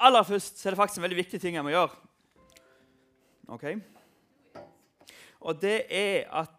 aller 0.00 0.24
først 0.26 0.58
så 0.58 0.68
er 0.68 0.74
det 0.74 0.80
faktisk 0.80 0.98
en 0.98 1.06
veldig 1.06 1.20
viktig 1.20 1.40
ting 1.40 1.56
jeg 1.56 1.64
må 1.64 1.72
gjøre. 1.74 1.90
Ok? 3.50 3.66
Og 5.40 5.62
det 5.62 5.84
er 5.88 6.28
at 6.42 6.56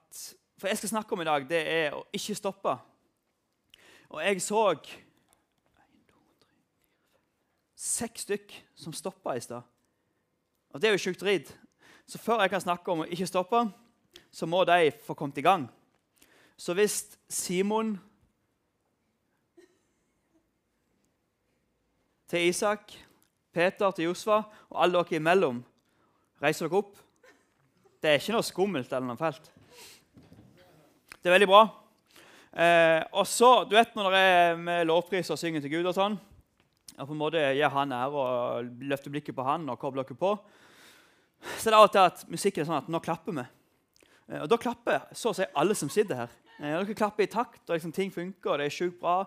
For 0.61 0.67
jeg 0.67 0.77
skal 0.77 0.89
snakke 0.89 1.13
om 1.15 1.21
i 1.21 1.25
dag, 1.25 1.45
det 1.49 1.59
er 1.67 1.95
å 1.97 2.03
ikke 2.13 2.35
stoppe. 2.37 2.75
Og 4.13 4.19
jeg 4.21 4.41
så 4.45 4.61
seks 7.81 8.27
stykk 8.27 8.53
som 8.77 8.93
stoppa 8.93 9.33
i 9.33 9.41
stad. 9.41 9.65
Og 10.69 10.81
det 10.81 10.89
er 10.89 10.93
jo 10.93 11.01
sjukt 11.01 11.23
dritt. 11.23 11.49
Så 12.05 12.21
før 12.21 12.43
jeg 12.43 12.51
kan 12.53 12.61
snakke 12.61 12.93
om 12.93 13.01
å 13.01 13.09
ikke 13.09 13.25
stoppe, 13.25 13.63
så 14.29 14.45
må 14.45 14.61
de 14.69 14.91
få 15.01 15.15
kommet 15.17 15.41
i 15.41 15.45
gang. 15.45 15.65
Så 16.57 16.75
hvis 16.77 17.17
Simon 17.25 17.95
til 22.29 22.51
Isak, 22.51 22.93
Peter 23.51 23.91
til 23.95 24.09
Josfa 24.09 24.41
og 24.69 24.77
alle 24.83 25.01
dere 25.01 25.19
imellom 25.19 25.61
reiser 26.41 26.67
dere 26.67 26.81
opp 26.81 26.97
Det 28.01 28.09
er 28.09 28.21
ikke 28.21 28.33
noe 28.33 28.45
skummelt 28.47 28.91
eller 28.91 29.11
noe 29.11 29.19
fælt. 29.19 29.51
Det 31.21 31.29
er 31.29 31.35
veldig 31.35 31.49
bra. 31.51 31.61
Eh, 32.51 33.03
og 33.13 33.27
så, 33.29 33.51
du 33.69 33.75
vet 33.77 33.93
Når 33.95 34.11
det 34.11 34.21
er 34.25 34.57
med 34.59 34.87
lovpris 34.89 35.29
og 35.31 35.39
synger 35.39 35.61
til 35.61 35.75
Gud 35.75 35.91
og 35.91 35.95
sånn, 35.95 36.17
og 36.97 37.07
på 37.07 37.13
en 37.13 37.21
måte 37.21 37.43
gir 37.55 37.71
han 37.71 37.93
ære 37.95 38.23
og 38.23 38.71
løfter 38.89 39.13
blikket 39.13 39.37
på 39.37 39.45
han 39.45 39.69
og 39.71 39.79
kobler 39.79 40.03
dere 40.03 40.17
på, 40.19 40.33
så 41.57 41.69
er 41.69 41.71
det 41.71 41.77
av 41.77 41.87
og 41.87 41.93
til 41.93 42.03
at 42.03 42.23
musikken 42.29 42.63
er 42.63 42.69
sånn 42.69 42.81
at 42.81 42.89
nå 42.91 42.99
klapper 43.01 43.37
vi. 43.37 43.45
Eh, 44.31 44.41
og 44.41 44.49
da 44.51 44.59
klapper 44.61 45.07
så 45.17 45.31
å 45.31 45.37
si 45.37 45.47
alle 45.57 45.77
som 45.77 45.89
sitter 45.93 46.23
her. 46.23 46.35
Eh, 46.59 46.75
dere 46.75 46.97
klapper 46.97 47.25
i 47.25 47.31
takt, 47.31 47.63
og 47.67 47.75
liksom, 47.77 47.93
ting 47.95 48.11
funker, 48.13 48.51
og 48.51 48.61
det 48.61 48.67
er 48.67 48.75
sjukt 48.75 48.99
bra. 49.01 49.23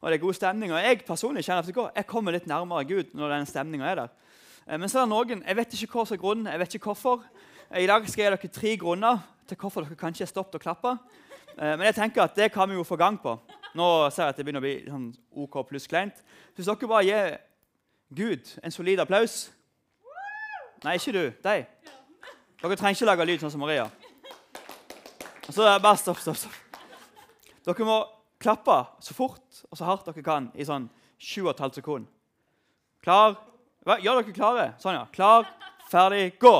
Og 0.00 0.10
det 0.10 0.18
er 0.18 0.22
god 0.22 0.36
stemning. 0.38 0.72
Og 0.72 0.82
jeg 0.82 1.02
personlig 1.06 1.44
kjenner 1.46 1.66
at 1.66 1.96
jeg 2.00 2.06
kommer 2.06 2.36
litt 2.36 2.46
nærmere 2.46 2.86
Gud 2.88 3.14
når 3.16 3.34
den 3.34 3.48
stemninga 3.50 3.90
er 3.90 4.00
der. 4.02 4.14
Eh, 4.66 4.78
men 4.78 4.88
så 4.88 5.00
er 5.00 5.06
det 5.06 5.12
noen, 5.14 5.44
jeg 5.46 5.56
vet 5.56 5.78
ikke 5.78 5.98
hva 5.98 6.06
som 6.06 6.16
er 6.16 6.22
grunnen, 6.22 6.50
jeg 6.52 6.62
vet 6.62 6.78
ikke 6.78 6.92
hvorfor. 6.92 7.24
I 7.76 7.86
dag 7.88 8.08
skal 8.08 8.22
jeg 8.22 8.30
gi 8.30 8.36
dere 8.36 8.54
tre 8.60 8.76
grunner 8.78 9.22
til 9.48 9.58
hvorfor 9.60 9.86
dere 9.86 9.98
kanskje 9.98 10.26
har 10.26 10.30
stoppet 10.30 10.60
å 10.60 10.62
klappe. 10.62 10.96
Men 11.56 11.86
jeg 11.88 11.96
tenker 11.96 12.20
at 12.20 12.34
det 12.36 12.50
kan 12.52 12.68
vi 12.68 12.76
jo 12.76 12.84
få 12.84 12.98
gang 13.00 13.16
på. 13.16 13.32
Nå 13.76 13.86
ser 14.12 14.26
jeg 14.26 14.34
at 14.34 14.38
det 14.38 14.44
begynner 14.44 14.60
å 14.60 14.66
bli 14.66 14.74
sånn 14.84 15.06
OK 15.42 15.56
pluss 15.68 15.88
kleint. 15.88 16.20
Hvis 16.54 16.68
dere 16.68 16.88
bare 16.90 17.06
gir 17.06 17.38
Gud 18.16 18.52
en 18.62 18.74
solid 18.74 19.00
applaus 19.02 19.46
Nei, 20.84 20.98
ikke 21.00 21.12
du. 21.14 21.22
Deg. 21.42 21.64
Dere 22.60 22.76
trenger 22.76 22.98
ikke 22.98 23.08
lage 23.08 23.24
lyd 23.26 23.42
sånn 23.42 23.52
som 23.54 23.62
Maria. 23.64 23.86
Og 25.48 25.54
Så 25.54 25.64
bare 25.64 25.96
stopp, 25.98 26.20
stopp, 26.20 26.36
stopp. 26.36 26.82
Dere 27.66 27.86
må 27.88 27.96
klappe 28.46 28.78
så 29.02 29.16
fort 29.16 29.64
og 29.70 29.78
så 29.78 29.88
hardt 29.88 30.06
dere 30.06 30.24
kan 30.24 30.48
i 30.54 30.66
sånn 30.66 30.88
7,5 31.18 31.80
sekunder. 31.80 32.10
Klar? 33.02 33.36
Gjør 33.86 34.22
dere 34.22 34.34
klare? 34.34 34.66
Sånn, 34.82 34.96
ja. 34.98 35.04
Klar, 35.14 35.46
ferdig, 35.90 36.36
gå! 36.42 36.56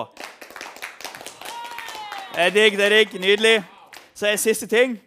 Det 2.37 2.45
er 2.45 2.53
digg, 2.53 2.77
det 2.77 2.87
er 2.87 2.95
digg. 2.99 3.15
Nydelig. 3.23 3.57
Så 4.13 4.29
er 4.29 4.39
siste 4.41 4.69
ting 4.69 4.99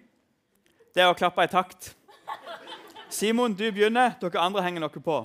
det 0.96 1.04
er 1.04 1.12
å 1.12 1.18
klappe 1.18 1.44
i 1.46 1.50
takt. 1.52 1.92
Simon, 3.14 3.54
du 3.54 3.68
begynner. 3.72 4.16
Dere 4.22 4.42
andre 4.42 4.64
henger 4.66 4.84
noe 4.84 5.04
på. 5.04 5.20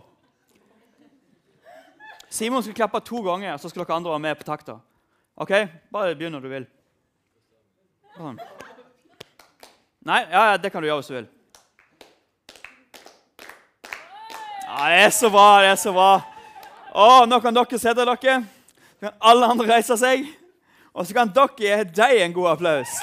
Simon 2.31 2.63
skal 2.63 2.77
klappe 2.77 3.01
to 3.07 3.23
ganger, 3.25 3.57
så 3.59 3.71
skal 3.71 3.85
dere 3.85 3.97
andre 3.97 4.13
være 4.13 4.25
med 4.27 4.39
på 4.39 4.47
takta. 4.47 4.77
Ok? 5.41 5.55
Bare 5.95 6.15
begynn 6.19 6.35
når 6.37 6.45
du 6.45 6.51
vil. 6.53 6.67
Sånn. 8.15 8.39
Nei, 10.05 10.21
ja, 10.29 10.45
ja, 10.53 10.57
det 10.61 10.71
kan 10.71 10.85
du 10.85 10.89
gjøre 10.91 11.01
hvis 11.01 11.11
du 11.11 11.17
vil. 11.17 11.29
Ja, 14.77 14.89
Det 14.91 15.05
er 15.05 15.11
så 15.11 15.31
bra, 15.31 15.63
det 15.63 15.69
er 15.69 15.77
så 15.77 15.93
bra. 15.95 16.13
Å, 16.91 17.27
Nå 17.31 17.39
kan 17.39 17.55
dere 17.55 17.79
sette 17.79 18.03
dere. 18.03 18.17
Så 18.99 19.05
kan 19.07 19.13
alle 19.31 19.51
andre 19.53 19.69
reise 19.69 19.95
seg. 20.01 20.25
Og 20.91 21.07
så 21.07 21.15
kan 21.15 21.31
dere 21.31 21.55
gi 21.61 21.77
deg 21.95 22.23
en 22.25 22.35
god 22.35 22.49
applaus. 22.57 22.97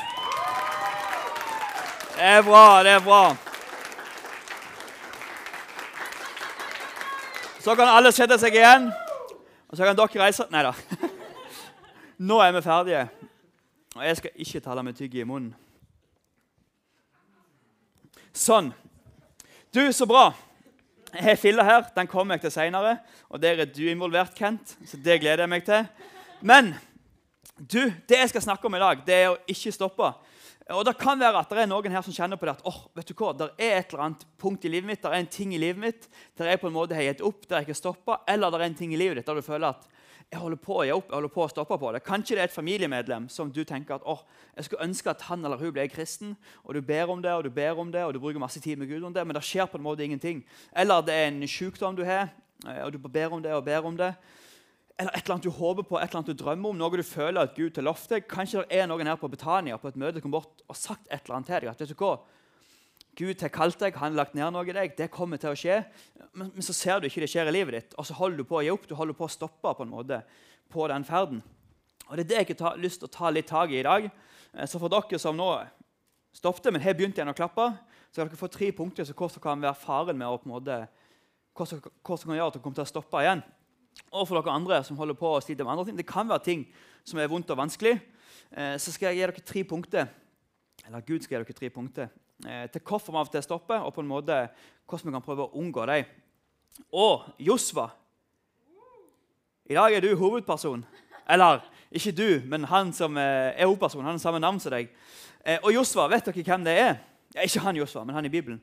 Det 2.17 2.27
er 2.33 2.43
bra, 2.43 2.65
det 2.83 2.97
er 2.97 3.05
bra. 3.07 3.21
Så 7.63 7.77
kan 7.79 7.93
alle 7.95 8.11
sette 8.11 8.35
seg 8.41 8.59
igjen. 8.59 8.91
Og 9.71 9.79
så 9.79 9.87
kan 9.87 9.95
dere 9.95 10.25
reise 10.25 10.51
Nei 10.51 10.67
da. 10.67 10.75
Nå 12.27 12.43
er 12.43 12.51
vi 12.51 12.67
ferdige. 12.67 13.07
Og 13.95 14.07
jeg 14.09 14.19
skal 14.19 14.43
ikke 14.43 14.65
tale 14.67 14.83
med 14.83 14.99
tygg 14.99 15.15
i 15.15 15.23
munnen. 15.23 15.55
Sånn. 18.35 18.73
Du, 19.71 19.85
så 19.95 20.03
bra. 20.07 20.33
Filla 21.41 21.65
her. 21.67 21.85
Den 21.95 22.09
kommer 22.09 22.37
jeg 22.37 22.47
til 22.47 22.55
seinere. 22.55 22.97
Og 23.29 23.41
der 23.41 23.63
er 23.63 23.69
du 23.69 23.83
involvert, 23.89 24.35
Kent. 24.37 24.75
Så 24.85 24.97
det 24.97 25.19
gleder 25.21 25.45
jeg 25.45 25.51
meg 25.51 25.65
til. 25.67 25.87
Men 26.41 26.73
du, 27.57 27.91
det 28.09 28.17
jeg 28.17 28.29
skal 28.31 28.45
snakke 28.47 28.67
om 28.67 28.75
i 28.75 28.81
dag, 28.81 29.01
det 29.05 29.17
er 29.17 29.31
å 29.33 29.39
ikke 29.49 29.73
stoppe. 29.75 30.13
Og 30.71 30.85
Det 30.85 30.93
kan 30.97 31.19
være 31.19 31.41
at 31.41 31.49
det 31.51 31.63
er 31.63 31.69
noen 31.69 31.93
her 31.93 32.03
som 32.05 32.15
kjenner 32.15 32.39
på 32.39 32.47
det 32.47 32.53
at 32.55 32.67
oh, 32.69 32.83
vet 32.95 33.09
du 33.09 33.15
hva, 33.17 33.33
det 33.35 33.49
er 33.57 33.79
et 33.79 33.91
eller 33.91 34.05
annet 34.05 34.25
punkt 34.39 34.65
i 34.65 34.71
livet 34.71 34.87
mitt, 34.87 35.01
det 35.01 35.09
er 35.09 35.17
en 35.19 35.31
ting 35.31 35.55
i 35.55 35.59
livet 35.59 35.81
mitt 35.81 36.05
der 36.39 36.51
jeg 36.51 36.61
på 36.61 36.69
en 36.69 36.75
måte 36.75 36.95
har 36.95 37.09
gitt 37.09 37.23
opp, 37.25 37.43
der 37.47 37.59
jeg 37.59 37.67
ikke 37.67 37.79
stopper, 37.81 38.21
eller 38.29 38.53
det 38.53 38.59
er 38.59 38.65
en 38.69 38.77
ting 38.77 38.93
i 38.93 38.99
livet 38.99 39.19
ditt 39.19 39.27
der 39.27 39.41
du 39.41 39.43
føler 39.43 39.73
at 39.73 39.89
jeg 40.31 40.39
holder 40.39 40.59
på 40.63 40.77
å 40.79 40.83
gi 40.87 40.91
opp, 40.95 41.09
jeg 41.09 41.17
holder 41.17 41.31
på 41.33 41.43
å 41.43 41.49
stoppe 41.51 41.77
på 41.77 41.89
det. 41.91 41.99
Kanskje 42.07 42.37
det 42.37 42.43
er 42.45 42.47
et 42.47 42.55
familiemedlem 42.55 43.25
som 43.29 43.49
du 43.51 43.65
tenker 43.67 43.97
at 43.97 44.05
oh, 44.07 44.21
jeg 44.55 44.69
skulle 44.69 44.85
ønske 44.87 45.11
at 45.11 45.25
han 45.27 45.43
eller 45.43 45.59
hun 45.59 45.73
ble 45.75 45.87
kristen, 45.91 46.37
og 46.63 46.77
du 46.77 46.79
ber 46.87 47.11
om 47.11 47.23
det 47.23 47.33
og 47.35 47.43
du 47.43 47.51
ber 47.51 47.79
om 47.83 47.91
det, 47.91 48.05
og 48.07 48.15
du 48.15 48.21
bruker 48.23 48.39
masse 48.39 48.61
tid 48.63 48.79
med 48.79 48.87
Gud 48.87 49.03
om 49.03 49.15
det, 49.15 49.25
men 49.27 49.35
det 49.35 49.43
skjer 49.43 49.67
på 49.67 49.79
en 49.79 49.83
måte 49.83 50.05
ingenting. 50.05 50.39
Eller 50.71 51.03
det 51.03 51.17
er 51.17 51.27
en 51.33 51.43
sykdom 51.51 51.99
du 51.99 52.05
har, 52.07 52.31
eh, 52.63 52.79
og 52.85 52.95
du 52.95 53.01
ber 53.03 53.35
om 53.35 53.43
det 53.43 53.51
og 53.57 53.65
ber 53.67 53.91
om 53.91 53.99
det 53.99 54.13
eller 55.01 55.15
et 55.15 55.23
eller 55.23 55.33
annet 55.33 55.47
du 55.47 55.55
håper 55.55 55.85
på, 55.87 55.97
et 55.97 56.09
eller 56.09 56.19
annet 56.19 56.29
du 56.29 56.43
drømmer 56.43 56.69
om, 56.69 56.77
noe 56.77 56.99
du 56.99 57.03
føler 57.03 57.41
at 57.41 57.55
Gud 57.55 57.71
har 57.79 57.95
til 57.97 58.11
deg. 58.13 58.27
Kanskje 58.29 58.61
det 58.61 58.81
er 58.81 58.89
noen 58.89 59.09
her 59.09 59.17
på 59.17 59.29
Betania 59.31 59.79
på 59.81 59.89
et 59.89 59.97
møte 59.97 60.21
kom 60.21 60.33
bort 60.33 60.61
og 60.67 60.77
sagt 60.77 61.07
et 61.07 61.23
eller 61.23 61.39
annet 61.39 61.49
til 61.49 61.63
deg. 61.65 61.71
at 61.71 61.81
vet 61.81 61.89
du 61.89 61.97
hva, 61.97 62.19
Gud 63.19 63.41
har 63.43 63.51
kalt 63.51 63.79
deg, 63.81 63.97
han 63.99 64.13
har 64.13 64.23
lagt 64.23 64.35
ned 64.37 64.53
noe 64.55 64.67
i 64.67 64.75
deg. 64.75 64.93
Det 64.95 65.09
kommer 65.11 65.39
til 65.41 65.51
å 65.51 65.57
skje. 65.57 65.81
Men, 66.31 66.51
men, 66.53 66.63
så 66.63 66.75
ser 66.75 67.01
du 67.01 67.09
ikke 67.09 67.23
det 67.23 67.31
skjer 67.31 67.49
i 67.49 67.53
livet 67.55 67.75
ditt, 67.75 67.95
og 67.99 68.07
så 68.07 68.15
holder 68.15 68.39
du 68.39 68.47
på 68.47 68.59
å 68.59 68.63
gi 68.63 68.71
opp. 68.71 68.87
Du 68.87 68.95
holder 68.95 69.17
på 69.17 69.27
å 69.27 69.31
stoppe 69.31 69.73
på 69.75 69.85
en 69.85 69.91
måte 69.91 70.21
på 70.71 70.87
den 70.87 71.05
ferden. 71.07 71.41
Og 72.07 72.15
Det 72.17 72.23
er 72.23 72.29
det 72.29 72.39
jeg 72.39 72.59
har 72.63 72.79
lyst 72.79 73.01
til 73.01 73.09
å 73.09 73.13
ta 73.13 73.31
litt 73.31 73.49
tak 73.51 73.71
i 73.71 73.81
i 73.81 73.87
dag. 73.87 74.07
Eh, 74.53 74.67
så 74.67 74.79
for 74.79 74.91
dere 74.91 75.19
som 75.19 75.37
nå 75.37 75.49
stoppet, 76.35 76.71
men 76.71 76.83
har 76.83 76.95
begynt 76.95 77.19
igjen 77.19 77.31
å 77.31 77.35
klappe, 77.35 77.67
så 78.11 78.21
skal 78.21 78.29
dere 78.29 78.39
få 78.39 78.51
tre 78.51 78.71
punkter 78.75 79.07
så 79.07 79.15
som 79.15 79.43
kan 79.43 79.59
være 79.63 79.79
faren 79.79 80.17
med 80.17 80.27
å 80.27 80.39
på 80.39 80.47
en 80.47 80.55
måte, 80.55 80.79
hvordan, 81.55 81.81
som, 81.83 82.25
kan 82.27 82.35
gjøre 82.35 82.47
at 82.47 82.55
dere 82.55 82.63
kommer 82.63 82.79
til 82.79 82.87
å 82.87 82.93
stoppe 82.93 83.23
igjen. 83.25 83.43
Og 84.15 84.27
for 84.27 84.39
dere 84.39 84.55
andre 84.55 84.79
som 84.87 84.99
holder 84.99 85.19
på 85.19 85.35
å 85.35 85.43
slite 85.43 85.67
med 85.67 85.75
andre 85.75 85.89
ting. 85.89 85.99
Det 85.99 86.07
kan 86.07 86.31
være 86.31 86.47
ting 86.47 86.65
som 87.03 87.19
er 87.19 87.31
vondt 87.31 87.51
og 87.51 87.59
vanskelig. 87.59 87.97
Eh, 88.55 88.75
så 88.79 88.95
skal 88.95 89.11
jeg 89.11 89.19
gi 89.19 89.27
dere 89.27 89.47
tre 89.51 89.67
punkter 89.67 90.11
eller 90.87 91.03
Gud 91.05 91.23
skal 91.23 91.37
gi 91.37 91.43
dere 91.43 91.57
tre 91.57 91.69
punkter 91.73 92.11
til 92.41 92.81
hvorfor 92.81 93.13
vi 93.13 93.19
av 93.19 93.27
og 93.27 93.31
til 93.33 93.43
stopper, 93.45 93.83
og 93.85 93.93
på 93.93 94.01
en 94.01 94.09
måte 94.09 94.37
hvordan 94.89 95.09
vi 95.09 95.15
kan 95.15 95.25
prøve 95.25 95.45
å 95.47 95.59
unngå 95.61 95.85
dem. 95.89 96.09
Og 96.91 97.27
Josva 97.39 97.89
I 99.69 99.77
dag 99.77 99.93
er 99.93 100.03
du 100.03 100.15
hovedperson. 100.19 100.83
Eller 101.29 101.61
ikke 101.91 102.11
du, 102.15 102.41
men 102.47 102.65
han 102.67 102.91
som 102.95 103.17
eh, 103.19 103.53
er 103.55 103.67
hovedperson. 103.67 104.03
Han 104.03 104.17
har 104.17 104.23
samme 104.23 104.39
navn 104.39 104.59
som 104.59 104.73
deg. 104.73 104.91
Eh, 105.45 105.59
og 105.61 105.71
Josva, 105.73 106.09
vet 106.11 106.27
dere 106.27 106.43
hvem 106.43 106.65
det 106.65 106.75
er? 106.79 106.99
Ja, 107.35 107.45
ikke 107.45 107.63
han 107.63 107.79
Josva, 107.79 108.03
men 108.03 108.15
han 108.15 108.27
i 108.27 108.31
Bibelen. 108.31 108.61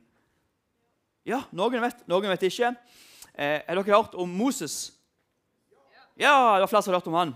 Ja, 1.28 1.42
Noen 1.52 1.80
vet, 1.80 2.02
noen 2.08 2.28
vet 2.32 2.46
ikke. 2.48 2.74
Eh, 3.34 3.60
har 3.64 3.78
dere 3.78 3.94
hørt 3.94 4.16
om 4.16 4.32
Moses? 4.32 4.94
Ja, 6.18 6.56
det 6.56 6.66
var 6.66 6.72
flere 6.72 6.82
som 6.82 6.92
har 6.92 7.00
hørt 7.00 7.10
om 7.12 7.18
han. 7.20 7.34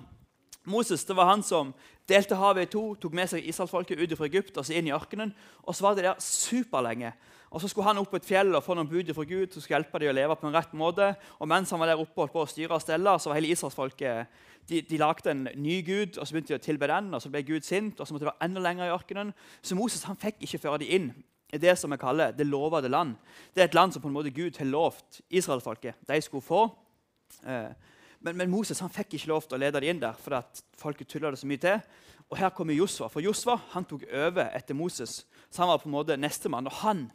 Moses 0.65 1.05
det 1.05 1.17
var 1.19 1.31
han 1.31 1.43
som 1.43 1.73
delte 2.09 2.39
havet 2.39 2.69
i 2.69 2.73
to, 2.73 2.83
tok 3.01 3.15
med 3.17 3.31
seg 3.31 3.47
israelsfolket 3.51 3.99
ut 3.99 4.17
fra 4.19 4.29
Egypt 4.29 4.59
og 4.59 4.67
så 4.67 4.77
inn 4.79 4.89
i 4.91 4.95
ørkenen. 4.95 5.33
Og 5.67 5.75
så 5.75 5.87
var 5.87 5.97
de 5.99 6.07
der 6.07 6.21
superlenge. 6.23 7.13
Og 7.53 7.61
Så 7.61 7.69
skulle 7.69 7.85
han 7.85 7.99
opp 8.01 8.09
på 8.09 8.17
et 8.17 8.25
fjell 8.25 8.55
og 8.57 8.63
få 8.65 8.75
noen 8.75 8.89
bud 8.89 9.11
fra 9.13 9.25
Gud 9.29 9.53
som 9.53 9.61
skulle 9.61 9.77
hjelpe 9.77 10.01
dem 10.01 10.09
å 10.09 10.17
leve 10.17 10.37
på 10.41 10.49
en 10.49 10.55
rett 10.55 10.73
måte. 10.73 11.11
Og 11.39 11.49
mens 11.49 11.71
han 11.71 11.83
var 11.83 11.91
der 11.91 12.01
oppe 12.01 12.25
på 12.33 12.45
å 12.45 12.49
styre 12.49 12.79
og 12.79 12.81
stelle, 12.81 13.13
så 13.21 13.29
var 13.29 13.37
hele 13.37 13.53
israelsfolket 13.53 14.39
de, 14.71 14.81
de 14.89 15.01
lagde 15.01 15.35
en 15.35 15.43
ny 15.61 15.83
gud, 15.85 16.17
og 16.17 16.25
så 16.25 16.33
begynte 16.33 16.55
de 16.55 16.61
å 16.61 16.65
tilbe 16.65 16.89
den, 16.89 17.11
og 17.13 17.21
så 17.21 17.29
ble 17.29 17.43
Gud 17.45 17.67
sint, 17.67 18.01
og 18.01 18.09
så 18.09 18.15
måtte 18.15 18.25
de 18.25 18.31
være 18.31 18.47
enda 18.47 18.63
lenger 18.65 18.89
i 18.89 18.95
ørkenen. 18.95 19.35
Så 19.61 19.77
Moses 19.77 20.07
han 20.09 20.17
fikk 20.23 20.41
ikke 20.47 20.63
føre 20.63 20.81
dem 20.81 20.95
inn 20.97 21.11
i 21.53 21.61
det 21.61 21.75
som 21.77 21.93
vi 21.93 22.01
kaller 22.01 22.33
det 22.33 22.47
lovede 22.49 22.89
land. 22.89 23.19
Det 23.53 23.61
er 23.61 23.69
et 23.69 23.77
land 23.77 23.93
som 23.93 24.01
på 24.01 24.09
en 24.09 24.17
måte 24.17 24.33
Gud 24.33 24.57
har 24.57 24.71
lovt 24.71 25.21
israelsfolket 25.29 26.09
de 26.09 26.21
skulle 26.25 26.47
få. 26.47 26.63
Eh, 27.45 27.69
men, 28.23 28.37
men, 28.39 28.51
Moses 28.51 28.81
han 28.83 28.93
fikk 28.93 29.17
ikke 29.17 29.31
lov 29.33 29.47
til 29.47 29.59
å 29.59 29.61
lede 29.63 29.81
dem 29.83 29.93
inn 29.93 30.03
der, 30.03 30.19
for 30.19 30.39
at 30.39 30.63
folket 30.79 31.11
tulla 31.11 31.33
det 31.33 31.41
så 31.41 31.49
mye 31.51 31.63
til. 31.63 31.81
Og 32.31 32.39
her 32.39 32.53
kommer 32.55 32.77
Josva. 32.77 33.09
For 33.13 33.25
Josva 33.25 33.59
han 33.75 33.87
tok 33.89 34.05
over 34.09 34.53
etter 34.55 34.79
Moses. 34.79 35.23
Så 35.51 35.63
han 35.63 35.69
var 35.73 35.83
på 35.83 35.91
en 35.91 35.97
måte 35.97 36.17
nestemann. 36.17 36.71
Og 36.71 36.77
han, 36.81 37.09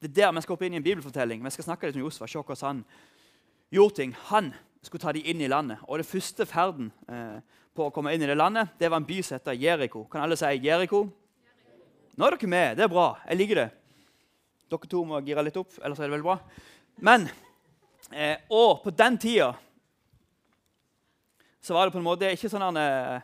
det 0.00 0.10
er 0.10 0.16
der 0.16 0.32
vi 0.34 0.42
skal 0.44 0.56
hoppe 0.56 0.66
inn 0.66 0.78
i 0.78 0.80
en 0.80 0.86
bibelfortelling. 0.86 1.44
Vi 1.44 1.52
skal 1.54 1.68
snakke 1.68 1.90
litt 1.90 1.98
om 2.00 2.06
Josva, 2.06 2.26
se 2.26 2.40
hvordan 2.40 2.64
han 2.64 2.80
gjorde 3.76 3.98
ting. 4.00 4.16
Han 4.32 4.50
skulle 4.82 5.04
ta 5.04 5.14
dem 5.14 5.28
inn 5.28 5.44
i 5.44 5.50
landet. 5.50 5.84
Og 5.86 6.00
det 6.00 6.08
første 6.08 6.48
ferden 6.48 6.90
eh, 7.06 7.38
på 7.76 7.86
å 7.86 7.92
komme 7.94 8.14
inn 8.16 8.24
i 8.24 8.30
det 8.30 8.38
landet, 8.38 8.72
det 8.80 8.90
var 8.90 9.02
en 9.02 9.08
by 9.08 9.20
som 9.22 9.36
heter 9.36 9.58
Jeriko. 9.60 10.06
Kan 10.10 10.24
alle 10.24 10.38
si 10.40 10.50
Jeriko? 10.64 11.04
Nå 12.16 12.26
er 12.26 12.38
dere 12.38 12.50
med. 12.50 12.78
Det 12.78 12.86
er 12.86 12.92
bra. 12.92 13.10
Jeg 13.28 13.42
liker 13.42 13.60
det. 13.60 13.68
Dere 14.72 14.90
to 14.90 15.04
må 15.06 15.20
gire 15.22 15.44
litt 15.46 15.60
opp, 15.60 15.76
ellers 15.78 16.00
er 16.00 16.08
det 16.08 16.16
veldig 16.16 16.26
bra. 16.26 16.38
Men, 17.06 17.28
eh, 18.10 18.38
Og 18.50 18.82
på 18.82 18.90
den 18.90 19.18
tida 19.18 19.52
så 21.66 21.74
var 21.74 21.88
det 21.88 21.96
på 21.96 21.98
en 21.98 22.06
måte 22.06 22.30
ikke 22.30 22.50
sånn 22.50 22.62
han, 22.62 22.78
eh, 22.78 23.22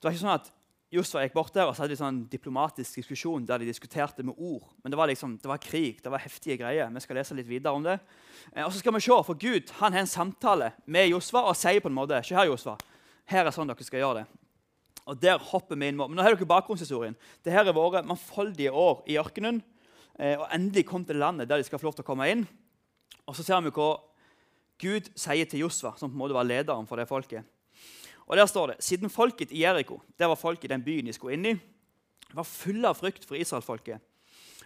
Det 0.00 0.06
var 0.06 0.14
ikke 0.14 0.24
sånn 0.24 0.34
at 0.38 0.50
Josfa 0.92 1.22
gikk 1.22 1.34
bort 1.36 1.54
der 1.56 1.68
og 1.68 1.72
så 1.72 1.84
hadde 1.84 1.94
de 1.94 2.00
sånn 2.00 2.18
diplomatisk 2.28 2.98
diskusjon 3.00 3.44
der 3.48 3.62
de 3.62 3.68
diskuterte 3.68 4.24
med 4.24 4.36
ord. 4.36 4.64
Men 4.82 4.92
det 4.92 4.98
var 5.00 5.08
liksom, 5.08 5.38
det 5.40 5.48
var 5.48 5.60
krig, 5.60 6.02
det 6.04 6.12
var 6.12 6.20
heftige 6.20 6.58
greier. 6.60 6.90
Vi 6.92 7.00
skal 7.00 7.16
lese 7.16 7.36
litt 7.36 7.48
videre 7.48 7.72
om 7.72 7.84
det. 7.84 7.98
Eh, 8.52 8.64
og 8.64 8.72
så 8.72 8.80
skal 8.80 8.96
vi 8.96 9.00
se, 9.04 9.18
for 9.24 9.40
Gud 9.40 9.72
han 9.78 9.96
har 9.96 10.04
en 10.04 10.10
samtale 10.10 10.72
med 10.84 11.08
Josfa 11.12 11.44
og 11.48 11.56
sier 11.56 11.80
på 11.80 11.88
en 11.92 11.96
måte 11.96 12.20
Se 12.24 12.36
her, 12.36 12.48
Josfa. 12.48 12.76
Her 13.28 13.48
er 13.48 13.56
sånn 13.56 13.68
dere 13.68 13.88
skal 13.88 14.02
gjøre 14.02 14.22
det. 14.22 14.26
Og 15.08 15.20
der 15.20 15.40
hopper 15.40 15.76
vi 15.76 15.88
inn. 15.88 16.00
Men 16.00 16.16
nå 16.16 16.24
har 16.24 16.36
dere 16.36 16.48
bakgrunnshistorien. 16.48 17.16
Dette 17.42 17.56
har 17.56 17.72
vært 17.72 18.08
mangfoldige 18.08 18.72
år 18.72 19.04
i 19.08 19.16
ørkenen. 19.20 19.62
Eh, 20.18 20.36
og 20.36 20.48
endelig 20.52 20.86
kom 20.88 21.04
til 21.08 21.20
landet 21.20 21.48
der 21.48 21.60
de 21.60 21.68
skal 21.68 21.80
få 21.80 21.88
lov 21.88 21.96
til 21.96 22.04
å 22.04 22.10
komme 22.12 22.28
inn. 22.32 22.44
Og 23.24 23.36
så 23.36 23.44
ser 23.44 23.64
vi 23.64 23.72
hva 23.72 23.94
Gud 24.82 25.12
sier 25.14 25.46
til 25.46 25.62
Josva, 25.62 25.94
som 25.96 26.10
på 26.10 26.16
en 26.16 26.22
måte 26.24 26.36
var 26.36 26.46
lederen 26.48 26.88
for 26.88 26.98
det 26.98 27.08
folket. 27.10 27.46
Og 28.26 28.36
Der 28.36 28.46
står 28.46 28.72
det 28.72 28.84
siden 28.84 29.10
folket 29.10 29.52
i 29.52 29.62
Jeriko, 29.62 30.00
det 30.18 30.28
var 30.28 30.38
folket 30.38 30.64
i 30.64 30.74
den 30.74 30.82
byen 30.82 31.06
de 31.06 31.12
skulle 31.12 31.34
inn 31.34 31.46
i, 31.46 31.58
var 32.32 32.48
fulle 32.48 32.88
av 32.88 32.96
frykt 32.96 33.26
for 33.28 33.36
israelfolket, 33.36 34.00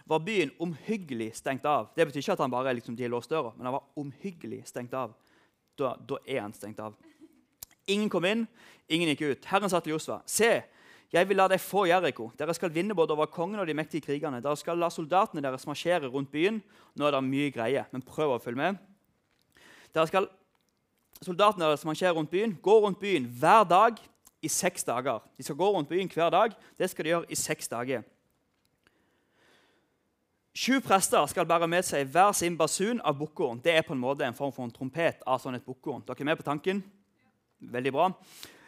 var 0.07 0.23
byen 0.23 0.53
omhyggelig 0.63 1.33
stengt 1.35 1.65
av. 1.67 1.89
Det 1.95 2.05
betyr 2.07 2.21
ikke 2.21 2.37
at 2.37 2.43
han 2.45 2.53
bare 2.53 2.73
liksom, 2.77 2.95
de 2.95 3.09
låst 3.11 3.29
døra, 3.29 3.51
men 3.57 3.67
han 3.67 3.75
var 3.75 3.99
omhyggelig 3.99 4.61
stengt 4.69 4.93
av. 4.95 5.13
Da, 5.77 5.97
da 5.99 6.21
er 6.25 6.41
han 6.45 6.55
stengt 6.55 6.79
av. 6.79 6.95
Ingen 7.87 8.09
kom 8.09 8.25
inn, 8.25 8.47
ingen 8.87 9.11
gikk 9.11 9.25
ut. 9.27 9.49
Herren 9.51 9.69
sa 9.69 9.81
til 9.83 9.97
Josva, 9.97 10.21
se, 10.25 10.61
jeg 11.11 11.27
vil 11.27 11.39
la 11.39 11.45
deg 11.51 11.61
få 11.63 11.85
Jeriko. 11.87 12.31
Dere 12.39 12.55
skal 12.55 12.71
vinne 12.75 12.95
både 12.97 13.13
over 13.15 13.29
kongen 13.31 13.61
og 13.61 13.67
de 13.67 13.75
mektige 13.77 14.07
krigerne. 14.07 14.41
Dere 14.43 14.59
skal 14.59 14.79
la 14.79 14.89
soldatene 14.91 15.43
deres 15.43 15.67
marsjere 15.67 16.09
rundt 16.11 16.31
byen. 16.33 16.59
Nå 16.99 17.07
er 17.07 17.15
det 17.15 17.23
mye 17.27 17.53
greie, 17.55 17.85
men 17.93 18.03
prøv 18.03 18.35
å 18.35 18.41
følge 18.43 18.59
med. 18.59 18.81
Dere 19.97 20.09
skal 20.11 20.27
soldatene 21.25 21.65
deres 21.65 21.85
marsjere 21.87 22.13
rundt 22.13 22.29
byen, 22.29 22.53
gå 22.61 22.75
rundt 22.83 22.99
byen 23.01 23.25
hver 23.39 23.63
dag 23.65 23.97
i 24.45 24.49
seks 24.51 24.85
dager. 24.85 25.23
De 25.37 25.43
skal 25.43 25.57
gå 25.57 25.71
rundt 25.73 25.89
byen 25.89 26.11
hver 26.13 26.29
dag. 26.29 26.53
Det 26.77 26.89
skal 26.89 27.05
de 27.05 27.13
gjøre 27.15 27.31
i 27.33 27.35
seks 27.35 27.67
dager. 27.71 28.03
Sju 30.57 30.79
prester 30.81 31.25
skal 31.29 31.45
bære 31.49 31.69
med 31.69 31.85
seg 31.85 32.05
hver 32.13 32.31
sin 32.37 32.57
basun 32.57 33.01
av 33.05 33.17
bukkhorn. 33.17 33.59
Det 33.63 33.73
er 33.73 33.85
på 33.85 33.93
en 33.93 34.01
måte 34.01 34.25
en 34.25 34.37
form 34.37 34.53
for 34.53 34.65
en 34.65 34.73
trompet 34.73 35.25
av 35.25 35.41
sånn 35.41 35.57
et 35.57 35.65
bukkhorn. 35.65 36.05
Dere 36.05 36.21
er 36.21 36.29
med 36.29 36.37
på 36.37 36.45
tanken? 36.45 36.83
Veldig 37.61 37.93
bra. 37.93 38.07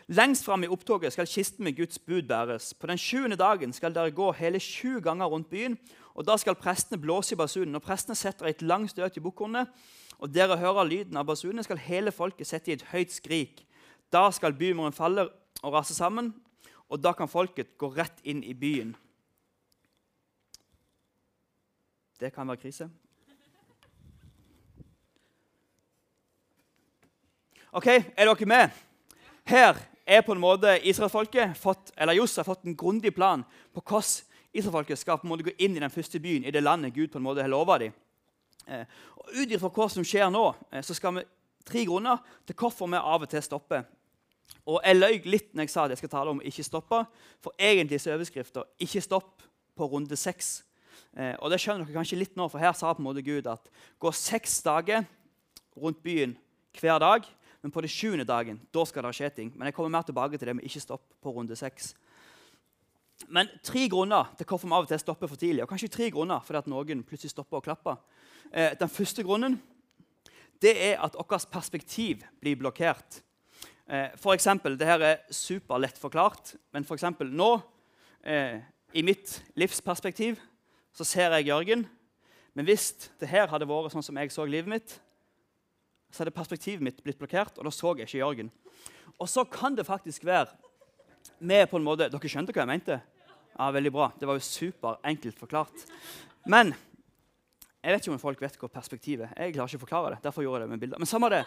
Lengst 0.09 0.45
fram 0.45 0.65
i 0.65 0.69
opptoget 0.73 1.13
skal 1.13 1.29
kisten 1.29 1.65
med 1.65 1.77
Guds 1.77 2.01
bud 2.01 2.25
bæres. 2.29 2.73
På 2.73 2.89
den 2.89 2.97
sjuende 2.97 3.37
dagen 3.37 3.73
skal 3.73 3.93
dere 3.93 4.13
gå 4.13 4.31
hele 4.37 4.61
sju 4.61 4.97
ganger 5.05 5.29
rundt 5.29 5.49
byen. 5.49 5.77
Og 6.19 6.25
Da 6.27 6.35
skal 6.37 6.57
prestene 6.59 6.99
blåse 6.99 7.31
i 7.31 7.37
basunen. 7.39 7.71
Når 7.71 7.79
prestene 7.79 8.15
setter 8.15 8.49
et 8.49 8.61
langt 8.61 8.91
støt 8.91 9.17
i 9.17 9.21
bukkhornet, 9.23 9.69
og 10.19 10.33
dere 10.35 10.57
hører 10.59 10.83
lyden 10.83 11.17
av 11.17 11.29
basunen, 11.29 11.63
skal 11.63 11.79
hele 11.79 12.11
folket 12.11 12.47
sette 12.47 12.71
i 12.71 12.75
et 12.75 12.83
høyt 12.91 13.13
skrik. 13.15 13.61
Da 14.11 14.25
skal 14.35 14.53
bymuren 14.53 14.91
falle 14.91 15.29
og 15.63 15.73
rase 15.73 15.95
sammen, 15.95 16.33
og 16.89 16.99
da 16.99 17.13
kan 17.15 17.31
folket 17.31 17.77
gå 17.79 17.87
rett 17.95 18.19
inn 18.27 18.43
i 18.43 18.51
byen. 18.53 18.91
Det 22.19 22.33
kan 22.35 22.47
være 22.51 22.65
krise. 22.65 22.89
Ok, 27.71 27.87
Er 27.87 28.25
dere 28.25 28.45
med? 28.45 28.69
Her 29.45 29.77
er 30.05 30.21
på 30.21 30.35
en 30.35 30.43
måte 30.43 30.81
Israelfolket 30.83 31.55
fått, 31.57 31.93
eller 31.95 32.13
Josef 32.13 32.45
fått 32.45 32.65
en 32.65 32.75
grundig 32.75 33.15
plan 33.15 33.45
på 33.73 33.81
hvordan 33.81 34.28
israelfolket 34.53 34.99
skal 34.99 35.19
på 35.19 35.27
en 35.27 35.33
måte 35.33 35.45
gå 35.49 35.53
inn 35.57 35.75
i 35.77 35.81
den 35.83 35.93
første 35.93 36.19
byen 36.19 36.45
i 36.45 36.53
det 36.53 36.63
landet 36.63 36.93
Gud 36.93 37.11
på 37.11 37.19
en 37.19 37.25
måte 37.25 37.43
har 37.45 37.51
lova 37.51 37.77
dem. 37.81 37.93
Eh, 38.67 38.85
og 39.17 39.35
Ut 39.35 39.51
ifra 39.51 39.69
hva 39.73 39.89
som 39.89 40.05
skjer 40.05 40.29
nå, 40.33 40.45
eh, 40.71 40.83
så 40.85 40.95
skal 40.97 41.19
vi 41.19 41.25
tre 41.65 41.85
grunner 41.85 42.21
til 42.47 42.55
hvorfor 42.57 42.89
vi 42.89 42.97
av 42.97 43.25
og 43.25 43.29
til 43.29 43.43
stopper. 43.43 43.83
Og 44.65 44.81
Jeg 44.85 44.95
løy 44.95 45.21
litt 45.25 45.53
når 45.53 45.63
jeg 45.67 45.69
sa 45.69 45.83
at 45.85 45.93
jeg 45.93 46.01
skal 46.01 46.09
tale 46.09 46.33
om 46.33 46.41
ikke 46.41 46.65
stoppe, 46.65 47.05
for 47.41 47.53
egentlig 47.59 48.01
er 48.05 48.17
overskrifta 48.17 48.63
'ikke 48.79 49.01
stopp' 49.01 49.45
på 49.75 49.85
runde 49.85 50.15
seks. 50.15 50.63
Eh, 51.17 51.35
og 51.39 51.49
det 51.51 51.59
skjønner 51.59 51.85
dere 51.85 51.95
kanskje 51.95 52.19
litt 52.19 52.35
nå, 52.35 52.47
for 52.49 52.59
her 52.59 52.73
sa 52.73 52.93
på 52.93 52.99
en 52.99 53.07
måte 53.07 53.25
Gud 53.25 53.47
at 53.47 53.69
gå 53.99 54.11
seks 54.11 54.61
dager 54.61 55.05
rundt 55.77 56.03
byen 56.03 56.37
hver 56.79 56.99
dag. 56.99 57.25
Men 57.61 57.71
på 57.71 57.81
den 57.81 57.89
sjuende 57.89 58.25
dagen 58.25 58.61
da 58.71 58.85
skal 58.85 59.03
det 59.03 59.15
skje 59.15 59.29
ting. 59.35 59.53
Men 59.55 59.67
jeg 59.67 59.73
kommer 59.73 59.89
mer 59.89 60.05
tilbake 60.07 60.37
til 60.37 60.47
det 60.47 60.55
med 60.55 60.63
ikke 60.63 60.79
stopp 60.79 61.03
på 61.21 61.33
runde 61.35 61.55
seks. 61.55 61.93
Men 63.27 63.49
tre 63.63 63.87
grunner 63.91 64.31
til 64.37 64.47
hvorfor 64.47 64.67
vi 64.67 64.73
av 64.73 64.85
og 64.85 64.91
til 64.91 65.01
stopper 65.01 65.27
for 65.27 65.39
tidlig. 65.39 65.63
Og 65.63 65.69
kanskje 65.69 65.91
tre 65.91 66.09
grunner 66.13 66.39
fordi 66.45 66.61
at 66.61 66.69
noen 66.71 67.03
plutselig 67.03 67.33
stopper 67.33 67.59
å 67.59 67.65
klappe. 67.65 67.97
Eh, 68.51 68.71
den 68.79 68.89
første 68.89 69.23
grunnen 69.23 69.59
det 70.59 70.73
er 70.75 70.97
at 71.03 71.15
vårt 71.15 71.51
perspektiv 71.51 72.23
blir 72.41 72.57
blokkert. 72.59 73.21
Eh, 73.87 74.09
for 74.19 74.33
eksempel, 74.33 74.77
Dette 74.77 75.05
er 75.05 75.21
superlett 75.31 75.97
forklart, 75.97 76.55
men 76.73 76.83
for 76.83 76.95
eksempel, 76.95 77.31
nå, 77.31 77.61
eh, 78.23 78.59
i 78.93 79.01
mitt 79.01 79.41
livsperspektiv, 79.55 80.39
så 80.93 81.03
ser 81.03 81.31
jeg 81.31 81.47
Jørgen. 81.47 81.87
Men 82.53 82.65
hvis 82.65 83.09
det 83.19 83.29
her 83.29 83.47
hadde 83.47 83.67
vært 83.67 83.93
sånn 83.93 84.03
som 84.03 84.17
jeg 84.17 84.31
så 84.31 84.45
livet 84.45 84.67
mitt, 84.67 84.99
så 86.11 86.23
hadde 86.23 86.35
perspektivet 86.35 86.81
mitt 86.81 87.03
blitt 87.03 87.19
blokkert, 87.19 87.57
og 87.57 87.63
da 87.63 87.71
så 87.71 87.95
jeg 87.97 88.07
ikke 88.07 88.19
Jørgen. 88.19 88.51
Og 89.19 89.29
så 89.29 89.43
kan 89.43 89.75
det 89.75 89.85
faktisk 89.85 90.25
være 90.25 90.47
med 91.39 91.69
på 91.69 91.79
en 91.79 91.85
måte 91.85 92.09
Dere 92.11 92.31
skjønte 92.31 92.53
hva 92.55 92.63
jeg 92.63 92.71
mente? 92.71 92.99
Ja, 93.55 93.71
Veldig 93.75 93.91
bra. 93.91 94.11
Det 94.19 94.27
var 94.27 94.39
jo 94.39 94.45
superenkelt 94.45 95.39
forklart. 95.39 95.85
Men 96.47 96.73
jeg 97.79 97.93
vet 97.93 98.03
ikke 98.03 98.13
om 98.15 98.21
folk 98.21 98.41
vet 98.43 98.57
hva 98.59 98.71
perspektivet 98.71 99.29
er. 99.29 99.45
Jeg 99.47 99.55
klarer 99.55 99.71
ikke 99.71 99.79
å 99.81 99.85
forklare 99.85 100.15
det. 100.15 100.23
derfor 100.23 100.43
gjorde 100.43 100.61
jeg 100.61 100.67
det 100.67 100.73
med 100.73 100.81
bilder. 100.83 100.99
Men 100.99 101.09
samme 101.09 101.29
det. 101.31 101.45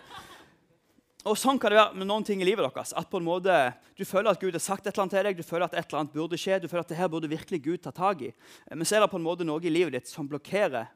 Og 1.22 1.36
Sånn 1.38 1.58
kan 1.60 1.70
det 1.70 1.78
være 1.78 2.00
med 2.00 2.08
noen 2.10 2.24
ting 2.26 2.40
i 2.42 2.46
livet 2.46 2.64
deres. 2.66 2.94
At 2.98 3.10
på 3.10 3.20
en 3.20 3.26
måte 3.26 3.52
Du 3.96 4.04
føler 4.08 4.32
at 4.32 4.40
Gud 4.40 4.56
har 4.56 4.62
sagt 4.64 4.86
et 4.86 4.94
eller 4.94 5.04
annet 5.04 5.14
til 5.14 5.26
deg, 5.28 5.36
du 5.36 5.46
føler 5.46 5.68
at 5.68 5.74
et 5.76 5.84
eller 5.86 6.00
annet 6.00 6.16
burde 6.16 6.38
skje, 6.40 6.58
du 6.58 6.66
føler 6.66 6.82
at 6.82 6.88
det 6.90 6.98
her 6.98 7.10
burde 7.12 7.30
virkelig 7.30 7.60
Gud 7.62 7.82
ta 7.84 7.92
tak 7.92 8.24
i. 8.26 8.32
Men 8.72 8.88
så 8.88 8.96
er 8.96 9.04
det 9.04 9.10
på 9.12 9.20
en 9.20 9.26
måte 9.26 9.46
noe 9.46 9.62
i 9.62 9.70
livet 9.70 9.92
ditt 9.94 10.10
som 10.10 10.26
blokkerer 10.26 10.88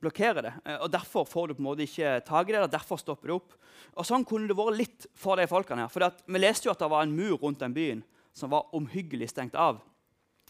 blokkerer 0.00 0.42
det. 0.42 0.52
Eh, 0.64 0.78
og 0.82 0.90
Derfor 0.92 1.24
får 1.28 1.48
du 1.48 1.54
på 1.54 1.62
en 1.64 1.68
måte 1.70 1.86
ikke 1.86 2.20
tak 2.26 2.48
i 2.48 2.52
det. 2.52 2.62
og 2.62 2.70
derfor 2.70 2.96
stopper 3.00 3.28
det 3.28 3.36
opp. 3.36 3.52
Og 3.96 4.04
Sånn 4.04 4.24
kunne 4.24 4.48
det 4.48 4.56
vært 4.56 4.76
litt 4.76 5.06
for 5.14 5.36
de 5.36 5.46
folkene. 5.46 5.86
her. 5.86 5.88
For 5.88 6.12
Vi 6.26 6.38
leste 6.38 6.66
jo 6.68 6.72
at 6.72 6.78
det 6.78 6.90
var 6.90 7.02
en 7.02 7.16
mur 7.16 7.38
rundt 7.38 7.58
den 7.60 7.74
byen 7.74 8.04
som 8.32 8.50
var 8.50 8.68
omhyggelig 8.72 9.30
stengt 9.30 9.54
av. 9.54 9.80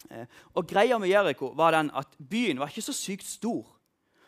Eh, 0.09 0.25
og 0.55 0.67
Greia 0.67 0.99
med 0.99 1.09
Jeriko 1.09 1.53
var 1.55 1.71
den 1.71 1.89
at 1.91 2.07
byen 2.17 2.59
var 2.59 2.67
ikke 2.67 2.85
så 2.85 2.93
sykt 2.93 3.25
stor. 3.25 3.65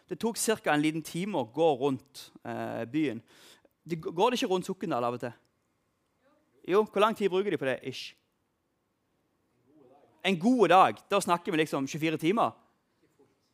Det 0.09 0.17
tok 0.19 0.37
ca. 0.37 0.73
en 0.73 0.81
liten 0.81 1.03
time 1.03 1.37
å 1.37 1.51
gå 1.53 1.77
rundt 1.79 2.31
eh, 2.43 2.85
byen. 2.85 3.21
De, 3.85 3.95
går 3.95 4.31
det 4.31 4.39
ikke 4.39 4.49
rundt 4.49 4.65
Sokndal 4.65 5.03
av 5.03 5.13
og 5.13 5.19
til? 5.19 5.33
Jo, 6.67 6.83
Hvor 6.83 7.01
lang 7.01 7.15
tid 7.15 7.29
bruker 7.29 7.51
de 7.51 7.57
på 7.57 7.65
det? 7.65 7.79
Ish? 7.83 8.15
En 10.23 10.39
god 10.39 10.69
dag. 10.69 10.97
Da 11.09 11.19
snakker 11.21 11.51
vi 11.51 11.57
liksom 11.61 11.87
24 11.87 12.17
timer. 12.17 12.51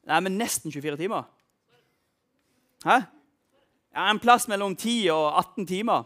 Nei, 0.06 0.20
men 0.22 0.38
nesten 0.38 0.72
24 0.72 0.98
timer. 0.98 1.26
Hæ? 2.86 3.02
Ja, 3.96 4.12
en 4.12 4.20
plass 4.20 4.48
mellom 4.48 4.76
10 4.76 5.10
og 5.10 5.40
18 5.40 5.68
timer. 5.68 6.04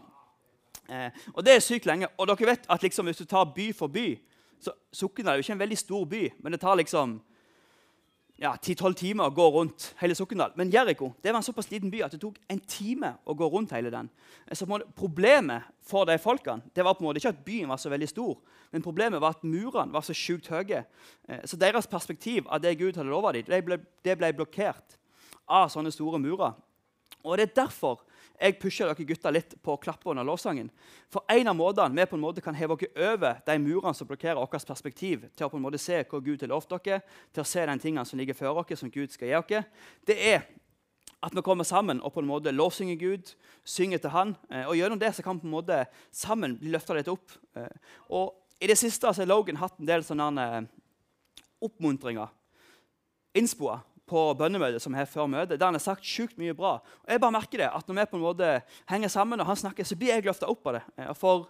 Eh, 0.88 1.10
og 1.34 1.44
det 1.44 1.54
er 1.54 1.64
sykt 1.64 1.86
lenge. 1.86 2.08
Og 2.16 2.28
dere 2.28 2.52
vet 2.54 2.68
at 2.70 2.82
liksom, 2.82 3.06
hvis 3.06 3.20
du 3.20 3.24
tar 3.24 3.52
by 3.54 3.72
for 3.76 3.92
by 3.92 4.14
så 4.60 4.72
Sokna 4.92 5.32
er 5.32 5.38
jo 5.38 5.44
ikke 5.44 5.54
en 5.56 5.62
veldig 5.62 5.78
stor 5.78 6.04
by, 6.04 6.22
men 6.44 6.52
det 6.52 6.60
tar 6.60 6.76
liksom 6.76 7.14
ja, 8.40 8.54
10-12 8.56 8.94
timer 8.96 9.28
å 9.28 9.34
gå 9.36 9.46
rundt 9.52 9.90
hele 10.00 10.16
Sokndal. 10.16 10.52
Men 10.56 10.72
Jeriko 10.72 11.10
var 11.22 11.38
en 11.38 11.44
såpass 11.44 11.70
liten 11.70 11.92
by 11.92 12.02
at 12.04 12.14
det 12.14 12.20
tok 12.22 12.38
en 12.48 12.60
time 12.68 13.14
å 13.24 13.36
gå 13.36 13.48
rundt 13.52 13.72
hele 13.76 13.92
den. 13.92 14.08
Eh, 14.46 14.56
så 14.56 14.68
Problemet 14.96 15.68
for 15.84 16.08
de 16.08 16.16
folkene 16.20 16.72
det 16.74 16.84
var 16.84 16.96
på 16.96 17.04
en 17.04 17.10
måte 17.10 17.20
ikke 17.22 17.34
at 17.34 17.44
byen 17.44 17.72
var 17.72 17.80
så 17.80 17.92
veldig 17.92 18.08
stor, 18.08 18.38
men 18.72 18.84
problemet 18.84 19.20
var 19.20 19.36
at 19.36 19.44
murene 19.44 19.92
var 19.92 20.04
så 20.04 20.16
sjukt 20.16 20.48
høye. 20.52 20.84
Eh, 21.28 21.44
så 21.44 21.60
deres 21.60 21.88
perspektiv 21.88 22.48
av 22.48 22.60
det 22.64 22.78
Gud 22.80 22.96
hadde 22.96 23.12
lova 23.12 23.32
dem, 23.36 23.44
det 23.48 23.64
ble, 23.64 23.80
det 24.04 24.16
ble 24.20 24.32
blokkert 24.36 24.96
av 25.50 25.70
sånne 25.72 25.92
store 25.92 26.20
murer. 26.22 26.54
Og 27.24 27.36
Det 27.36 27.48
er 27.48 27.56
derfor 27.64 28.00
jeg 28.40 28.56
pusher 28.56 28.88
dere 28.88 29.04
gutter 29.04 29.34
litt 29.34 29.54
på 29.60 29.74
å 29.74 29.80
klappe 29.80 30.08
under 30.08 30.24
lovsangen. 30.24 30.70
For 31.12 31.26
en 31.28 31.50
av 31.52 31.56
måtene 31.58 31.92
vi 31.92 32.06
på 32.08 32.16
en 32.16 32.22
måte 32.22 32.40
kan 32.40 32.56
heve 32.56 32.72
oss 32.72 32.86
over 32.96 33.42
de 33.44 33.56
murene 33.60 33.92
som 33.94 34.08
blokkerer 34.08 34.40
vårt 34.40 34.64
perspektiv, 34.64 35.26
til 35.36 35.46
å 35.46 35.50
på 35.52 35.58
en 35.60 35.66
måte 35.66 35.80
se 35.80 36.00
hva 36.00 36.22
Gud 36.24 36.40
har 36.40 36.48
lovt 36.48 36.72
dere, 36.72 37.02
til 37.34 37.44
å 37.44 37.50
se 37.50 37.66
de 37.68 37.76
tingene 37.82 38.06
som 38.08 38.18
ligger 38.18 38.38
før 38.38 38.62
dere, 38.62 38.80
som 38.80 38.90
Gud 38.90 39.12
skal 39.12 39.28
gi 39.28 39.42
dere, 39.52 39.64
det 40.08 40.16
er 40.32 40.48
at 41.20 41.36
vi 41.36 41.42
kommer 41.44 41.68
sammen 41.68 42.00
og 42.00 42.14
på 42.14 42.22
en 42.22 42.30
måte 42.30 42.52
lovsynger 42.54 42.96
Gud, 42.96 43.34
synger 43.64 44.00
til 44.00 44.12
Han. 44.14 44.34
Eh, 44.48 44.64
og 44.64 44.76
Gjennom 44.78 45.00
det 45.00 45.12
så 45.14 45.22
kan 45.22 45.36
vi 45.36 45.44
på 45.44 45.50
en 45.50 45.56
måte 45.58 45.82
sammen 46.10 46.56
bli 46.56 46.72
løfta 46.72 46.96
litt 46.96 47.10
opp. 47.12 47.34
Eh, 47.56 47.68
og 48.08 48.32
I 48.60 48.70
det 48.70 48.78
siste 48.80 49.06
har 49.06 49.28
Logan 49.28 49.60
hatt 49.60 49.76
en 49.76 49.88
del 49.88 50.04
sånne 50.06 50.46
eh, 50.56 50.70
oppmuntringer, 51.60 52.32
innspoer, 53.36 53.84
på 54.10 54.24
bønnemøtet 54.38 54.82
som 54.82 54.94
er 54.98 55.08
før 55.08 55.28
møtet, 55.30 55.60
der 55.60 55.68
han 55.68 55.78
har 55.78 55.84
sagt 55.84 56.06
sjukt 56.06 56.38
mye 56.40 56.56
bra. 56.56 56.78
Og 57.04 57.14
jeg 57.14 57.22
bare 57.22 57.36
merker 57.36 57.62
det, 57.62 57.70
at 57.70 57.88
Når 57.88 58.00
vi 58.00 58.10
på 58.10 58.18
en 58.18 58.26
måte 58.26 58.50
henger 58.90 59.08
sammen 59.08 59.40
og 59.40 59.46
han 59.46 59.56
snakker, 59.56 59.84
så 59.84 59.96
blir 59.96 60.14
jeg 60.14 60.26
løfta 60.26 60.50
opp 60.50 60.66
av 60.66 60.78
det. 60.78 60.82
Og 61.08 61.16
for 61.16 61.48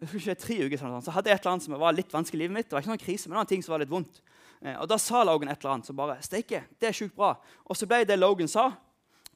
ikke, 0.00 0.34
tre 0.34 0.58
uker 0.64 0.78
siden, 0.78 1.02
så 1.02 1.10
hadde 1.10 1.30
jeg 1.30 1.36
et 1.36 1.42
eller 1.42 1.52
annet 1.52 1.66
som 1.66 1.78
var 1.78 1.92
litt 1.96 2.12
vanskelig 2.12 2.38
i 2.38 2.42
livet 2.44 2.54
mitt. 2.54 2.68
Det 2.68 2.76
var 2.76 2.84
ikke 2.84 2.92
noen 2.94 3.02
krise, 3.02 3.28
men 3.28 3.34
det 3.34 3.40
var 3.40 3.46
en 3.46 3.52
ting 3.52 3.64
som 3.66 3.72
var 3.74 3.82
litt 3.82 3.90
vondt. 3.90 4.20
Eh, 4.62 4.76
og 4.78 4.88
Da 4.88 4.98
sa 4.98 5.24
Logan 5.24 5.48
et 5.48 5.58
eller 5.58 5.74
annet 5.74 5.86
som 5.86 5.96
bare 5.96 6.20
Steike, 6.22 6.64
det 6.78 6.88
er 6.88 6.94
sjukt 6.96 7.16
bra. 7.16 7.34
Og 7.66 7.76
så 7.76 7.86
ble 7.86 8.04
det 8.06 8.18
Logan 8.18 8.48
sa, 8.48 8.70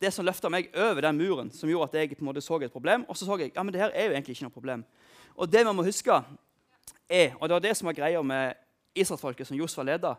det 0.02 0.10
som 0.14 0.26
løfta 0.26 0.50
meg 0.50 0.70
over 0.74 1.02
den 1.02 1.18
muren, 1.18 1.50
som 1.54 1.70
gjorde 1.70 1.92
at 1.92 2.00
jeg 2.00 2.16
på 2.16 2.24
en 2.24 2.30
måte 2.30 2.42
så 2.42 2.58
et 2.62 2.72
problem. 2.72 3.04
Og 3.08 3.16
så 3.16 3.26
så 3.26 3.38
jeg 3.38 3.52
ja, 3.54 3.62
men 3.62 3.72
det 3.72 3.82
her 3.82 3.90
er 3.94 4.08
jo 4.08 4.14
egentlig 4.16 4.36
ikke 4.36 4.48
noe 4.48 4.54
problem. 4.54 4.84
Og 5.36 5.50
det 5.50 5.62
vi 5.66 5.72
må 5.72 5.84
huske, 5.86 6.22
er, 7.08 7.34
og 7.38 7.48
det 7.48 7.54
var 7.54 7.60
det 7.60 7.76
som 7.76 7.86
var 7.86 7.94
greia 7.94 8.22
med 8.22 8.54
israelsfolket 8.94 9.46
som 9.46 9.56
Josfa 9.56 9.82
leda, 9.82 10.16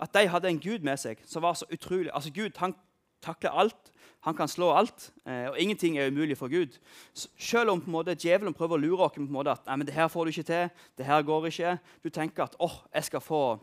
at 0.00 0.12
de 0.14 0.28
hadde 0.28 0.48
en 0.48 0.60
gud 0.60 0.84
med 0.84 1.00
seg 1.00 1.20
som 1.24 1.42
var 1.42 1.56
så 1.56 1.68
utrolig 1.72 2.10
Altså 2.12 2.32
Gud 2.34 2.58
han 2.60 2.74
takler 3.24 3.50
alt. 3.50 3.92
Han 4.26 4.34
kan 4.34 4.48
slå 4.48 4.72
alt, 4.74 5.12
eh, 5.26 5.46
og 5.48 5.58
ingenting 5.58 5.98
er 5.98 6.10
umulig 6.10 6.36
for 6.38 6.48
Gud. 6.48 6.78
selv 7.38 7.70
om 7.70 7.80
på 7.80 7.86
en 7.86 7.92
måte, 7.92 8.14
djevelen 8.14 8.54
prøver 8.54 8.76
å 8.76 8.80
lure 8.80 9.04
oss 9.04 9.14
på 9.14 9.20
en 9.22 9.32
måte 9.32 9.50
at 9.50 9.66
Nei, 9.66 9.76
men 9.76 9.86
det 9.86 9.94
her 9.94 10.08
får 10.08 10.24
du 10.24 10.30
ikke 10.30 10.42
til, 10.42 10.70
det 10.98 11.06
her 11.06 11.22
går 11.22 11.46
ikke 11.46 11.78
Du 12.02 12.08
tenker 12.10 12.42
at 12.42 12.56
åh, 12.58 12.82
jeg 12.94 13.04
skal 13.04 13.20
få 13.20 13.58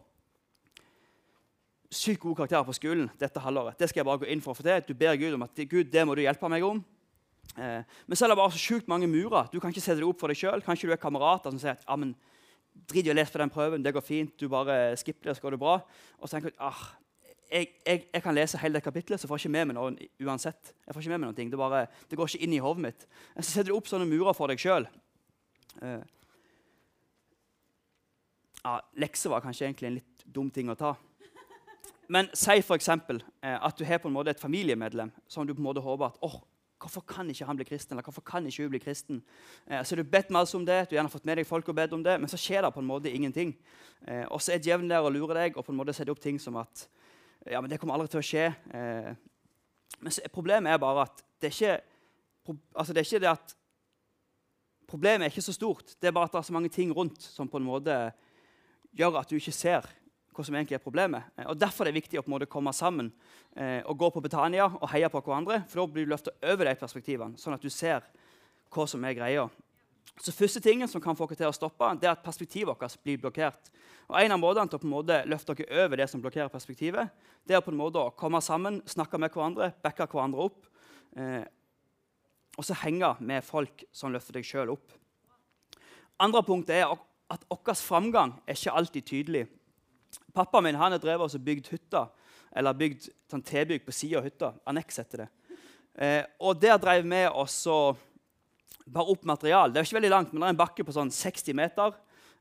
sykt 1.92 2.20
gode 2.20 2.36
karakterer 2.36 2.63
på 2.63 2.74
skolen 2.74 3.10
dette 3.20 3.40
halvåret. 3.40 3.78
Det 3.78 3.90
skal 3.90 4.00
jeg 4.00 4.06
bare 4.06 4.24
gå 4.24 4.25
inn 4.25 4.42
for 4.42 4.52
å 4.52 4.58
få 4.58 4.63
til. 4.63 4.82
Du 4.88 4.94
ber 4.94 5.16
Gud 5.16 5.34
om 5.34 5.44
at 5.44 5.56
Gud, 5.70 5.92
det 5.92 6.08
må 6.08 6.16
du 6.16 6.22
hjelpe 6.22 6.50
meg 6.50 6.63
om. 6.63 6.84
Eh, 7.58 7.84
men 8.08 8.18
så 8.18 8.25
er 8.25 8.34
det 8.34 8.38
bare 8.40 8.52
så 8.52 8.62
sjukt 8.62 8.88
mange 8.90 9.08
murer. 9.08 9.50
Du 9.52 9.60
kan 9.60 9.70
ikke 9.70 9.84
sette 9.84 10.00
deg 10.00 10.08
opp 10.08 10.20
for 10.20 10.32
deg 10.32 10.40
sjøl. 10.40 10.63
Kanskje 10.66 10.90
du 10.90 10.94
er 10.96 11.02
kamerater 11.02 11.54
som 11.54 11.60
sier 11.62 11.78
at 11.78 11.86
ja, 11.86 11.98
men, 12.00 12.16
drit 12.89 13.08
i 13.08 13.13
å 13.13 13.15
lese 13.15 13.34
på 13.34 13.42
den 13.42 13.53
prøven, 13.53 13.84
det 13.84 13.94
går 13.96 14.06
fint, 14.06 14.34
du 14.39 14.50
bare 14.51 14.96
skipper 15.00 15.30
det, 15.30 15.38
så 15.38 15.46
går 15.46 15.56
det 15.56 15.63
bra. 15.63 15.77
Og 16.20 16.27
så 16.27 16.36
tenker 16.36 16.53
du 16.53 16.63
ah, 16.63 16.82
jeg, 17.53 17.70
jeg, 17.86 18.01
jeg, 18.10 18.24
kan 18.25 18.36
lese 18.36 18.60
hele 18.62 18.80
det 18.80 18.86
kapitlet, 18.86 19.22
så 19.22 19.30
får 19.30 19.38
jeg 19.38 19.46
ikke 19.46 19.56
med 19.58 19.70
meg 19.70 19.77
noe 19.77 20.10
uansett. 20.25 20.74
Jeg 20.86 20.96
får 20.96 21.06
ikke 21.06 21.13
med 21.13 21.22
meg 21.22 21.30
noe, 21.30 21.50
det, 21.51 21.60
bare, 21.60 21.86
det 22.10 22.18
går 22.20 22.32
ikke 22.32 22.48
inn 22.48 22.58
i 22.58 22.62
hodet 22.63 22.86
mitt. 22.88 23.08
Så 23.38 23.50
setter 23.51 23.70
du 23.70 23.77
opp 23.77 23.89
sånne 23.92 24.10
murer 24.10 24.36
for 24.38 24.50
deg 24.50 24.62
sjøl. 24.62 24.88
Uh, 25.77 26.00
eh, 26.00 26.03
ja, 28.63 28.77
lekser 29.03 29.34
var 29.34 29.44
kanskje 29.44 29.68
egentlig 29.68 29.89
en 29.89 29.98
litt 30.00 30.25
dum 30.25 30.50
ting 30.53 30.72
å 30.72 30.77
ta. 30.80 30.96
Men 32.13 32.30
si 32.38 32.58
f.eks. 32.60 32.89
Eh, 32.89 33.58
at 33.58 33.77
du 33.77 33.86
har 33.88 34.01
på 34.01 34.10
en 34.10 34.15
måte 34.15 34.34
et 34.34 34.42
familiemedlem 34.42 35.12
som 35.27 35.48
du 35.48 35.53
på 35.53 35.62
en 35.62 35.70
måte 35.70 35.84
håper 35.84 36.10
at 36.10 36.25
oh, 36.25 36.42
Hvorfor 36.84 37.06
kan 37.08 37.30
ikke 37.32 37.48
han 37.48 37.56
bli 37.60 37.66
kristen? 37.66 37.96
eller 37.96 38.04
hvorfor 38.04 38.25
kan 38.28 38.46
ikke 38.48 38.66
hun 38.66 38.74
bli 38.74 38.82
kristen? 38.84 39.22
Eh, 39.68 39.84
så 39.84 39.96
Du 39.96 40.04
bedt 40.04 40.30
masse 40.30 40.58
om 40.58 40.66
det, 40.66 40.90
du 40.90 40.96
har 40.96 41.00
gjerne 41.00 41.13
fått 41.13 41.25
med 41.25 41.40
deg 41.40 41.48
folk 41.48 41.70
og 41.70 41.75
bedt 41.75 41.96
om 41.96 42.04
det, 42.04 42.20
men 42.20 42.30
så 42.30 42.38
skjer 42.38 42.62
det 42.66 42.74
på 42.74 42.84
en 42.84 42.90
måte 42.90 43.12
ingenting. 43.12 43.56
Eh, 44.08 44.25
og 44.28 44.42
så 44.42 44.54
er 44.54 44.60
djevelen 44.60 44.92
der 44.92 45.00
og 45.00 45.13
lurer 45.16 45.46
deg 45.46 45.58
og 45.58 45.66
på 45.66 45.72
en 45.72 45.80
måte 45.80 45.96
setter 45.96 46.12
opp 46.12 46.20
ting 46.20 46.40
som 46.40 46.60
at 46.60 46.88
ja, 47.48 47.62
men 47.62 47.70
det 47.70 47.80
kommer 47.80 47.96
aldri 47.96 48.12
til 48.12 48.20
å 48.20 48.28
skje. 48.28 48.46
Eh, 48.75 49.12
men 50.00 50.12
så, 50.12 50.24
problemet 50.34 50.74
er 50.74 50.84
bare 50.84 51.08
at 51.08 51.24
det 51.40 51.50
er 51.50 51.56
ikke, 51.56 52.58
altså 52.75 52.94
det 52.94 53.04
er 53.04 53.12
ikke 53.12 53.25
det 53.25 53.36
at 53.36 53.60
Problemet 54.94 55.25
er 55.25 55.32
ikke 55.32 55.42
så 55.42 55.54
stort. 55.56 55.96
Det 55.98 56.10
er 56.10 56.13
bare 56.13 56.28
at 56.28 56.34
det 56.36 56.38
er 56.38 56.46
så 56.46 56.54
mange 56.54 56.70
ting 56.70 56.92
rundt 56.94 57.24
som 57.24 57.48
på 57.50 57.58
en 57.58 57.66
måte 57.66 57.96
gjør 58.94 59.16
at 59.18 59.32
du 59.32 59.40
ikke 59.40 59.54
ser 59.56 59.88
hva 60.34 60.46
som 60.46 60.56
egentlig 60.58 60.78
er 60.78 60.84
problemet. 60.84 61.30
Eh, 61.38 61.48
og 61.50 61.60
Derfor 61.60 61.86
er 61.86 61.92
det 61.92 62.02
viktig 62.02 62.20
å 62.20 62.24
på 62.25 62.32
en 62.32 62.36
måte 62.38 62.50
komme 62.52 62.74
sammen 62.75 63.12
eh, 63.56 63.82
og 63.86 63.98
gå 64.00 64.10
på 64.13 64.24
Betania 64.24 64.68
og 64.70 64.90
heie 64.92 65.10
på 65.12 65.22
hverandre. 65.22 65.62
For 65.70 65.82
da 65.82 65.88
blir 65.90 66.08
du 66.08 66.13
løfta 66.13 66.34
over 66.52 66.70
de 66.70 66.75
perspektivene, 66.80 67.40
sånn 67.40 67.58
at 67.58 67.63
du 67.63 67.72
ser 67.74 68.06
hva 68.74 68.88
som 68.90 69.06
er 69.06 69.16
greia. 69.18 69.48
Så 70.22 70.34
første 70.36 70.62
tingen 70.62 70.90
som 70.90 71.02
kan 71.02 71.18
få 71.18 71.25
dere 71.30 71.42
til 71.42 71.50
å 71.50 71.56
stoppe, 71.56 71.88
det 72.02 72.10
er 72.10 72.13
at 72.13 72.25
perspektivet 72.25 72.78
deres 72.78 73.00
blir 73.02 73.22
blokkert. 73.22 73.72
Og 74.12 74.20
En 74.22 74.36
av 74.36 74.42
måtene 74.42 74.70
til 74.70 74.78
å 74.78 74.84
på 74.84 74.90
en 74.90 74.94
måte 74.94 75.24
løfte 75.25 75.56
dere 75.58 75.86
over 75.86 75.98
det 75.98 76.10
som 76.12 76.22
blokkerer 76.22 76.54
perspektivet, 76.54 77.10
det 77.48 77.56
er 77.58 77.63
på 77.66 77.74
en 77.74 77.80
måte 77.80 78.02
å 78.02 78.13
komme 78.13 78.42
sammen, 78.42 78.82
snakke 78.86 79.18
med 79.18 79.34
hverandre, 79.34 79.72
backe 79.82 80.06
hverandre 80.12 80.46
opp. 80.46 80.68
Eh, 81.18 81.44
og 82.54 82.68
så 82.68 82.78
henge 82.84 83.16
med 83.25 83.46
folk 83.46 83.86
som 83.92 84.13
løfter 84.13 84.38
deg 84.38 84.46
sjøl 84.46 84.75
opp. 84.75 84.94
Andre 86.22 86.44
punkt 86.46 86.70
er 86.70 86.86
at 87.34 87.46
vår 87.50 87.80
framgang 87.82 88.36
er 88.46 88.58
ikke 88.58 88.75
alltid 88.78 89.08
tydelig. 89.10 89.48
Pappaen 90.34 90.67
min 90.67 90.79
han 90.79 90.96
har 90.96 91.01
drevet 91.01 91.36
og 91.36 91.46
bygd 91.46 91.70
hytta, 91.74 92.08
eller 92.53 92.77
bygd 92.77 93.10
sånn 93.32 93.46
tilbygg 93.46 93.86
på 93.86 93.96
sida 93.96 94.20
av 94.20 94.27
hytta. 94.27 94.53
Anneks 94.70 95.01
heter 95.01 95.25
det. 95.25 95.29
Eh, 95.93 96.24
og 96.41 96.58
der 96.62 96.79
drev 96.82 97.05
vi 97.05 97.22
og 97.29 97.50
bare 98.86 99.13
opp 99.13 99.27
material. 99.27 99.72
Det 99.72 99.79
er 99.79 99.88
ikke 99.88 100.00
veldig 100.00 100.13
langt, 100.13 100.34
men 100.34 100.41
det 100.41 100.50
er 100.50 100.55
en 100.55 100.63
bakke 100.63 100.86
på 100.86 100.96
sånn 100.96 101.12
60 101.13 101.55
meter. 101.58 101.93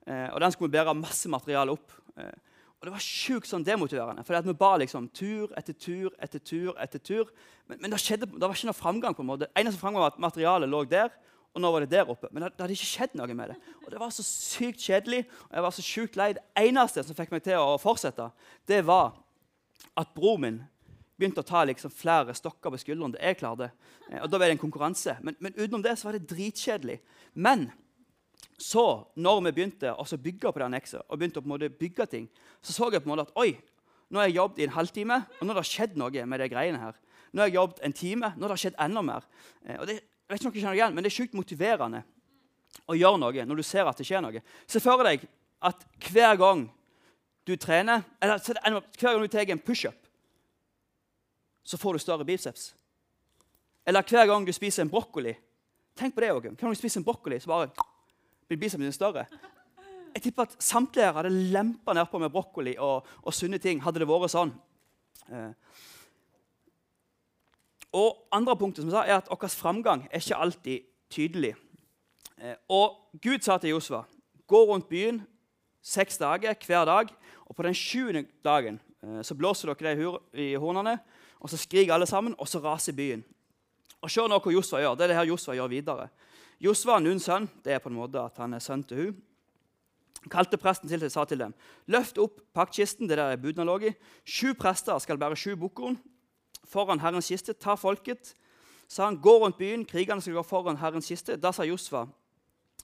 Eh, 0.07 0.29
og 0.33 0.41
den 0.43 0.55
skulle 0.55 0.73
vi 0.73 0.79
bære 0.79 0.97
masse 0.99 1.31
materiale 1.31 1.75
opp. 1.75 1.95
Eh, 2.17 2.35
og 2.83 2.89
det 2.89 2.95
var 2.97 3.05
sjukt 3.05 3.47
sånn 3.47 3.63
demotiverende. 3.63 4.25
For 4.27 4.43
vi 4.43 4.57
ba 4.59 4.73
liksom 4.83 5.05
tur 5.15 5.53
etter 5.59 5.77
tur 5.79 6.11
etter 6.19 6.43
tur. 6.43 6.73
etter 6.83 6.99
tur. 6.99 7.29
Men, 7.71 7.79
men 7.85 7.93
det, 7.93 8.01
skjedde, 8.03 8.27
det, 8.27 8.43
var 8.43 8.57
ikke 8.57 8.73
noe 8.73 8.79
framgang. 8.79 9.15
på 9.15 9.23
en 9.23 9.29
måte. 9.29 9.51
Eneste 9.55 9.79
framgang 9.79 10.03
var 10.03 10.17
at 10.17 10.19
materialet 10.19 10.71
lå 10.71 10.83
der, 10.91 11.13
og 11.53 11.61
nå 11.61 11.71
var 11.73 11.85
det 11.85 11.93
der 11.93 12.09
oppe. 12.09 12.31
Men 12.33 12.47
det, 12.47 12.55
det, 12.55 12.65
hadde 12.65 12.77
ikke 12.79 12.89
skjedd 12.89 13.17
noe 13.19 13.35
med 13.37 13.53
det. 13.53 13.57
Og 13.85 13.91
det 13.93 14.01
var 14.01 14.13
så 14.15 14.25
sykt 14.25 14.81
kjedelig, 14.81 15.27
og 15.51 15.57
jeg 15.59 15.65
var 15.67 15.75
så 15.77 15.85
sjukt 15.85 16.17
lei. 16.17 16.31
Det 16.39 16.45
eneste 16.65 17.05
som 17.05 17.19
fikk 17.19 17.35
meg 17.35 17.45
til 17.45 17.61
å 17.61 17.77
fortsette, 17.81 18.31
det 18.71 18.81
var 18.89 19.13
at 20.01 20.15
bror 20.17 20.41
min 20.41 20.63
begynte 21.21 21.43
å 21.43 21.47
ta 21.47 21.63
liksom 21.69 21.93
flere 21.95 22.35
stokker 22.35 22.73
på 22.73 22.81
skuldrene 22.81 23.15
det 23.15 23.23
jeg 23.23 23.39
klarte. 23.43 23.71
Eh, 24.09 24.23
og 24.23 24.31
da 24.31 24.41
ble 24.41 24.49
det 24.51 24.57
en 24.57 24.65
konkurranse. 24.65 25.19
Men, 25.23 25.37
men, 25.45 25.55
utenom 25.59 25.85
det 25.85 25.95
så 26.01 26.09
var 26.09 26.19
det 26.19 26.31
dritkjedelig. 26.31 26.99
Men 27.35 27.69
så, 28.57 28.87
når 29.19 29.45
vi 29.49 29.55
begynte 29.59 29.93
å 29.93 30.07
bygge 30.25 30.51
på 30.51 30.63
det 30.63 30.69
annekset, 30.69 31.05
og 31.07 31.21
begynte 31.21 31.43
å 31.43 31.45
på 31.45 31.51
en 31.51 31.55
måte 31.55 31.73
bygge 31.77 32.09
ting, 32.11 32.29
så 32.63 32.75
så 32.75 32.91
jeg 32.91 33.03
på 33.03 33.11
en 33.11 33.15
måte 33.15 33.29
at 33.29 33.37
oi, 33.39 33.55
nå 34.13 34.21
har 34.21 34.29
jeg 34.29 34.39
jobbet 34.39 34.61
i 34.61 34.67
en 34.67 34.77
halvtime, 34.77 35.19
og 35.39 35.47
nå 35.47 35.55
har 35.55 35.65
det 35.65 35.71
skjedd 35.71 35.95
noe 36.01 36.25
med 36.29 36.43
de 36.43 36.49
greiene 36.53 36.81
her. 36.81 36.99
Nå 37.33 37.41
har 37.41 37.49
jeg 37.49 37.57
jobbet 37.57 37.79
en 37.81 37.95
time, 37.97 38.33
nå 38.37 38.45
har 38.45 38.53
det 38.53 38.61
skjedd 38.61 38.81
enda 38.85 39.05
mer. 39.07 39.29
Eh, 39.65 39.79
og 39.79 39.87
det, 39.89 40.01
vet 40.33 40.43
ikke 40.43 40.49
om 40.49 40.55
dere 40.55 40.65
kjenner 40.65 40.79
igjen, 40.79 40.95
men 40.97 41.05
det 41.05 41.13
er 41.13 41.17
sjukt 41.17 41.37
motiverende 41.39 42.03
å 42.89 42.97
gjøre 42.97 43.21
noe 43.21 43.47
når 43.47 43.61
du 43.61 43.65
ser 43.67 43.89
at 43.89 43.99
det 43.99 44.07
skjer 44.09 44.23
noe. 44.25 44.43
Se 44.67 44.81
for 44.83 45.05
deg 45.07 45.27
at 45.63 45.85
hver 46.09 46.39
gang 46.41 46.67
du 47.47 47.57
trener, 47.59 48.05
eller 48.23 48.39
hver 48.41 49.13
gang 49.13 49.23
du 49.23 49.31
tar 49.31 49.51
en 49.51 49.63
pushup, 49.63 49.99
så 51.63 51.79
får 51.79 51.95
du 51.95 52.03
større 52.03 52.27
biceps. 52.27 52.73
Eller 53.87 54.03
hver 54.07 54.27
gang 54.31 54.47
du 54.47 54.53
spiser 54.55 54.85
en 54.85 54.91
brokkoli. 54.91 55.35
Tenk 55.99 56.15
på 56.15 56.23
det 56.23 56.31
òg. 56.33 56.47
Hver 56.51 56.59
gang 56.59 56.75
du 56.75 56.79
spiser 56.79 57.03
en 57.03 57.07
brokkoli, 57.07 57.39
så 57.43 57.51
bare 57.51 57.71
blir 58.49 58.61
bicepsen 58.61 58.87
din 58.87 58.95
større. 58.95 59.27
Jeg 60.13 60.27
tipper 60.27 60.47
at 60.47 60.57
samtlige 60.63 61.13
hadde 61.17 61.33
lempa 61.55 61.95
nedpå 61.97 62.21
med 62.21 62.33
brokkoli 62.33 62.75
og, 62.79 63.07
og, 63.23 63.33
sunne 63.35 63.59
ting. 63.63 63.81
hadde 63.81 64.03
det 64.03 64.09
vært 64.09 64.33
sånn. 64.33 64.53
Eh, 65.33 65.51
og 67.93 68.25
andre 68.33 68.57
punktet 68.57 68.83
som 68.83 68.91
jeg 68.91 68.97
sa, 68.97 69.05
er 69.05 69.21
at 69.21 69.29
vår 69.29 69.53
framgang 69.53 70.07
er 70.09 70.23
ikke 70.23 70.41
alltid 70.41 70.87
tydelig. 71.13 71.53
Eh, 72.41 72.57
og 72.73 73.19
Gud 73.23 73.45
sa 73.45 73.59
til 73.61 73.75
Josva 73.75 74.05
gå 74.49 74.63
rundt 74.69 74.89
byen 74.89 75.21
seks 75.83 76.19
dager 76.19 76.57
hver 76.67 76.87
dag. 76.89 77.13
Og 77.47 77.57
på 77.57 77.67
den 77.67 77.77
sjuende 77.77 78.25
dagen 78.45 78.81
eh, 79.03 79.21
så 79.23 79.37
blåser 79.37 79.75
dere 79.75 79.97
det 79.97 80.41
i 80.41 80.55
hornene, 80.55 80.99
og 81.41 81.51
så 81.51 81.59
skriker 81.61 81.95
alle 81.95 82.07
sammen, 82.07 82.35
og 82.39 82.49
så 82.49 82.63
raser 82.65 82.97
byen. 82.97 83.25
Og 84.03 84.11
Se 84.11 84.23
nå 84.27 84.39
hva 84.39 84.53
Josva 84.53 84.81
gjør. 84.81 84.97
Det 84.97 85.05
er 85.05 85.13
det 85.13 85.19
her 85.19 85.29
Josva 85.29 85.55
gjør 85.55 85.69
videre. 85.71 86.09
Josva, 86.63 86.99
Nuns 86.99 87.27
sønn, 87.27 87.49
det 87.65 87.75
er 87.75 87.83
på 87.83 87.91
en 87.91 87.99
måte 87.99 88.23
at 88.23 88.39
han 88.39 88.55
er 88.55 88.63
sønn 88.63 88.83
til 88.87 88.99
hun, 88.99 89.21
kalte 90.31 90.59
presten 90.59 90.89
til 90.89 91.03
og 91.03 91.11
sa 91.11 91.25
til 91.27 91.41
dem.: 91.41 91.55
Løft 91.91 92.19
opp 92.23 92.41
paktkisten, 92.55 93.09
det 93.11 93.19
der 93.19 93.35
er 93.35 93.41
budene. 93.43 93.95
Sju 94.25 94.55
prester 94.55 94.99
skal 95.03 95.19
bære 95.19 95.37
sju 95.37 95.57
bukkkorn 95.59 95.99
foran 96.69 97.03
Herrens 97.03 97.31
kiste. 97.33 97.55
Ta 97.55 97.77
folket, 97.77 98.35
sa 98.89 99.07
han, 99.07 99.21
gå 99.23 99.39
rundt 99.41 99.59
byen, 99.61 99.87
krigerne 99.89 100.23
skal 100.23 100.39
gå 100.39 100.45
foran 100.47 100.81
Herrens 100.81 101.11
kiste. 101.11 101.39
Da 101.41 101.53
sa 101.53 101.67
Josfa, 101.69 102.07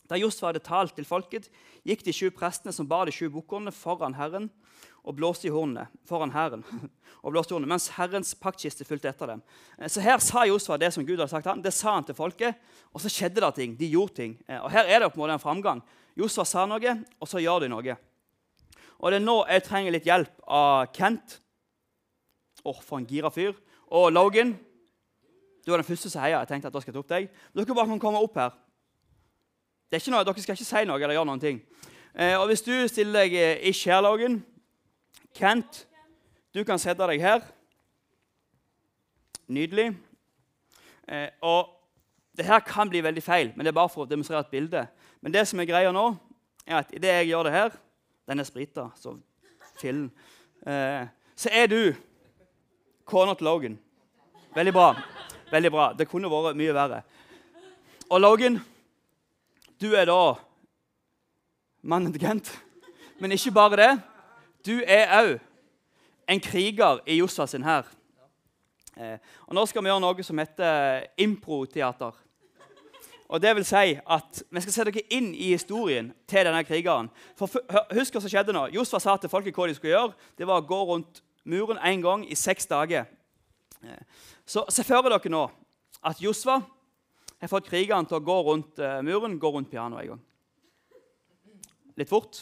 da 0.09 0.17
Josfa 0.17 0.49
hadde 0.49 0.65
talt 0.65 0.95
til 0.97 1.09
folket, 1.09 1.51
gikk 1.87 2.05
de 2.07 2.15
sju 2.17 2.31
prestene 2.35 2.73
som 2.73 2.89
bar 2.89 3.09
de 3.09 3.15
sju 3.15 3.29
bukkene, 3.33 3.75
foran 3.75 4.17
Herren 4.17 4.49
og 5.09 5.17
blåste 5.17 5.49
i 5.49 5.53
hornene 5.53 5.87
foran 6.09 6.33
Herren. 6.35 6.65
og 7.25 7.33
blåste 7.33 7.53
i 7.53 7.57
hornene, 7.57 7.71
Mens 7.73 7.89
Herrens 7.97 8.35
paktkiste 8.39 8.85
fulgte 8.89 9.09
etter 9.11 9.33
dem. 9.33 9.43
Eh, 9.79 9.89
så 9.89 10.03
Her 10.05 10.21
sa 10.25 10.45
Josfa 10.49 10.77
det 10.81 10.93
som 10.95 11.07
Gud 11.07 11.17
hadde 11.17 11.31
sagt 11.33 11.49
han, 11.49 11.63
det 11.65 11.73
sa 11.77 11.95
han 11.97 12.07
til 12.09 12.17
folket, 12.19 12.59
og 12.93 13.03
så 13.03 13.13
skjedde 13.13 13.41
det 13.45 13.53
ting. 13.57 13.77
De 13.79 13.89
gjorde 13.93 14.19
ting. 14.21 14.37
Eh, 14.49 14.61
og 14.61 14.71
Her 14.75 14.89
er 14.89 15.05
det 15.05 15.13
på 15.13 15.21
en 15.21 15.25
måte 15.25 15.39
en 15.39 15.45
framgang. 15.45 15.83
Josfa 16.19 16.45
sa 16.49 16.67
noe, 16.69 16.95
og 17.21 17.31
så 17.31 17.41
gjør 17.41 17.65
de 17.65 17.73
noe. 17.73 17.97
Og 18.99 19.13
det 19.13 19.21
er 19.21 19.25
nå 19.25 19.39
jeg 19.47 19.65
trenger 19.69 19.95
litt 19.95 20.09
hjelp 20.09 20.45
av 20.45 20.91
Kent. 20.97 21.39
Åh, 22.65 22.75
oh, 22.75 22.81
for 22.83 22.99
en 22.99 23.09
gira 23.09 23.31
fyr. 23.33 23.55
Og 23.89 24.13
Logan, 24.13 24.53
du 25.67 25.71
var 25.71 25.81
den 25.81 25.89
første 25.89 26.11
som 26.11 26.23
heia. 26.23 26.39
Jeg 26.39 26.49
tenkte 26.49 26.69
at 26.69 26.75
da 26.75 26.81
skal 26.81 26.93
jeg 26.93 26.97
ta 26.97 27.05
opp 27.05 27.13
deg. 27.13 27.29
Dere 27.57 27.77
bare 27.77 27.91
kan 27.91 28.01
komme 28.03 28.21
opp 28.21 28.37
her. 28.41 28.57
Det 29.89 29.97
er 29.97 30.03
ikke 30.03 30.13
Noe, 30.13 30.25
dere 30.25 30.45
skal 30.45 30.57
ikke 30.57 30.69
si 30.69 30.85
noe 30.89 31.01
eller 31.01 31.17
gjøre 31.17 31.29
noen 31.29 31.43
ting. 31.43 31.63
Eh, 32.15 32.35
og 32.37 32.47
Hvis 32.51 32.65
du 32.67 32.75
stiller 32.89 33.25
deg 33.25 33.37
eh, 33.37 33.69
ikke 33.71 33.93
her, 33.93 34.03
Logan 34.05 34.43
Kent, 35.37 35.87
du 36.55 36.65
kan 36.65 36.81
sette 36.81 37.07
deg 37.09 37.21
her. 37.23 37.45
Nydelig. 39.49 39.91
Eh, 41.09 41.29
og 41.41 41.69
det 42.37 42.47
her 42.47 42.61
kan 42.61 42.91
bli 42.91 43.01
veldig 43.05 43.23
feil, 43.23 43.53
men 43.57 43.65
det 43.65 43.73
er 43.73 43.81
bare 43.81 43.93
for 43.93 44.05
å 44.05 44.09
demonstrere 44.09 44.45
et 44.45 44.53
bilde. 44.53 44.85
Men 45.21 45.35
det 45.35 45.47
som 45.49 45.61
er 45.61 45.69
greia 45.69 45.93
nå, 45.95 46.11
er 46.67 46.83
at 46.83 46.93
idet 46.93 47.15
jeg 47.21 47.31
gjør 47.31 47.49
det 47.49 47.53
her 47.55 47.77
Den 48.29 48.41
er 48.41 48.45
sprita, 48.45 48.91
så 48.97 49.15
fillen. 49.81 50.11
Eh, 50.67 51.07
så 51.37 51.49
er 51.53 51.67
du 51.67 51.95
Til 53.09 53.45
Logan. 53.45 53.79
Veldig 54.55 54.73
bra. 54.73 54.95
Veldig 55.51 55.71
bra. 55.73 55.93
Det 55.97 56.09
kunne 56.09 56.29
vært 56.29 56.57
mye 56.57 56.75
verre. 56.77 57.03
Og 58.11 58.21
Logan, 58.21 58.59
du 59.81 59.95
er 59.97 60.05
da 60.09 60.35
mannen 61.83 62.13
til 62.13 62.21
Gent. 62.21 62.51
Men 63.19 63.33
ikke 63.33 63.55
bare 63.57 63.77
det. 63.77 63.93
Du 64.67 64.83
er 64.85 65.09
òg 65.17 65.39
en 66.29 66.41
kriger 66.41 67.01
i 67.07 67.17
Josfa 67.17 67.47
sin 67.47 67.65
hær. 67.65 67.87
Eh, 68.97 69.17
og 69.47 69.55
Nå 69.55 69.65
skal 69.67 69.83
vi 69.83 69.89
gjøre 69.89 70.03
noe 70.05 70.27
som 70.27 70.39
heter 70.39 71.07
improteater. 71.17 72.13
Og 73.29 73.41
det 73.41 73.55
vil 73.57 73.65
si 73.65 73.95
at 73.97 74.43
Vi 74.51 74.61
skal 74.61 74.73
se 74.73 74.85
dere 74.89 75.05
inn 75.13 75.33
i 75.35 75.53
historien 75.53 76.13
til 76.29 76.45
denne 76.45 76.65
krigeren. 76.65 77.09
For 77.37 77.49
Husk 77.95 78.13
hva 78.13 78.21
som 78.21 78.29
skjedde 78.33 78.53
nå. 78.53 78.67
Josfa 78.77 79.01
sa 79.01 79.17
til 79.17 79.33
folket 79.33 79.57
hva 79.57 79.69
de 79.69 79.77
skulle 79.77 79.97
gjøre. 79.97 80.13
Det 80.37 80.49
var 80.49 80.61
å 80.61 80.69
gå 80.69 80.83
rundt 80.93 81.23
muren 81.49 81.81
én 81.81 82.03
gang 82.05 82.25
i 82.29 82.37
seks 82.37 82.69
dager. 82.69 83.09
Eh, 83.83 84.03
så 84.47 84.67
se 84.73 84.85
for 84.85 85.09
dere 85.09 85.33
nå 85.33 85.47
at 86.05 86.21
Josva 86.23 86.61
har 87.39 87.51
fått 87.51 87.69
krigeren 87.71 88.07
til 88.09 88.19
å 88.19 88.25
gå 88.25 88.37
rundt 88.47 88.81
uh, 88.83 88.99
muren, 89.07 89.39
gå 89.39 89.51
rundt 89.55 89.71
pianoet 89.71 90.05
en 90.05 90.13
gang. 90.13 90.23
Litt 91.99 92.11
fort. 92.11 92.41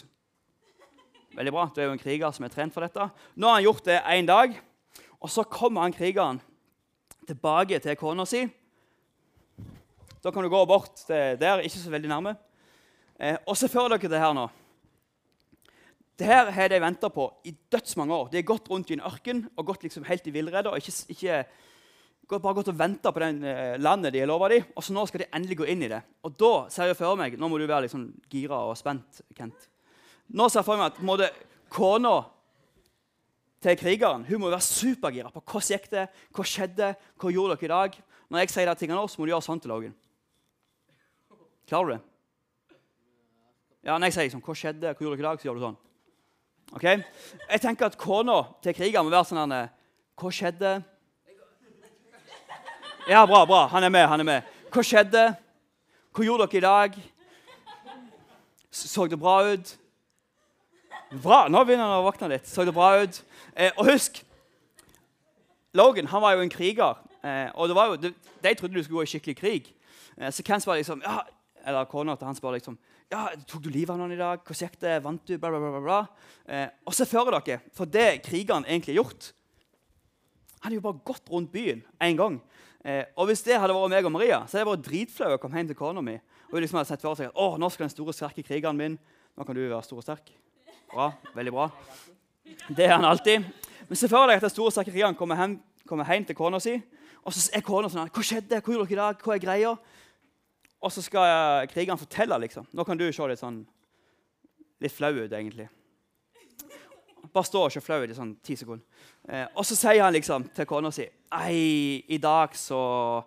Veldig 1.37 1.53
bra. 1.53 1.67
Du 1.73 1.81
er 1.81 1.91
jo 1.91 1.97
en 1.97 2.01
kriger 2.01 2.33
som 2.33 2.47
er 2.47 2.53
trent 2.53 2.73
for 2.73 2.85
dette. 2.85 3.09
Nå 3.37 3.49
har 3.49 3.59
han 3.59 3.67
gjort 3.67 3.89
det 3.89 3.99
én 4.13 4.29
dag, 4.29 4.55
og 5.21 5.33
så 5.33 5.45
kommer 5.45 5.85
han 5.85 5.97
krigeren 5.97 6.41
tilbake 7.29 7.81
til 7.85 7.99
kona 8.01 8.25
si. 8.29 8.47
Da 10.25 10.33
kan 10.33 10.45
du 10.45 10.51
gå 10.53 10.63
bort 10.69 11.05
til 11.05 11.37
der, 11.41 11.65
ikke 11.65 11.81
så 11.81 11.93
veldig 11.93 12.13
nærme. 12.13 12.37
Eh, 13.21 13.37
og 13.45 13.57
se 13.57 13.69
for 13.73 13.93
dere 13.93 14.13
det 14.13 14.21
her 14.21 14.33
nå. 14.37 14.49
Det 16.17 16.25
her 16.25 16.49
har 16.51 16.73
de 16.73 16.81
venta 16.81 17.11
på 17.13 17.27
i 17.45 17.53
dødsmange 17.73 18.15
år. 18.15 18.29
De 18.33 18.39
har 18.41 18.49
gått 18.49 18.71
rundt 18.73 18.91
i 18.91 18.97
en 18.97 19.05
ørken 19.05 19.43
og 19.53 19.67
gått 19.69 19.83
liksom 19.85 20.07
helt 20.09 20.27
i 20.27 20.33
villrede. 20.33 20.71
og 20.71 20.79
ikke, 20.81 21.13
ikke 21.13 22.41
bare 22.41 22.57
gått 22.57 22.71
og 22.73 22.79
venta 22.79 23.13
på 23.13 23.21
det 23.21 23.29
eh, 23.45 23.77
landet 23.79 24.15
de 24.15 24.23
har 24.23 24.31
lova 24.31 24.49
dem. 24.49 24.65
Og 24.75 24.85
så 24.85 24.97
nå 24.97 25.05
skal 25.07 25.27
de 25.27 25.29
endelig 25.37 25.59
gå 25.61 25.69
inn 25.69 25.85
i 25.85 25.91
det. 25.93 26.01
Og 26.25 26.39
da 26.41 26.53
ser 26.73 26.89
jeg 26.89 26.99
for 26.99 27.21
meg 27.21 27.37
Nå 27.37 27.51
må 27.53 27.61
du 27.61 27.67
være 27.67 27.85
liksom 27.85 28.09
gira 28.33 28.63
og 28.65 28.79
spent, 28.81 29.21
Kent. 29.37 29.69
Nå 30.33 30.49
ser 30.49 30.63
jeg 30.63 30.71
for 30.71 30.81
meg 30.81 30.95
at 30.95 31.05
måte, 31.05 31.31
kona 31.71 32.17
til 33.63 33.77
krigeren 33.79 34.25
hun 34.27 34.41
må 34.41 34.51
være 34.51 34.65
supergira 34.65 35.31
på 35.35 35.43
hvordan 35.43 35.71
gikk 35.75 35.89
det 35.93 36.09
hva 36.35 36.45
skjedde, 36.47 36.91
hva 37.21 37.33
gjorde 37.33 37.61
dere 37.61 37.69
i 37.69 37.75
dag. 37.75 38.03
Når 38.27 38.43
jeg 38.43 38.53
sier 38.55 38.69
de 38.69 38.81
tingene, 38.81 38.99
nå, 38.99 39.09
så 39.11 39.21
må 39.21 39.27
du 39.27 39.35
gjøre 39.35 39.47
sånn 39.47 39.61
til 39.63 39.71
Logan. 39.71 39.97
Klarer 41.69 41.87
du 41.87 41.95
det? 41.97 42.03
Ja, 43.87 43.99
Når 43.99 44.09
jeg 44.09 44.15
sier 44.15 44.27
liksom, 44.27 44.43
'Hva 44.43 44.55
skjedde? 44.55 44.95
Hva 44.95 45.03
gjorde 45.05 45.17
dere 45.17 45.27
i 45.27 45.31
dag?' 45.31 45.41
så 45.41 45.47
gjør 45.47 45.55
du 45.55 45.61
sånn. 45.63 45.79
Ok? 46.73 46.83
Jeg 46.83 47.61
tenker 47.63 47.87
at 47.87 47.99
kona 47.99 48.43
til 48.63 48.75
krigeren 48.75 49.07
må 49.07 49.11
være 49.15 49.25
sånn 49.25 49.53
her 49.53 49.69
'Hva 50.17 50.31
skjedde?' 50.33 50.85
Ja, 53.09 53.27
bra, 53.27 53.45
bra. 53.45 53.67
Han 53.67 53.85
er 53.85 53.89
med. 53.89 54.09
han 54.09 54.21
er 54.21 54.25
med. 54.25 54.43
Hva 54.73 54.83
skjedde? 54.83 55.37
Hva 56.11 56.25
gjorde 56.25 56.47
dere 56.51 56.59
i 56.59 56.61
dag? 56.61 56.97
Så 58.71 59.07
det 59.07 59.19
bra 59.19 59.53
ut? 59.53 59.77
Bra. 61.23 61.47
Nå 61.49 61.63
begynner 61.65 61.87
han 61.87 62.01
å 62.01 62.07
våkne 62.09 62.29
litt. 62.29 62.49
Så 62.49 62.65
det 62.65 62.75
bra 62.75 63.03
ut? 63.03 63.23
Eh, 63.55 63.71
og 63.77 63.87
husk 63.93 64.25
Logan 65.77 66.07
han 66.07 66.23
var 66.23 66.35
jo 66.35 66.43
en 66.43 66.51
kriger. 66.51 66.99
Eh, 67.23 67.51
og 67.55 67.75
var 67.77 67.93
jo, 67.93 67.97
de, 67.97 68.13
de 68.43 68.55
trodde 68.55 68.75
du 68.75 68.83
skulle 68.83 68.99
gå 68.99 69.07
i 69.07 69.13
skikkelig 69.15 69.37
krig. 69.37 69.71
Eh, 70.19 70.33
så 70.33 70.43
hvem 70.43 70.61
spør 70.61 70.81
liksom, 70.81 71.03
ja, 71.07 71.21
eller 71.67 71.89
kona 71.91 72.17
til 72.17 72.27
han 72.27 72.39
spør 72.39 72.57
liksom 72.59 72.79
ja, 73.11 73.31
'Tok 73.47 73.63
du 73.63 73.71
livet 73.71 73.93
av 73.95 74.01
noen 74.01 74.15
i 74.17 74.19
dag? 74.19 74.43
Hvordan 74.43 74.67
gikk 74.67 74.81
det? 74.83 74.97
Vant 75.05 75.27
du?' 75.27 75.39
Bla, 75.39 75.51
bla, 75.51 75.61
bla, 75.61 75.81
bla. 75.81 75.99
Eh, 76.47 76.69
og 76.87 76.95
se 76.95 77.07
for 77.07 77.31
dere, 77.31 77.61
for 77.73 77.87
det 77.87 78.23
krigeren 78.27 78.67
egentlig 78.67 78.97
har 78.97 79.05
gjort 79.05 79.33
Han 80.57 80.73
hadde 80.73 80.79
jo 80.81 80.87
bare 80.87 81.05
gått 81.05 81.29
rundt 81.31 81.53
byen 81.53 81.83
én 82.03 82.17
gang. 82.17 82.41
Eh, 82.83 83.05
og 83.15 83.29
hvis 83.29 83.45
det 83.45 83.59
hadde 83.61 83.75
vært 83.77 83.91
meg 83.93 84.07
og 84.09 84.13
Maria, 84.13 84.39
så 84.47 84.57
hadde 84.57 84.65
jeg 84.65 84.71
vært 84.73 84.87
dritflau 84.87 85.35
å 85.35 85.39
komme 85.39 85.61
hjem 85.61 85.69
til 85.69 85.79
kona 85.79 86.03
mi. 86.03 86.17
Og 86.51 86.59
liksom 86.59 86.81
hadde 86.81 86.89
sett 86.89 87.05
for 87.05 87.15
seg 87.15 87.29
at 87.29 87.39
å, 87.39 87.59
nå 87.61 87.69
skal 87.71 87.87
den 87.87 87.93
store, 87.93 88.15
sterke 88.17 88.43
krigeren 88.43 88.79
min 88.79 88.99
Nå 89.37 89.45
kan 89.45 89.55
du 89.55 89.61
være 89.61 89.85
stor 89.85 89.99
og 90.01 90.03
sterk. 90.03 90.31
Bra. 90.89 91.11
Veldig 91.37 91.53
bra. 91.53 91.67
Det 92.73 92.87
er 92.87 92.95
han 92.95 93.05
alltid. 93.05 93.45
Men 93.87 93.99
se 94.01 94.09
for 94.09 94.25
deg 94.27 94.41
at 94.41 94.47
den 94.47 94.55
store, 94.55 94.73
sterke 94.73 94.95
krigeren 94.95 95.15
kommer 95.15 95.37
hjem, 95.37 95.59
kommer 95.87 96.09
hjem 96.09 96.25
til 96.25 96.39
kona 96.39 96.59
si. 96.59 96.73
Og 97.21 97.37
så 97.37 97.51
er 97.53 97.61
kona 97.61 97.91
sånn 97.93 98.09
'Hva 98.09 98.23
skjedde? 98.25 98.63
Hva 98.63 98.73
gjorde 98.73 98.89
dere 98.89 98.97
i 98.97 99.03
dag? 99.03 99.23
Hva 99.23 99.35
er 99.35 99.45
greia?' 99.45 99.79
Og 100.87 100.93
så 100.95 101.03
skal 101.03 101.67
krigeren 101.73 101.99
fortelle. 101.99 102.39
liksom. 102.39 102.67
Nå 102.73 102.85
kan 102.87 102.99
du 102.99 103.09
se 103.11 103.27
litt 103.27 103.43
sånn 103.43 103.65
litt 104.83 104.93
flau 104.95 105.13
ut, 105.17 105.33
egentlig. 105.33 105.69
Bare 107.33 107.49
stå 107.49 107.65
og 107.67 107.73
se 107.75 107.83
flau 107.83 108.05
ut 108.05 108.13
i 108.13 108.17
sånn 108.17 108.37
ti 108.45 108.55
sekunder. 108.57 108.85
Eh, 109.29 109.47
og 109.57 109.67
så 109.67 109.77
sier 109.77 110.05
han 110.05 110.15
liksom 110.15 110.47
til 110.55 110.69
kona 110.69 110.93
si 110.95 111.09
'Ei, 111.33 112.05
i 112.09 112.19
dag 112.19 112.55
så 112.55 113.25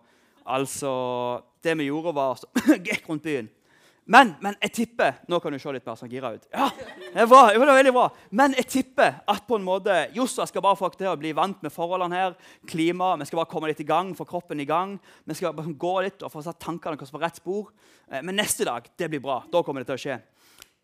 Altså 0.49 1.43
Det 1.61 1.77
vi 1.77 1.89
gjorde, 1.89 2.15
var 2.15 2.33
å 2.33 2.75
gikk 2.87 3.09
rundt 3.09 3.23
byen. 3.23 3.49
Men, 4.09 4.31
men, 4.41 4.55
jeg 4.63 4.73
tipper 4.73 5.19
Nå 5.29 5.37
kan 5.41 5.53
du 5.53 5.59
se 5.61 5.71
litt 5.73 5.85
mer 5.85 5.97
sånn 5.99 6.09
gira 6.09 6.31
ut. 6.33 6.47
Ja, 6.49 6.69
det 7.13 7.27
var, 7.29 7.51
det 7.53 7.59
var 7.61 7.69
veldig 7.77 7.91
bra. 7.93 8.07
Men 8.33 8.55
jeg 8.57 8.65
tipper 8.73 9.19
at 9.29 9.43
på 9.45 9.59
en 9.59 9.67
måte 9.67 9.99
Josua 10.15 10.47
skal 10.49 10.63
bare 10.65 10.79
få 10.79 10.89
til 10.95 11.11
å 11.11 11.17
bli 11.19 11.29
vant 11.37 11.61
med 11.61 11.73
forholdene 11.73 12.17
her. 12.17 12.33
Klima, 12.69 13.11
Vi 13.21 13.27
skal 13.29 13.43
bare 13.43 13.51
komme 13.51 13.69
litt 13.69 13.83
i 13.83 13.85
gang, 13.85 14.15
få 14.17 14.25
kroppen 14.25 14.63
i 14.63 14.65
gang. 14.65 14.95
Vi 15.29 15.37
skal 15.37 15.53
bare 15.53 15.75
gå 15.77 15.93
litt 16.07 16.25
og 16.25 16.33
få 16.33 16.41
satt 16.41 16.57
tankene 16.57 16.97
på 16.97 17.21
rett 17.21 17.37
spor. 17.37 17.69
Eh, 18.09 18.23
men 18.25 18.39
neste 18.41 18.65
dag 18.65 18.89
det 18.97 19.11
blir 19.13 19.21
bra. 19.21 19.43
Da 19.51 19.61
kommer 19.61 19.85
det 19.85 19.91
til 19.91 19.99
å 19.99 20.03
skje. 20.07 20.17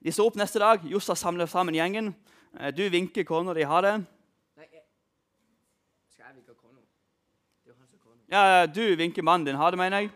De 0.05 0.13
står 0.13 0.29
opp 0.29 0.37
neste 0.37 0.61
dag. 0.61 0.85
Josua 0.85 1.17
samler 1.17 1.49
sammen 1.49 1.73
gjengen. 1.73 2.13
Eh, 2.59 2.69
du 2.77 2.85
vinker 2.93 3.25
kona 3.25 3.57
di 3.57 3.65
ha 3.65 3.81
det. 3.81 3.95
Nei, 4.53 4.69
skal 6.13 6.29
jeg 6.29 6.37
vinke 6.43 6.53
kona? 6.61 6.85
Ja, 8.29 8.67
du 8.69 8.85
vinker 9.01 9.25
mannen 9.25 9.49
din 9.49 9.57
ha 9.57 9.73
det, 9.73 9.81
mener 9.81 10.05
jeg. 10.05 10.13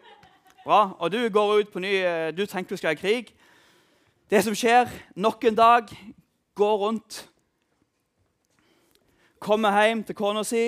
Bra. 0.70 0.96
Og 1.00 1.10
du 1.12 1.30
går 1.34 1.52
ut 1.60 1.70
på 1.74 1.82
ny 1.82 1.96
eh, 1.98 2.30
Du 2.38 2.44
tenker 2.46 2.76
du 2.76 2.78
skal 2.78 2.94
i 2.94 3.00
krig. 3.00 3.32
Det 4.30 4.44
som 4.46 4.54
skjer 4.54 4.92
nok 5.18 5.48
en 5.50 5.56
dag, 5.58 5.90
går 6.54 6.76
rundt, 6.78 7.16
kommer 9.42 9.74
hjem 9.74 10.04
til 10.06 10.18
kona 10.20 10.44
si, 10.46 10.68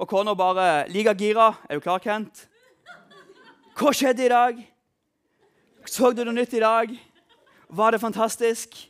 og 0.00 0.08
kona 0.08 0.32
bare 0.32 0.86
liker 0.88 1.18
gira. 1.20 1.50
Er 1.68 1.76
du 1.76 1.84
klar, 1.84 2.00
Kent? 2.00 2.46
Hva 3.76 3.92
skjedde 3.92 4.24
i 4.24 4.32
dag? 4.32 4.64
Så 5.84 6.14
du 6.16 6.24
noe 6.24 6.38
nytt 6.38 6.56
i 6.56 6.64
dag? 6.64 6.96
Var 7.68 7.92
det 7.92 8.00
fantastisk? 8.00 8.80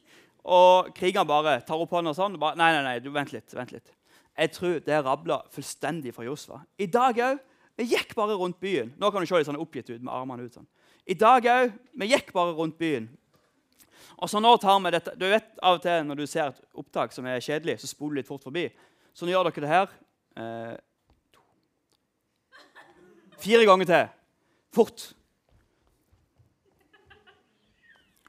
Og 0.44 0.94
krigeren 0.94 1.26
bare 1.26 1.58
tar 1.66 1.82
opp 1.82 1.98
hånda 1.98 2.14
sånn. 2.14 2.38
Bare, 2.38 2.54
nei, 2.62 2.70
nei, 2.76 2.86
nei, 2.86 2.96
du, 3.02 3.10
vent 3.10 3.34
litt. 3.34 3.50
vent 3.58 3.74
litt. 3.74 3.90
Jeg 4.38 4.54
tror 4.54 4.78
det 4.86 5.02
rabla 5.02 5.42
fullstendig 5.50 6.14
for 6.14 6.30
Josfa. 6.30 6.62
I 6.78 6.86
dag 6.86 7.24
òg 7.32 7.46
vi 7.78 7.84
gikk 7.86 8.14
bare 8.18 8.34
rundt 8.34 8.58
byen. 8.60 8.90
Nå 8.98 9.10
kan 9.14 9.22
du 9.22 9.28
se 9.30 9.38
litt 9.38 9.46
sånn 9.46 9.60
oppgitt 9.62 9.90
ut 9.92 10.02
med 10.02 10.10
armene 10.10 10.48
ut. 10.48 10.54
sånn. 10.54 10.66
I 11.06 11.14
dag 11.14 11.44
òg. 11.46 11.76
Vi 11.94 12.08
gikk 12.10 12.32
bare 12.34 12.56
rundt 12.56 12.78
byen. 12.78 13.06
Og 14.18 14.26
så 14.30 14.40
nå 14.42 14.50
tar 14.58 14.80
vi 14.82 14.90
dette. 14.90 15.14
Du 15.14 15.28
vet 15.30 15.46
av 15.62 15.78
og 15.78 15.82
til 15.84 16.02
når 16.08 16.18
du 16.18 16.26
ser 16.26 16.50
et 16.50 16.58
opptak 16.74 17.14
som 17.14 17.26
er 17.30 17.38
kjedelig, 17.38 17.78
så 17.78 17.86
spoler 17.86 18.16
du 18.16 18.18
litt 18.18 18.26
fort 18.26 18.42
forbi. 18.42 18.66
Så 19.14 19.26
nå 19.26 19.30
gjør 19.30 19.46
dere 19.46 19.62
det 19.62 19.70
her. 19.70 19.94
Eh, 20.42 20.74
fire 23.38 23.68
ganger 23.68 23.90
til. 23.92 24.08
Fort. 24.74 25.04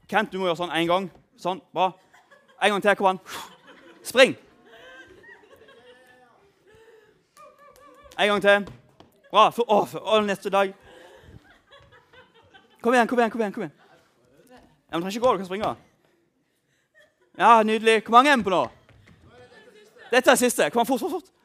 Kent, 0.09 0.29
du 0.31 0.37
må 0.37 0.45
gjøre 0.45 0.61
sånn 0.61 0.77
én 0.77 0.89
gang. 0.89 1.09
Sånn. 1.41 1.61
Bra. 1.73 1.89
En 2.61 2.75
gang 2.75 2.85
til. 2.85 2.95
Kom 3.01 3.15
an. 3.15 3.23
Spring. 4.05 4.37
En 8.13 8.35
gang 8.35 8.45
til. 8.45 8.69
Bra. 9.29 9.49
For, 9.53 9.65
å, 9.69 9.83
for, 9.89 10.01
å, 10.01 10.21
neste 10.25 10.49
dag. 10.53 10.73
Kom 12.81 12.95
igjen, 12.95 13.07
kom 13.07 13.19
igjen. 13.19 13.31
kom 13.31 13.43
igjen, 13.43 13.53
kom 13.53 13.65
igjen. 13.65 13.75
Ja, 14.89 14.97
men 14.97 15.03
trenger 15.03 15.17
ikke 15.17 15.25
gå, 15.25 15.33
du 15.33 15.41
kan 15.41 15.49
springe. 15.49 15.73
Ja, 17.37 17.51
Nydelig. 17.63 18.01
Hvor 18.03 18.15
mange 18.17 18.31
er 18.31 18.39
vi 18.39 18.47
på 18.47 18.53
nå? 18.53 18.63
Dette 20.09 20.33
er 20.33 20.39
siste. 20.39 20.69
Kom 20.73 20.81
an, 20.81 20.89
fort, 20.89 21.03
fort, 21.03 21.19
fort. 21.19 21.35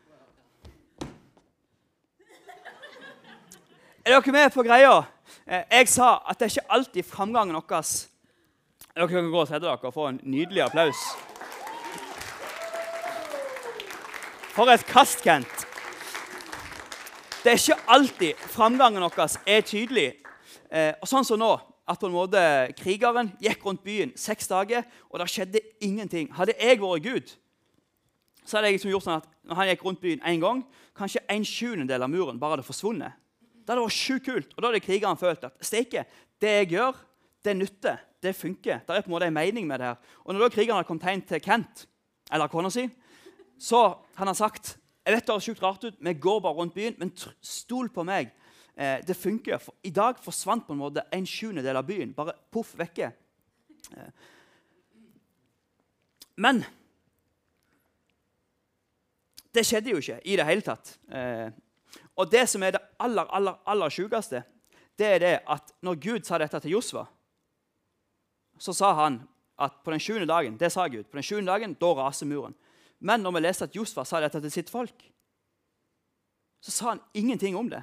Er 4.04 4.16
dere 4.16 4.32
med 4.32 4.50
på 4.52 4.64
greia? 4.64 4.96
Eh, 5.44 5.62
jeg 5.70 5.88
sa 5.92 6.16
at 6.28 6.40
det 6.40 6.46
er 6.46 6.54
ikke 6.54 6.74
alltid 6.76 7.06
framgangen 7.08 7.56
vår 7.56 7.84
Dere 8.94 9.08
kan 9.10 9.30
gå 9.30 9.40
og 9.40 9.48
sette 9.48 9.64
dere 9.64 9.90
og 9.90 9.94
få 9.94 10.08
en 10.08 10.20
nydelig 10.22 10.62
applaus. 10.64 11.00
For 14.54 14.70
et 14.70 14.84
kast, 14.86 15.24
Kent. 15.24 15.73
Det 17.44 17.52
er 17.52 17.59
ikke 17.61 17.83
alltid 17.92 18.44
framgangen 18.48 19.02
vår 19.04 19.35
er 19.44 19.64
tydelig. 19.68 20.14
Eh, 20.72 20.94
og 20.96 21.09
sånn 21.11 21.26
som 21.28 21.37
nå, 21.37 21.50
at 21.85 22.00
på 22.00 22.09
en 22.09 22.14
måte 22.14 22.40
krigeren 22.78 23.35
gikk 23.37 23.66
rundt 23.66 23.83
byen 23.85 24.14
seks 24.16 24.48
dager, 24.48 24.87
og 25.11 25.20
det 25.20 25.26
skjedde 25.28 25.61
ingenting. 25.85 26.30
Hadde 26.33 26.54
jeg 26.57 26.80
vært 26.80 27.04
Gud, 27.04 27.35
så 28.46 28.57
hadde 28.57 28.70
jeg 28.70 28.78
liksom 28.78 28.92
gjort 28.94 29.04
sånn 29.04 29.18
at 29.18 29.28
når 29.44 29.59
han 29.59 29.68
gikk 29.68 29.85
rundt 29.85 30.00
byen 30.00 30.24
én 30.24 30.40
gang, 30.40 30.62
kanskje 30.96 31.20
en 31.35 31.44
sjuendedel 31.44 32.07
av 32.07 32.12
muren 32.14 32.38
bare 32.40 32.57
hadde 32.57 32.64
forsvunnet. 32.64 33.18
Det 33.61 33.74
hadde 33.74 33.85
vært 33.85 33.98
sjukt 33.98 34.24
kult. 34.24 34.54
Og 34.54 34.62
da 34.62 34.70
hadde 34.70 34.80
krigeren 34.87 35.20
følt 35.20 35.44
at 35.44 35.68
steike, 35.68 36.07
det 36.40 36.54
jeg 36.62 36.70
gjør, 36.78 36.96
det 37.44 37.57
nytter. 37.59 38.00
Det 38.24 38.33
funker. 38.38 38.80
Det 38.87 38.96
er 38.96 39.04
på 39.04 39.11
en 39.11 39.16
måte 39.18 39.28
en 39.28 39.37
mening 39.37 39.68
med 39.68 39.85
det 39.85 39.90
her. 39.90 40.16
Og 40.24 40.33
når 40.33 40.46
da 40.46 40.54
krigeren 40.57 40.80
hadde 40.80 40.88
kommet 40.88 41.11
hjem 41.11 41.26
til 41.28 41.44
Kent, 41.44 41.85
eller 42.33 42.48
kona 42.48 42.72
si, 42.72 42.87
så 43.61 43.83
han 44.16 44.33
sagt 44.33 44.78
jeg 45.04 45.14
vet 45.14 45.26
det 45.26 45.34
høres 45.34 45.44
sjukt 45.44 45.62
rart 45.62 45.84
ut, 45.84 45.96
vi 46.00 46.14
går 46.14 46.40
bare 46.40 46.56
rundt 46.56 46.74
byen, 46.74 46.94
men 46.98 47.12
stol 47.44 47.90
på 47.92 48.04
meg. 48.08 48.30
Eh, 48.76 49.02
det 49.06 49.16
funker. 49.16 49.58
For 49.60 49.74
I 49.84 49.92
dag 49.94 50.18
forsvant 50.22 50.66
på 50.66 50.72
en 50.72 50.80
måte 50.80 51.04
en 51.12 51.26
sjuendedel 51.28 51.76
av 51.76 51.86
byen. 51.86 52.14
Bare 52.16 52.34
poff 52.50 52.72
vekke. 52.78 53.10
Eh. 53.92 54.08
Men 56.40 56.64
det 59.54 59.62
skjedde 59.68 59.92
jo 59.92 60.00
ikke 60.00 60.18
i 60.24 60.38
det 60.40 60.48
hele 60.48 60.64
tatt. 60.66 60.96
Eh, 61.12 61.52
Og 62.16 62.30
det 62.30 62.48
som 62.50 62.62
er 62.62 62.74
det 62.74 62.80
aller, 62.98 63.26
aller, 63.30 63.54
aller 63.66 63.90
sjukeste, 63.90 64.42
det 64.98 65.06
er 65.06 65.18
det 65.18 65.34
at 65.50 65.72
når 65.82 65.98
Gud 66.02 66.26
sa 66.26 66.38
dette 66.38 66.60
til 66.62 66.76
Josva, 66.76 67.06
så 68.58 68.74
sa 68.74 68.92
han 68.94 69.20
at 69.58 69.80
på 69.84 69.90
den 69.90 70.02
sjuende 70.02 70.28
dagen 70.30 70.56
det 70.58 70.70
sa 70.72 70.86
Gud, 70.86 71.04
på 71.10 71.18
den 71.18 71.26
sjuende 71.26 71.50
dagen, 71.50 71.74
da 71.74 71.90
raser 71.98 72.26
muren. 72.30 72.54
Men 73.04 73.24
når 73.24 73.36
vi 73.36 73.44
leser 73.44 73.68
at 73.68 73.76
Josfa 73.76 74.06
sa 74.08 74.22
dette 74.22 74.40
til 74.40 74.52
sitt 74.52 74.72
folk, 74.72 75.04
så 76.64 76.72
sa 76.72 76.90
han 76.94 77.02
ingenting 77.12 77.56
om 77.56 77.68
det. 77.68 77.82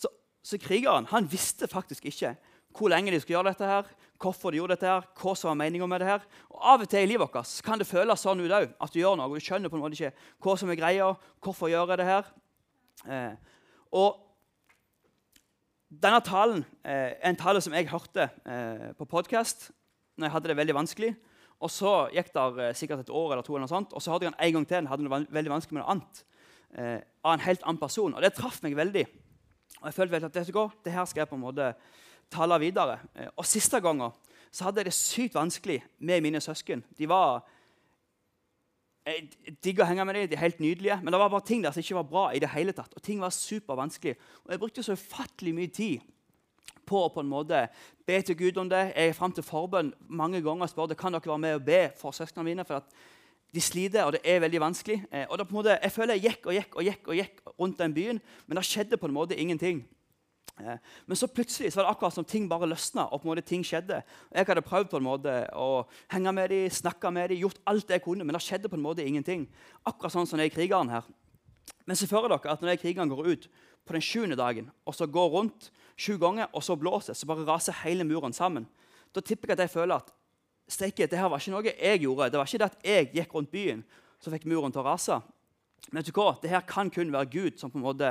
Så, 0.00 0.08
så 0.40 0.58
krigeren 0.60 1.08
han 1.10 1.28
visste 1.28 1.68
faktisk 1.68 2.08
ikke 2.08 2.34
hvor 2.74 2.90
lenge 2.90 3.12
de 3.12 3.20
skulle 3.22 3.36
gjøre 3.36 3.52
dette, 3.52 3.66
her, 3.70 3.90
hvorfor 4.18 4.50
de 4.50 4.58
gjorde 4.58 4.74
dette, 4.74 4.88
her, 4.88 5.04
hva 5.20 5.34
som 5.38 5.52
var 5.52 5.58
meninga 5.60 5.86
med 5.86 6.02
det. 6.02 6.08
her. 6.08 6.24
Og 6.50 6.64
Av 6.72 6.82
og 6.82 6.88
til 6.90 7.04
i 7.04 7.10
livet 7.10 7.22
vårt 7.22 7.60
kan 7.62 7.78
det 7.78 7.86
føles 7.86 8.24
sånn 8.24 8.42
ut 8.42 8.50
òg, 8.50 8.72
at 8.82 8.94
du 8.94 8.98
gjør 8.98 9.18
noe, 9.20 9.28
og 9.30 9.38
du 9.38 9.44
skjønner 9.44 9.70
på 9.70 9.78
en 9.78 9.84
måte 9.84 9.98
ikke 9.98 10.10
hva 10.42 10.56
som 10.58 10.72
er 10.72 10.80
greia, 10.80 11.12
hvorfor 11.44 11.70
gjør 11.70 11.92
jeg 11.92 12.00
det 12.00 12.08
her. 12.08 12.32
Eh, 13.04 13.54
og 13.94 14.18
denne 16.02 16.18
talen 16.26 16.64
eh, 16.82 17.14
er 17.14 17.30
en 17.30 17.38
tale 17.38 17.62
som 17.62 17.76
jeg 17.76 17.90
hørte 17.92 18.26
eh, 18.26 18.90
på 18.98 19.06
podkast 19.06 19.68
når 20.18 20.26
jeg 20.26 20.34
hadde 20.34 20.50
det 20.50 20.58
veldig 20.58 20.76
vanskelig. 20.80 21.12
Og 21.64 21.72
Så 21.72 21.92
gikk 22.12 22.30
det 22.34 22.44
eh, 22.60 22.76
sikkert 22.76 23.06
et 23.06 23.12
år 23.14 23.32
eller 23.32 23.46
to, 23.46 23.56
eller 23.56 23.64
noe 23.64 23.72
sånt, 23.72 23.94
og 23.96 24.02
så 24.02 24.12
hørte 24.12 24.28
jeg 24.28 24.34
han 24.34 24.46
en 24.46 24.56
gang 24.58 24.66
til. 24.68 24.88
hadde 24.90 25.08
det 25.08 25.32
veldig 25.32 25.54
vanskelig 25.54 25.78
med 25.78 25.82
noe 25.82 25.92
annet, 25.94 26.24
eh, 26.76 26.98
av 27.24 27.32
en 27.32 27.46
helt 27.46 27.64
annen 27.64 27.80
person. 27.80 28.14
Og 28.14 28.22
Det 28.22 28.34
traff 28.36 28.60
meg 28.62 28.76
veldig. 28.76 29.06
Og 29.80 29.88
jeg 29.88 29.96
følte 29.96 30.20
at 30.28 30.34
det, 30.34 30.46
det 30.84 30.92
her 30.92 31.08
skal 31.08 31.24
jeg 31.24 31.28
på 31.32 31.38
en 31.38 31.46
måte 31.46 31.72
tale 32.30 32.60
videre. 32.60 33.00
Eh, 33.16 33.30
og 33.36 33.48
Siste 33.48 33.80
gangen 33.80 34.12
så 34.54 34.68
hadde 34.68 34.82
jeg 34.82 34.90
det 34.90 34.94
sykt 34.94 35.34
vanskelig 35.34 35.80
med 35.98 36.22
mine 36.22 36.40
søsken. 36.40 36.84
De 36.98 37.08
var 37.08 37.42
jeg 39.04 39.56
digger 39.60 39.84
å 39.84 39.86
henge 39.90 40.04
med 40.08 40.16
dem, 40.16 40.28
de 40.30 40.36
er 40.36 40.40
helt 40.40 40.60
nydelige, 40.64 40.96
men 41.02 41.12
det 41.12 41.18
var 41.20 41.28
bare 41.28 41.44
ting 41.44 41.60
der 41.60 41.74
som 41.74 41.82
ikke 41.82 41.98
var 41.98 42.06
bra. 42.08 42.22
i 42.32 42.40
det 42.40 42.48
hele 42.54 42.72
tatt, 42.72 42.94
og 42.96 43.02
ting 43.02 43.20
var 43.20 43.30
supervanskelig. 43.30 44.16
Og 44.44 44.50
Jeg 44.50 44.60
brukte 44.60 44.82
så 44.82 44.96
ufattelig 44.96 45.54
mye 45.54 45.68
tid 45.68 46.00
på 46.84 47.00
å 47.00 47.10
på 47.12 47.22
en 47.24 47.30
måte 47.30 47.66
be 48.06 48.20
til 48.22 48.36
Gud 48.36 48.60
om 48.60 48.68
det. 48.68 48.92
Jeg 48.92 49.08
er 49.08 49.16
fram 49.16 49.32
til 49.32 49.46
forbønn 49.46 49.92
mange 50.08 50.42
ganger 50.44 50.68
og 50.68 50.72
spør 50.72 50.94
kan 50.94 51.12
dere 51.12 51.32
være 51.32 51.38
med 51.38 51.54
og 51.58 51.66
be 51.66 51.82
for 51.96 52.12
søsknene 52.12 52.44
mine. 52.44 52.64
for 52.64 52.84
de 53.54 53.62
sliter, 53.62 54.02
og 54.02 54.16
det 54.16 54.20
er 54.24 54.40
veldig 54.42 54.60
vanskelig. 54.60 55.04
Eh, 55.12 55.26
og 55.30 55.38
det 55.38 55.46
på 55.46 55.54
en 55.54 55.60
måte, 55.62 55.78
Jeg 55.82 55.92
føler 55.92 56.14
jeg 56.14 56.22
gikk 56.22 56.46
og 56.46 56.54
gikk 56.54 56.76
og 56.76 56.84
gikk 56.84 57.08
og 57.08 57.14
gikk 57.14 57.40
rundt 57.60 57.78
den 57.78 57.94
byen, 57.94 58.20
men 58.46 58.56
det 58.56 58.64
skjedde 58.64 58.96
på 58.96 59.06
en 59.06 59.14
måte 59.14 59.36
ingenting. 59.36 59.84
Eh, 60.60 60.78
men 61.06 61.16
så 61.16 61.26
plutselig 61.26 61.72
så 61.72 61.76
var 61.76 61.84
det 61.84 61.96
akkurat 61.96 62.14
som 62.14 62.24
ting 62.24 62.48
bare 62.48 62.66
løsna. 62.66 63.12
og 63.12 63.20
på 63.20 63.28
en 63.28 63.36
måte 63.36 63.46
ting 63.46 63.62
skjedde. 63.62 64.02
Jeg 64.34 64.46
hadde 64.46 64.62
prøvd 64.62 64.90
på 64.90 64.96
en 64.96 65.02
måte 65.02 65.48
å 65.54 65.86
henge 66.10 66.32
med 66.32 66.50
dem, 66.50 66.70
snakke 66.70 67.10
med 67.10 67.30
dem, 67.30 67.38
gjort 67.38 67.58
alt 67.66 67.90
jeg 67.90 68.02
kunne, 68.02 68.24
men 68.24 68.34
det 68.34 68.42
skjedde 68.42 68.68
på 68.68 68.76
en 68.76 68.82
måte 68.82 69.06
ingenting. 69.06 69.48
Akkurat 69.86 70.12
sånn 70.12 70.26
som 70.26 70.38
jeg 70.38 70.50
er 70.50 70.54
krigeren 70.54 70.90
her. 70.90 71.02
Men 71.86 71.96
så 71.96 72.06
føler 72.06 72.28
dere 72.28 72.52
at 72.52 72.60
når 72.60 72.80
krigeren 72.80 73.08
går 73.08 73.26
ut 73.26 73.48
på 73.86 73.92
den 73.92 74.02
sjuende 74.02 74.36
dagen 74.36 74.70
og 74.86 74.94
så 74.94 75.06
går 75.06 75.30
rundt 75.30 75.70
sju 75.96 76.16
ganger, 76.18 76.48
og 76.52 76.62
så 76.64 76.76
blåser, 76.76 77.14
så 77.14 77.26
bare 77.26 77.46
raser 77.46 77.76
hele 77.84 78.06
muren 78.06 78.34
sammen, 78.34 78.66
da 79.14 79.22
tipper 79.22 79.52
jeg 79.52 79.58
at 79.58 79.66
jeg 79.66 79.74
føler 79.76 80.02
at 80.02 80.10
steike, 80.68 81.06
det 81.06 81.18
her 81.18 81.30
var 81.30 81.42
ikke 81.42 81.52
noe 81.54 81.70
jeg 81.70 82.00
gjorde. 82.02 82.30
Det 82.32 82.40
var 82.40 82.48
ikke 82.48 82.60
det 82.62 82.70
at 82.70 82.86
jeg 82.88 83.10
gikk 83.14 83.34
rundt 83.36 83.52
byen 83.52 83.84
så 84.24 84.32
fikk 84.32 84.46
muren 84.48 84.72
til 84.72 84.82
å 84.82 84.86
rase. 84.86 85.20
Men 85.90 86.00
vet 86.00 86.08
du 86.08 86.16
hva? 86.16 86.32
det 86.40 86.52
her 86.52 86.64
kan 86.66 86.90
kun 86.90 87.12
være 87.12 87.30
Gud 87.30 87.60
som 87.60 87.70
på 87.70 87.78
en 87.78 87.84
måte 87.84 88.10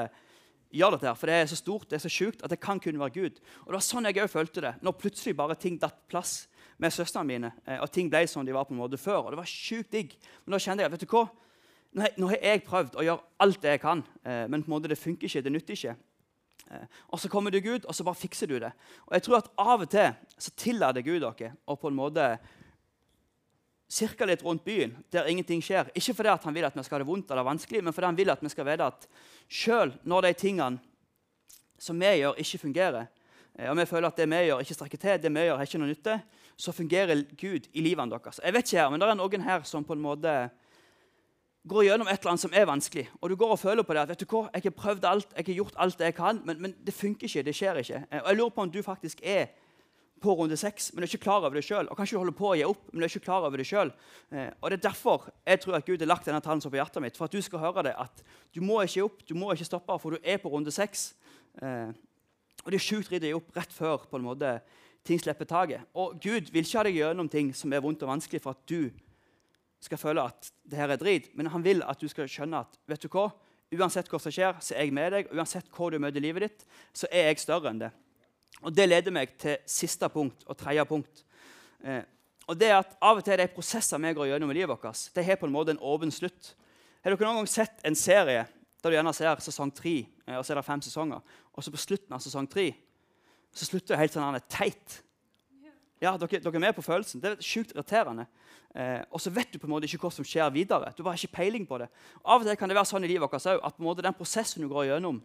gjør 0.74 0.96
dette. 0.96 1.08
her, 1.10 1.18
For 1.18 1.30
det 1.30 1.38
er 1.40 1.50
så 1.50 1.58
stort 1.58 1.90
det 1.90 1.98
er 1.98 2.06
så 2.06 2.12
sjukt 2.12 2.44
at 2.46 2.54
det 2.54 2.62
kan 2.62 2.80
kun 2.82 3.00
være 3.02 3.16
Gud. 3.18 3.40
Og 3.64 3.72
det 3.72 3.78
var 3.80 3.86
sånn 3.86 4.10
jeg 4.10 4.22
òg 4.22 4.32
følte 4.32 4.64
det. 4.66 4.74
Når 4.86 5.00
plutselig 5.00 5.36
bare 5.38 5.58
ting 5.60 5.80
datt 5.82 6.04
plass 6.10 6.48
med 6.82 6.94
søstrene 6.94 7.30
mine, 7.30 7.52
eh, 7.66 7.82
og 7.82 7.92
ting 7.94 8.10
ble 8.12 8.24
som 8.30 8.46
de 8.46 8.56
var 8.56 8.68
på 8.70 8.76
en 8.76 8.82
måte 8.82 9.02
før. 9.02 9.26
og 9.26 9.34
det 9.34 9.42
var 9.42 9.50
sjukt 9.50 9.92
digg. 9.94 10.16
Men 10.46 10.56
da 10.56 10.62
kjente 10.62 10.86
jeg 10.86 10.94
vet 10.94 11.06
du 11.06 11.10
hva? 11.14 11.28
Nå 11.94 12.30
har 12.32 12.40
jeg 12.42 12.66
prøvd 12.66 12.96
å 12.98 13.06
gjøre 13.06 13.22
alt 13.46 13.62
det 13.62 13.76
jeg 13.76 13.82
kan, 13.84 14.02
eh, 14.26 14.48
men 14.50 14.64
på 14.64 14.70
en 14.72 14.76
måte 14.78 14.90
det 14.90 14.98
funker 14.98 15.30
ikke. 15.30 15.44
det 15.44 15.52
nytter 15.52 15.74
ikke. 15.74 15.96
Eh, 16.72 16.86
og 17.10 17.20
Så 17.20 17.30
kommer 17.30 17.52
du 17.52 17.60
Gud, 17.60 17.86
og 17.86 17.96
så 17.96 18.04
bare 18.04 18.16
fikser 18.16 18.48
du 18.48 18.60
det. 18.60 18.72
Og 19.08 19.14
jeg 19.14 19.24
tror 19.24 19.38
at 19.38 19.50
Av 19.58 19.82
og 19.82 19.90
til 19.90 20.14
så 20.38 20.52
tillater 20.56 21.02
Gud 21.02 21.22
dere 21.22 21.56
å 21.68 21.76
på 21.76 21.88
en 21.92 21.98
måte 21.98 22.28
cirka 23.94 24.26
litt 24.26 24.44
rundt 24.44 24.64
byen 24.66 24.96
der 25.14 25.30
ingenting 25.30 25.62
skjer. 25.62 25.92
Ikke 25.94 26.16
fordi 26.18 26.34
han 26.44 26.56
vil 26.56 26.66
at 26.66 26.76
vi 26.76 26.84
skal 26.84 26.98
ha 26.98 27.04
det 27.04 27.10
vondt 27.10 27.32
eller 27.32 27.46
vanskelig, 27.46 27.84
men 27.84 27.94
fordi 27.94 28.10
han 28.10 28.18
vil 28.18 28.34
at 28.34 28.42
vi 28.42 28.50
skal 28.50 28.66
vite 28.66 28.88
at 28.90 29.08
selv 29.50 30.00
når 30.04 30.30
de 30.30 30.34
tingene 30.34 30.80
som 31.78 32.00
vi 32.00 32.14
gjør, 32.22 32.40
ikke 32.40 32.62
fungerer, 32.62 33.08
eh, 33.60 33.70
og 33.70 33.78
vi 33.78 33.86
føler 33.86 34.08
at 34.08 34.18
det 34.18 34.30
vi 34.30 34.42
gjør, 34.48 34.64
ikke 34.64 34.78
strekker 34.80 34.98
til, 34.98 35.22
det 35.22 35.34
vi 35.34 35.46
gjør, 35.46 35.58
har 35.60 35.70
ikke 35.70 35.82
noe 35.82 35.92
nytte, 35.92 36.20
så 36.58 36.72
fungerer 36.72 37.24
Gud 37.38 37.68
i 37.74 37.82
livene 37.82 38.14
deres. 38.14 38.40
Jeg 38.44 38.54
vet 38.54 38.68
ikke 38.68 38.80
her, 38.80 38.90
men 38.90 39.02
Det 39.02 39.10
er 39.10 39.16
noen 39.20 39.42
her 39.42 39.64
som 39.64 39.84
på 39.84 39.94
en 39.94 40.02
måte 40.02 40.34
går 41.68 41.86
gjennom 41.88 42.08
et 42.12 42.20
eller 42.20 42.34
annet 42.34 42.44
som 42.44 42.54
er 42.54 42.68
vanskelig, 42.68 43.06
og 43.22 43.30
du 43.30 43.36
går 43.40 43.54
og 43.56 43.60
føler 43.60 43.86
på 43.88 43.96
det 43.96 44.04
at 44.04 44.10
vet 44.12 44.24
du 44.24 44.26
hva, 44.28 44.48
jeg 44.52 44.66
har 44.66 44.76
prøvd 44.76 45.06
alt, 45.08 45.36
jeg 45.38 45.46
har 45.48 45.60
gjort 45.62 45.78
alt 45.80 46.00
det 46.00 46.10
jeg 46.10 46.16
kan, 46.18 46.42
men, 46.46 46.62
men 46.62 46.74
det 46.84 46.94
funker 46.94 47.28
ikke. 47.28 47.44
det 47.48 47.56
skjer 47.56 47.80
ikke. 47.80 48.02
Eh, 48.12 48.20
og 48.20 48.28
Jeg 48.28 48.38
lurer 48.38 48.56
på 48.56 48.66
om 48.66 48.72
du 48.72 48.82
faktisk 48.84 49.24
er 49.24 49.46
på 50.24 50.34
runde 50.40 50.58
seks, 50.58 50.92
men 50.94 51.02
du 51.02 51.06
er 51.08 51.12
ikke 51.12 51.26
klar 51.26 51.44
over 51.44 51.56
det 51.60 51.66
sjøl. 51.68 51.88
Og 51.92 52.00
kanskje 52.00 52.16
du 52.16 52.22
holder 52.22 52.36
på 52.36 52.50
å 52.52 52.56
gi 52.56 52.64
opp, 52.68 52.84
men 52.92 53.02
du 53.02 53.06
er 53.06 53.12
ikke 53.12 53.26
klar 53.26 53.48
over 53.48 53.60
det 53.60 53.68
sjøl. 53.68 53.92
Eh, 54.32 54.50
og 54.62 54.72
det 54.72 54.80
er 54.80 54.86
derfor 54.90 55.28
jeg 55.46 55.64
tror 55.64 55.80
at 55.80 55.88
Gud 55.88 56.04
har 56.04 56.12
lagt 56.12 56.28
denne 56.30 56.44
talen 56.44 56.64
på 56.64 56.80
hjertet 56.80 57.04
mitt. 57.04 57.20
For 57.20 57.28
at 57.28 57.36
du 57.36 57.44
skal 57.44 57.64
høre 57.64 57.84
det. 57.88 57.96
At 58.00 58.24
du 58.56 58.62
må 58.64 58.82
ikke 58.84 59.00
gi 59.00 59.06
opp, 59.08 59.24
du 59.28 59.36
må 59.36 59.52
ikke 59.56 59.68
stoppe, 59.68 60.00
for 60.00 60.16
du 60.16 60.24
er 60.24 60.40
på 60.44 60.52
runde 60.52 60.72
seks. 60.72 61.12
Eh, 61.60 61.92
og 62.64 62.72
det 62.72 62.80
er 62.80 62.88
sjukt 62.88 63.12
å 63.12 63.20
gi 63.20 63.36
opp 63.36 63.56
rett 63.60 63.76
før 63.76 64.08
på 64.08 64.20
en 64.20 64.28
måte 64.28 64.58
ting 65.04 65.20
slipper 65.20 65.48
taket. 65.48 65.84
Og 66.00 66.16
Gud 66.24 66.52
vil 66.52 66.64
ikke 66.64 66.80
ha 66.80 66.86
deg 66.88 67.00
gjennom 67.02 67.32
ting 67.32 67.52
som 67.56 67.74
er 67.76 67.84
vondt 67.84 68.04
og 68.06 68.14
vanskelig 68.14 68.44
for 68.44 68.56
at 68.56 68.64
du 68.70 68.88
skal 69.84 70.00
føle 70.00 70.24
at 70.24 70.52
det 70.64 70.80
her 70.80 70.94
er 70.94 71.02
drit, 71.02 71.32
men 71.36 71.52
han 71.54 71.64
vil 71.66 71.84
at 71.86 72.00
du 72.00 72.08
skal 72.12 72.30
skjønne 72.30 72.64
at 72.64 72.80
vet 72.90 73.04
du 73.04 73.12
hva? 73.12 73.30
uansett 73.74 74.10
hva 74.12 74.20
som 74.22 74.34
skjer, 74.34 74.58
så 74.62 74.76
er 74.76 74.88
jeg 74.88 74.96
med 74.96 75.14
deg. 75.16 75.30
Uansett 75.34 75.70
hva 75.74 75.90
du 75.92 76.00
møter 76.02 76.22
i 76.22 76.26
livet 76.28 76.48
ditt, 76.48 76.66
så 76.96 77.10
er 77.12 77.30
jeg 77.30 77.44
større 77.44 77.72
enn 77.72 77.82
det. 77.82 77.92
Og 78.64 78.74
Det 78.74 78.88
leder 78.88 79.16
meg 79.16 79.34
til 79.40 79.58
siste 79.66 80.08
punkt 80.14 80.46
og 80.48 80.58
tredje 80.58 80.86
punkt. 80.88 81.24
Eh, 81.84 82.04
og 82.48 82.58
det 82.60 82.70
er 82.70 82.82
at 82.82 82.98
Av 83.02 83.18
og 83.18 83.24
til 83.26 83.40
de 83.40 83.48
prosesser 83.52 84.00
vi 84.00 84.14
går 84.14 84.30
gjennom 84.32 84.52
i 84.52 84.58
livet 84.60 84.70
vårt, 84.70 85.10
de 85.16 85.24
har 85.24 85.40
på 85.40 85.48
en 85.48 85.56
måte 85.56 85.74
en 85.74 85.82
åpen 85.82 86.12
slutt. 86.12 86.54
Har 87.04 87.12
dere 87.12 87.28
noen 87.28 87.42
gang 87.42 87.50
sett 87.50 87.82
en 87.84 87.96
serie 87.96 88.46
der 88.84 88.92
du 88.92 88.96
gjerne 88.98 89.14
ser 89.16 89.40
sesong 89.40 89.72
tre, 89.72 90.04
eh, 90.28 90.38
og 90.38 90.46
så 90.46 90.54
er 90.54 90.62
det 90.62 90.68
fem 90.68 90.82
sesonger, 90.84 91.22
og 91.54 91.64
så 91.64 91.72
på 91.72 91.82
slutten 91.82 92.14
av 92.14 92.24
sesong 92.24 92.48
tre 92.48 92.72
så 93.54 93.68
slutter 93.68 93.94
det 93.94 94.00
helt 94.02 94.16
sånn 94.16 94.40
teit? 94.50 95.02
Ja, 96.04 96.18
dere, 96.20 96.42
dere, 96.44 96.56
er 96.60 96.66
med 96.66 96.76
på 96.76 96.84
følelsen. 96.84 97.22
Det 97.24 97.30
er 97.30 97.44
sjukt 97.44 97.72
irriterende. 97.72 98.26
Eh, 98.76 99.00
og 99.08 99.22
så 99.24 99.32
vet 99.32 99.54
du 99.54 99.60
på 99.62 99.70
en 99.70 99.72
måte 99.72 99.88
ikke 99.88 100.02
hva 100.04 100.12
som 100.12 100.26
skjer 100.28 100.50
videre. 100.52 100.92
Du 100.98 101.06
har 101.06 101.16
ikke 101.16 101.38
peiling 101.38 101.64
på 101.70 101.80
det. 101.80 101.88
Av 102.26 102.42
og 102.42 102.48
til 102.50 102.58
kan 102.60 102.68
det 102.68 102.76
være 102.76 102.90
sånn 102.90 103.08
i 103.08 103.12
livet 103.14 103.24
vårt 103.24 103.40
at 103.40 103.78
på 103.78 103.80
en 103.80 103.88
måte 103.88 104.04
den 104.04 104.18
prosessen 104.18 104.66
du 104.66 104.68
går 104.72 104.90
gjennom, 104.90 105.22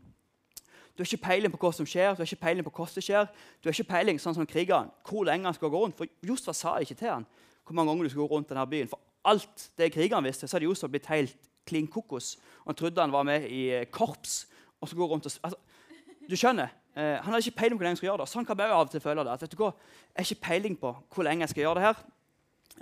du 0.98 1.02
har 1.02 1.06
ikke 1.06 1.26
peiling 1.28 1.52
på 1.54 1.58
hva 1.62 1.70
som 1.70 1.86
skjer, 1.86 2.14
du 2.14 2.24
har 2.24 2.26
ikke 2.26 2.42
peiling 2.42 2.66
på 2.66 2.72
hva 2.74 2.84
som 2.90 3.02
skjer. 3.06 3.28
Du 3.62 3.68
har 3.68 3.74
ikke 3.76 3.92
peiling 3.92 4.16
sånn 4.18 4.34
som 4.34 4.46
krigeren, 4.50 4.88
hvor 5.06 5.28
lenge 5.28 5.46
han 5.46 5.54
skal 5.54 5.70
gå 5.70 5.78
rundt. 5.78 5.94
For 5.94 6.10
Josfa 6.26 6.54
sa 6.58 6.72
ikke 6.82 6.96
til 6.98 7.12
han 7.12 7.26
hvor 7.68 7.76
mange 7.76 7.92
ganger 7.92 8.08
du 8.08 8.10
skal 8.10 8.24
gå 8.24 8.28
rundt 8.32 8.48
denne 8.50 8.64
byen. 8.66 8.90
For 8.90 8.98
alt 9.30 9.68
det 9.78 9.92
krigeren 9.94 10.26
visste, 10.26 10.48
så 10.48 10.56
hadde 10.56 10.66
Josfa 10.66 10.88
blitt 10.90 11.06
helt 11.12 11.36
klin 11.68 11.86
kokos. 11.86 12.32
Han 12.64 12.74
trodde 12.74 13.04
han 13.04 13.14
var 13.14 13.26
med 13.28 13.46
i 13.46 13.68
eh, 13.76 13.86
korps. 13.92 14.48
og 14.80 14.88
så 14.88 14.96
gå 14.96 15.06
rundt 15.06 15.26
og... 15.26 15.32
Altså, 15.42 15.58
du 16.28 16.34
skjønner, 16.36 16.74
eh, 16.98 17.16
Han 17.22 17.32
hadde 17.32 17.44
ikke 17.46 17.60
peiling 17.62 17.78
på 17.78 17.80
hvor 17.80 17.86
lenge 17.86 17.94
han 17.94 18.00
skulle 18.00 18.10
gjøre 18.12 18.24
det. 18.24 18.32
Sånn 18.32 18.48
kan 18.48 18.58
jeg 18.58 18.74
av 18.74 18.86
og 18.86 18.92
til 18.92 19.04
føle 19.04 19.24
det. 19.24 19.34
at 19.34 19.44
vet 19.44 19.54
du 19.54 19.60
hva, 19.62 19.72
Jeg 20.12 20.18
har 20.18 20.28
ikke 20.28 20.46
peiling 20.48 20.78
på 20.78 20.94
hvor 21.14 21.26
lenge 21.26 21.46
jeg 21.46 21.54
skal 21.54 21.64
gjøre 21.64 21.78
det 21.78 21.86
her. 21.86 22.02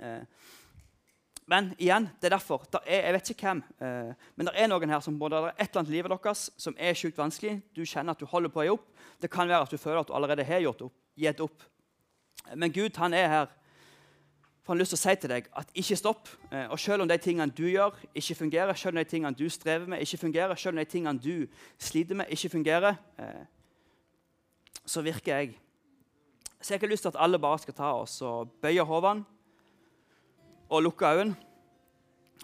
Eh, 0.01 0.23
men 1.47 1.69
igjen, 1.79 2.09
det 2.19 2.27
er 2.27 2.35
derfor. 2.35 2.65
Er, 2.83 3.05
jeg 3.05 3.13
vet 3.15 3.29
ikke 3.31 3.47
hvem, 3.47 3.63
eh, 3.79 4.31
men 4.35 4.49
det 4.49 4.53
er 4.55 4.67
noen 4.67 4.91
her 4.91 4.99
som 5.05 5.19
både 5.19 5.39
er 5.39 5.53
et 5.53 5.69
eller 5.69 5.83
annet 5.83 5.93
i 5.93 5.95
livet 5.95 6.11
deres 6.11 6.49
som 6.59 6.75
er 6.75 6.97
sjukt 6.97 7.17
vanskelig. 7.17 7.61
Du 7.71 7.85
kjenner 7.85 8.17
at 8.17 8.19
du 8.19 8.27
holder 8.27 8.51
på 8.51 8.63
å 8.63 8.67
gi 8.67 8.73
opp. 8.73 8.89
Det 9.21 9.31
kan 9.31 9.47
være 9.47 9.63
at 9.63 9.71
du 9.71 9.79
føler 9.79 10.01
at 10.01 10.09
du 10.09 10.17
allerede 10.17 10.43
har 10.43 10.59
gjort 10.65 10.89
opp, 10.89 10.97
gitt 11.15 11.39
opp. 11.39 11.63
Men 12.55 12.73
Gud 12.75 12.99
han 12.99 13.15
er 13.15 13.31
her 13.31 13.47
for 14.67 14.73
han 14.73 14.81
har 14.81 14.83
lyst 14.83 14.91
til 14.91 14.97
å 14.97 14.99
si 14.99 15.13
til 15.15 15.31
deg 15.31 15.45
at 15.55 15.69
ikke 15.79 15.95
stopp. 15.95 16.29
Eh, 16.51 16.65
og 16.67 16.79
selv 16.83 17.05
om 17.05 17.07
de 17.07 17.15
tingene 17.23 17.53
du 17.55 17.69
gjør, 17.69 17.95
ikke 18.11 18.35
fungerer, 18.35 18.75
selv 18.75 18.97
om 18.97 18.99
de 18.99 19.07
tingene 19.07 19.37
du 19.39 19.45
strever 19.47 19.87
med, 19.87 20.01
ikke 20.03 20.19
fungerer, 20.25 20.59
selv 20.59 20.75
om 20.75 20.81
de 20.81 20.91
tingene 20.91 21.21
du 21.23 21.45
sliter 21.79 22.19
med, 22.19 22.27
ikke 22.35 22.51
fungerer, 22.51 22.97
eh, 23.15 23.45
så 24.87 25.03
virker 25.03 25.35
jeg. 25.35 25.57
Så 26.61 26.73
jeg 26.73 26.81
har 26.81 26.89
lyst 26.89 27.05
til 27.05 27.13
at 27.13 27.19
alle 27.19 27.39
bare 27.39 27.59
skal 27.59 27.75
ta 27.77 27.91
oss 27.99 28.21
og 28.25 28.55
bøye 28.63 28.85
hodene 28.87 29.25
og 30.69 30.83
lukke 30.83 31.05
øynene. 31.05 31.35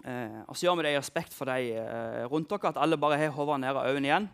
Eh, 0.04 0.40
og 0.48 0.56
så 0.56 0.66
gjør 0.66 0.76
vi 0.76 0.84
det 0.84 0.92
i 0.92 0.98
respekt 0.98 1.34
for 1.34 1.48
de 1.48 1.76
eh, 1.80 2.24
rundt 2.28 2.50
dere, 2.50 2.68
at 2.68 2.80
alle 2.80 2.98
bare 3.00 3.16
har 3.16 3.32
hodet 3.32 3.60
ned 3.60 3.76
og 3.76 3.88
øynene 3.88 4.08
igjen. 4.08 4.26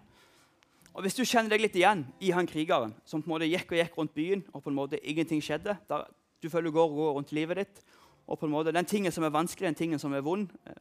Og 0.94 1.02
Hvis 1.02 1.14
du 1.14 1.22
kjenner 1.24 1.52
deg 1.52 1.62
litt 1.62 1.76
igjen 1.78 2.02
i 2.20 2.32
han 2.34 2.48
krigeren 2.50 2.94
som 3.06 3.22
på 3.22 3.30
en 3.30 3.34
måte 3.36 3.46
gikk 3.46 3.70
og 3.70 3.78
gikk 3.78 3.98
rundt 3.98 4.14
byen, 4.14 4.42
og 4.52 4.64
på 4.64 4.70
en 4.72 4.78
måte 4.78 4.98
ingenting 5.06 5.42
skjedde 5.42 5.76
der, 5.88 6.08
Du 6.42 6.48
føler 6.48 6.70
du 6.70 6.72
går 6.72 6.88
og 6.88 6.96
går 6.96 7.12
rundt 7.12 7.32
livet 7.32 7.56
ditt, 7.56 7.82
og 8.26 8.38
på 8.38 8.46
en 8.46 8.52
måte 8.52 8.72
den 8.72 8.84
tingen 8.84 9.12
som 9.12 9.24
er 9.24 9.28
vanskelig, 9.30 9.66
den 9.66 9.74
tingen 9.74 9.98
som 9.98 10.12
er 10.12 10.20
vond 10.20 10.50
eh, 10.66 10.72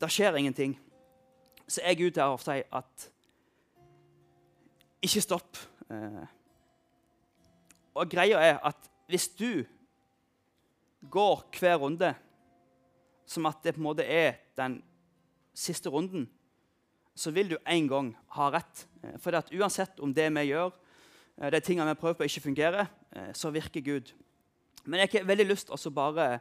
Der 0.00 0.08
skjer 0.08 0.36
ingenting. 0.36 0.78
Så 1.68 1.80
jeg 1.80 2.00
er 2.00 2.06
ute 2.06 2.20
her 2.20 2.28
og 2.28 2.40
sier 2.40 2.62
at 2.72 3.10
ikke 5.02 5.20
stopp. 5.20 5.56
Eh, 5.90 6.24
og 7.96 8.10
greia 8.12 8.40
er 8.44 8.58
at 8.66 8.88
hvis 9.08 9.28
du 9.38 9.64
går 11.10 11.44
hver 11.58 11.78
runde 11.80 12.12
som 13.28 13.46
at 13.48 13.62
det 13.64 13.74
på 13.76 13.80
en 13.80 13.88
måte 13.88 14.04
er 14.04 14.40
den 14.56 14.82
siste 15.56 15.88
runden, 15.88 16.28
så 17.14 17.32
vil 17.34 17.50
du 17.50 17.56
en 17.66 17.88
gang 17.88 18.16
ha 18.36 18.50
rett. 18.50 18.86
for 19.00 19.18
for 19.18 19.36
at 19.36 19.52
uansett 19.52 20.00
om 20.00 20.14
det 20.14 20.34
vi 20.34 20.40
gjør, 20.40 20.70
eh, 21.38 21.50
de 21.50 21.60
tingene 21.60 21.88
vi 21.88 22.00
prøver 22.00 22.14
på, 22.14 22.22
ikke 22.24 22.40
fungerer, 22.40 22.86
eh, 23.12 23.32
så 23.32 23.50
virker 23.50 23.80
Gud. 23.80 24.12
Men 24.84 25.00
jeg 25.00 25.08
har 25.12 25.24
veldig 25.24 25.46
lyst 25.46 25.66
til 25.66 25.90
å 25.90 25.94
bare 25.94 26.40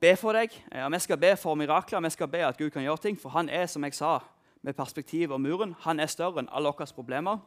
be 0.00 0.16
for 0.16 0.32
deg. 0.32 0.50
Vi 0.90 0.98
skal 0.98 1.16
be 1.16 1.36
for 1.36 1.54
mirakler, 1.54 2.00
vi 2.00 2.10
skal 2.10 2.28
be 2.28 2.38
at 2.38 2.56
Gud 2.56 2.70
kan 2.70 2.82
gjøre 2.82 3.02
ting. 3.02 3.16
For 3.20 3.28
han 3.28 3.48
er, 3.48 3.66
som 3.66 3.84
jeg 3.84 3.94
sa, 3.94 4.20
med 4.62 4.74
perspektiv 4.74 5.32
og 5.32 5.40
muren, 5.40 5.76
han 5.80 6.00
er 6.00 6.06
større 6.06 6.38
enn 6.38 6.48
alle 6.52 6.72
våre 6.72 6.86
problemer. 6.94 7.38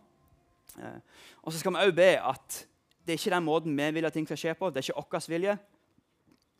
Og 1.43 1.51
så 1.51 1.59
skal 1.59 1.75
vi 1.75 1.85
òg 1.85 1.95
be 1.95 2.11
at 2.17 2.63
det 3.03 3.13
er 3.13 3.19
ikke 3.19 3.35
den 3.35 3.45
måten 3.45 3.77
vi 3.77 3.89
vil 3.97 4.05
at 4.07 4.13
ting 4.15 4.27
skal 4.27 4.39
skje 4.39 4.53
på. 4.57 4.69
Det 4.71 4.79
er 4.79 4.89
ikke 4.89 5.03
vår 5.11 5.29
vilje, 5.29 5.57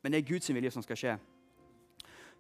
men 0.04 0.12
det 0.12 0.20
er 0.20 0.28
Guds 0.28 0.54
vilje 0.54 0.72
som 0.76 0.84
skal 0.84 1.00
skje. 1.00 1.18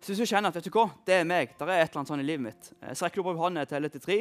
Så 0.03 0.11
hvis 0.11 0.19
du 0.19 0.27
kjenner 0.27 0.51
at 0.51 0.55
vet 0.57 0.65
du 0.67 0.73
hva, 0.75 0.89
det 1.07 1.15
er 1.15 1.27
meg, 1.27 1.53
der 1.55 1.69
er 1.71 1.85
et 1.85 1.87
eller 1.87 2.01
annet 2.01 2.09
sånt 2.11 2.23
i 2.23 2.27
livet 2.27 2.43
mitt, 2.43 2.71
eh, 2.81 2.91
så 2.91 3.05
rekker 3.05 3.21
du 3.21 3.29
opp 3.29 3.39
hånden 3.39 3.67
til 3.67 3.89
til 3.89 4.03
tre. 4.03 4.17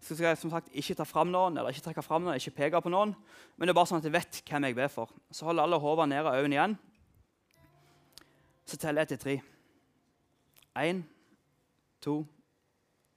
Så 0.00 0.14
skal 0.16 0.30
jeg 0.30 0.38
som 0.40 0.50
sagt 0.50 0.70
ikke 0.72 0.94
ta 0.96 1.04
fram 1.04 1.28
noen, 1.28 1.58
eller 1.58 1.74
ikke 1.74 1.90
trekke 1.90 2.02
fram 2.02 2.24
noen, 2.24 2.40
ikke 2.40 2.56
peke 2.56 2.80
på 2.80 2.88
noen. 2.88 3.12
Men 3.56 3.68
det 3.68 3.74
er 3.74 3.76
bare 3.76 3.90
sånn 3.90 4.00
at 4.00 4.08
jeg 4.08 4.14
vet 4.16 4.40
hvem 4.48 4.64
jeg 4.64 4.78
ber 4.78 4.88
for. 4.88 5.12
Så 5.28 5.44
holder 5.44 5.68
alle 5.68 5.80
hodene 5.82 6.14
nede 6.14 6.32
og 6.32 6.40
øynene 6.40 6.56
igjen. 6.56 6.78
Så 8.64 8.80
teller 8.80 9.04
jeg 9.04 9.12
til 9.12 9.20
tre. 9.26 9.34
Én, 10.80 11.02
to, 12.00 12.22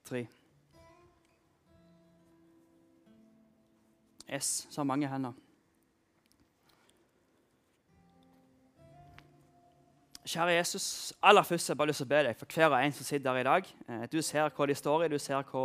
tre. 0.03 0.25
Yes, 4.29 4.67
så 4.69 4.81
har 4.81 4.87
mange 4.89 5.07
hender. 5.07 5.33
Kjære 10.23 10.53
Jesus, 10.55 11.13
aller 11.21 11.43
først 11.43 11.67
har 11.67 11.73
jeg 11.73 11.77
bare 11.77 11.87
lyst 11.91 11.99
til 11.99 12.07
å 12.07 12.11
be 12.13 12.19
deg 12.23 12.37
for 12.39 12.55
hver 12.55 12.71
og 12.71 12.77
en 12.79 12.93
som 12.95 13.05
sitter 13.05 13.35
her 13.35 13.41
i 13.41 13.47
dag. 13.47 13.65
Eh, 13.89 14.05
du 14.07 14.21
ser 14.23 14.53
hva 14.55 14.67
de 14.69 14.75
står 14.79 15.03
i, 15.03 15.09
du 15.11 15.17
ser 15.19 15.43
hva, 15.49 15.63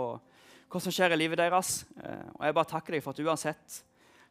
hva 0.66 0.80
som 0.82 0.94
skjer 0.94 1.14
i 1.14 1.18
livet 1.20 1.38
deres. 1.38 1.84
Eh, 2.02 2.24
og 2.34 2.42
jeg 2.42 2.56
bare 2.56 2.70
takker 2.72 2.96
deg 2.96 3.04
for 3.04 3.14
at 3.14 3.22
uansett 3.22 3.78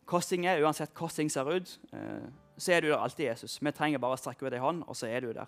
hvordan 0.08 0.28
ting 0.28 0.48
er, 0.48 0.64
uansett 0.64 0.92
hvordan 0.92 1.16
ting 1.16 1.32
ser 1.32 1.48
ut, 1.48 1.72
eh, 1.96 2.28
så 2.58 2.76
er 2.76 2.84
du 2.84 2.90
der 2.90 3.00
alltid, 3.00 3.30
Jesus. 3.30 3.58
Vi 3.62 3.72
trenger 3.72 4.04
bare 4.04 4.18
å 4.18 4.20
strekke 4.20 4.48
ut 4.48 4.54
ei 4.54 4.60
hånd, 4.60 4.84
og 4.84 5.00
så 5.00 5.08
er 5.08 5.24
du 5.24 5.32
der. 5.32 5.48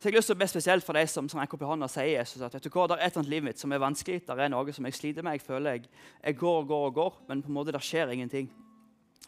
Så 0.00 0.08
jeg 0.08 0.14
har 0.14 0.22
lyst 0.22 0.30
til 0.32 0.36
å 0.38 0.40
be 0.40 0.46
spesielt 0.48 0.84
for 0.86 0.96
deg 0.96 1.10
som, 1.12 1.26
som 1.28 1.42
rekker 1.42 1.58
opp 1.58 1.62
i 1.66 1.68
hånda 1.68 1.84
og 1.84 1.92
sier 1.92 2.14
Jesus, 2.14 2.40
at 2.40 2.54
vet 2.56 2.64
du 2.64 2.70
hva, 2.72 2.86
det 2.88 2.96
er 2.96 3.02
et 3.04 3.10
eller 3.10 3.20
annet 3.20 3.32
livet 3.34 3.46
mitt 3.50 3.60
som 3.60 3.72
er 3.76 3.82
vanskelig, 3.82 4.22
det 4.24 4.32
er 4.32 4.48
noe 4.48 4.72
som 4.72 4.86
jeg 4.88 4.96
sliter 4.96 5.26
med. 5.26 5.36
Jeg 5.36 5.44
føler 5.44 5.76
jeg, 5.76 5.90
jeg 6.24 6.38
går 6.40 6.60
og 6.62 6.70
går 6.70 6.84
og 6.86 6.94
går, 6.96 7.18
men 7.28 7.42
på 7.44 7.50
en 7.52 7.56
måte 7.58 7.74
det 7.76 7.82
skjer 7.84 8.14
ingenting. 8.14 8.48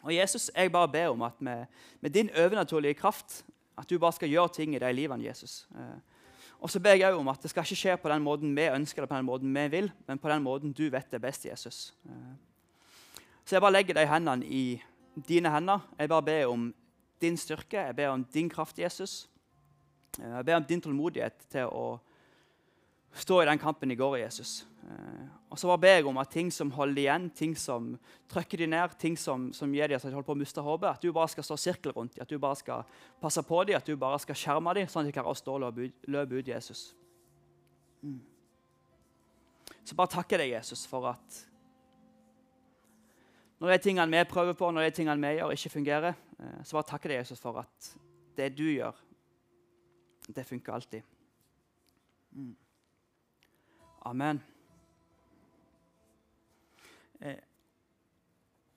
Og 0.01 0.09
Jesus, 0.15 0.49
jeg 0.49 0.71
bare 0.73 0.89
ber 0.89 1.11
om 1.13 1.21
at 1.27 1.37
med, 1.45 1.67
med 2.01 2.15
din 2.15 2.31
overnaturlige 2.33 2.97
kraft 2.97 3.43
at 3.77 3.89
du 3.89 3.99
bare 4.01 4.17
skal 4.17 4.33
gjøre 4.33 4.53
ting 4.55 4.73
i 4.73 4.81
de 4.81 4.89
livene, 4.97 5.25
Jesus. 5.25 5.67
Eh, 5.77 5.99
og 6.57 6.71
så 6.73 6.81
ber 6.81 6.97
jeg 6.97 7.13
om 7.13 7.29
at 7.29 7.43
det 7.43 7.51
skal 7.51 7.67
ikke 7.67 7.77
skje 7.77 7.97
på 8.01 8.09
den 8.09 8.25
måten 8.25 8.55
vi 8.57 8.65
ønsker 8.71 9.03
det, 9.03 9.09
på 9.11 9.19
den 9.19 9.27
måten 9.27 9.53
vi 9.53 9.67
vil, 9.75 9.91
men 10.07 10.21
på 10.21 10.31
den 10.31 10.41
måten 10.41 10.73
du 10.73 10.87
vet 10.89 11.11
det 11.11 11.21
best, 11.21 11.45
Jesus. 11.45 11.93
Eh, 12.09 12.33
så 13.45 13.57
jeg 13.57 13.61
bare 13.61 13.77
legger 13.77 13.99
de 13.99 14.07
hendene 14.09 14.47
i 14.47 14.81
dine 15.27 15.53
hender. 15.53 15.85
Jeg 15.99 16.09
bare 16.09 16.25
ber 16.25 16.49
om 16.49 16.73
din 17.21 17.37
styrke, 17.37 17.85
jeg 17.91 17.95
ber 17.95 18.15
om 18.15 18.25
din 18.33 18.49
kraft, 18.49 18.79
Jesus. 18.79 19.29
Eh, 20.19 20.29
jeg 20.29 20.45
ber 20.45 20.59
om 20.59 20.67
din 20.67 20.81
tålmodighet 20.83 21.47
til 21.53 21.69
å 21.71 21.85
stå 23.13 23.41
i 23.41 23.47
den 23.49 23.61
kampen 23.61 23.91
i 23.93 23.97
går, 23.97 24.17
Jesus. 24.23 24.63
Eh, 24.83 25.25
og 25.53 25.59
så 25.59 25.69
bare 25.69 25.81
ber 25.83 25.95
jeg 25.99 26.07
om 26.09 26.17
at 26.17 26.31
ting 26.33 26.49
som 26.51 26.71
holder 26.73 27.03
igjen, 27.03 27.29
ting 27.37 27.53
som 27.57 27.93
trykker 28.31 28.63
de 28.63 28.67
ned, 28.73 28.97
ting 28.99 29.15
som, 29.19 29.51
som 29.53 29.73
gir 29.73 29.87
de 29.87 29.97
at 29.97 30.05
de 30.05 30.11
holder 30.13 30.27
på 30.27 30.35
å 30.35 30.41
miste 30.41 30.65
håpet, 30.65 30.89
at 30.89 31.05
du 31.05 31.13
bare 31.13 31.29
skal 31.31 31.45
stå 31.45 31.57
sirkel 31.61 31.93
rundt 31.93 32.17
dem, 32.17 32.25
at 32.25 32.33
du 32.33 32.41
bare 32.41 32.57
skal 32.57 32.85
passe 33.21 33.43
på 33.45 33.63
dem, 33.69 33.77
at 33.77 33.87
du 33.87 33.95
bare 33.99 34.19
skal 34.23 34.37
skjerme 34.37 34.73
dem, 34.77 34.89
sånn 34.89 35.05
at 35.05 35.11
de 35.11 35.15
klarer 35.15 35.33
å 35.33 35.37
stå 35.37 35.57
og 35.59 35.81
løpe 36.09 36.39
ut 36.39 36.53
Jesus. 36.55 36.91
Mm. 38.01 38.21
Så 39.83 39.95
bare 39.99 40.13
takker 40.15 40.41
deg, 40.41 40.55
Jesus, 40.55 40.87
for 40.89 41.11
at 41.11 41.41
når 43.61 43.75
de 43.75 43.83
tingene 43.85 44.11
vi 44.11 44.25
prøver 44.27 44.57
på, 44.59 44.71
når 44.73 44.89
de 44.89 44.95
tingene 44.97 45.21
vi 45.21 45.37
gjør, 45.37 45.53
ikke 45.55 45.75
fungerer, 45.77 46.17
eh, 46.39 46.59
så 46.65 46.79
bare 46.79 46.89
takker 46.89 47.13
deg, 47.13 47.21
Jesus, 47.21 47.39
for 47.39 47.61
at 47.61 47.93
det 48.35 48.49
du 48.57 48.65
gjør, 48.65 48.97
det 50.27 50.45
funker 50.47 50.73
alltid. 50.73 51.03
Mm. 52.31 52.55
Amen. 54.05 54.41
Eh, 57.21 57.39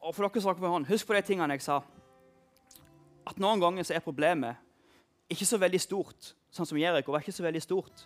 og 0.01 0.15
for 0.15 0.27
dere 0.27 0.43
som 0.43 0.61
med 0.61 0.71
hånd, 0.71 0.87
Husk 0.87 1.07
på 1.07 1.17
de 1.17 1.23
tingene 1.27 1.57
jeg 1.57 1.67
sa. 1.67 1.81
At 3.27 3.41
Noen 3.43 3.63
ganger 3.63 3.87
så 3.87 3.97
er 3.97 4.05
problemet 4.05 4.63
ikke 5.27 5.49
så 5.49 5.59
veldig 5.59 5.81
stort, 5.83 6.35
sånn 6.55 6.69
som 6.69 6.79
Jeriko 6.79 7.11
var 7.11 7.25
ikke 7.25 7.35
så 7.35 7.43
veldig 7.43 7.63
stort. 7.65 8.05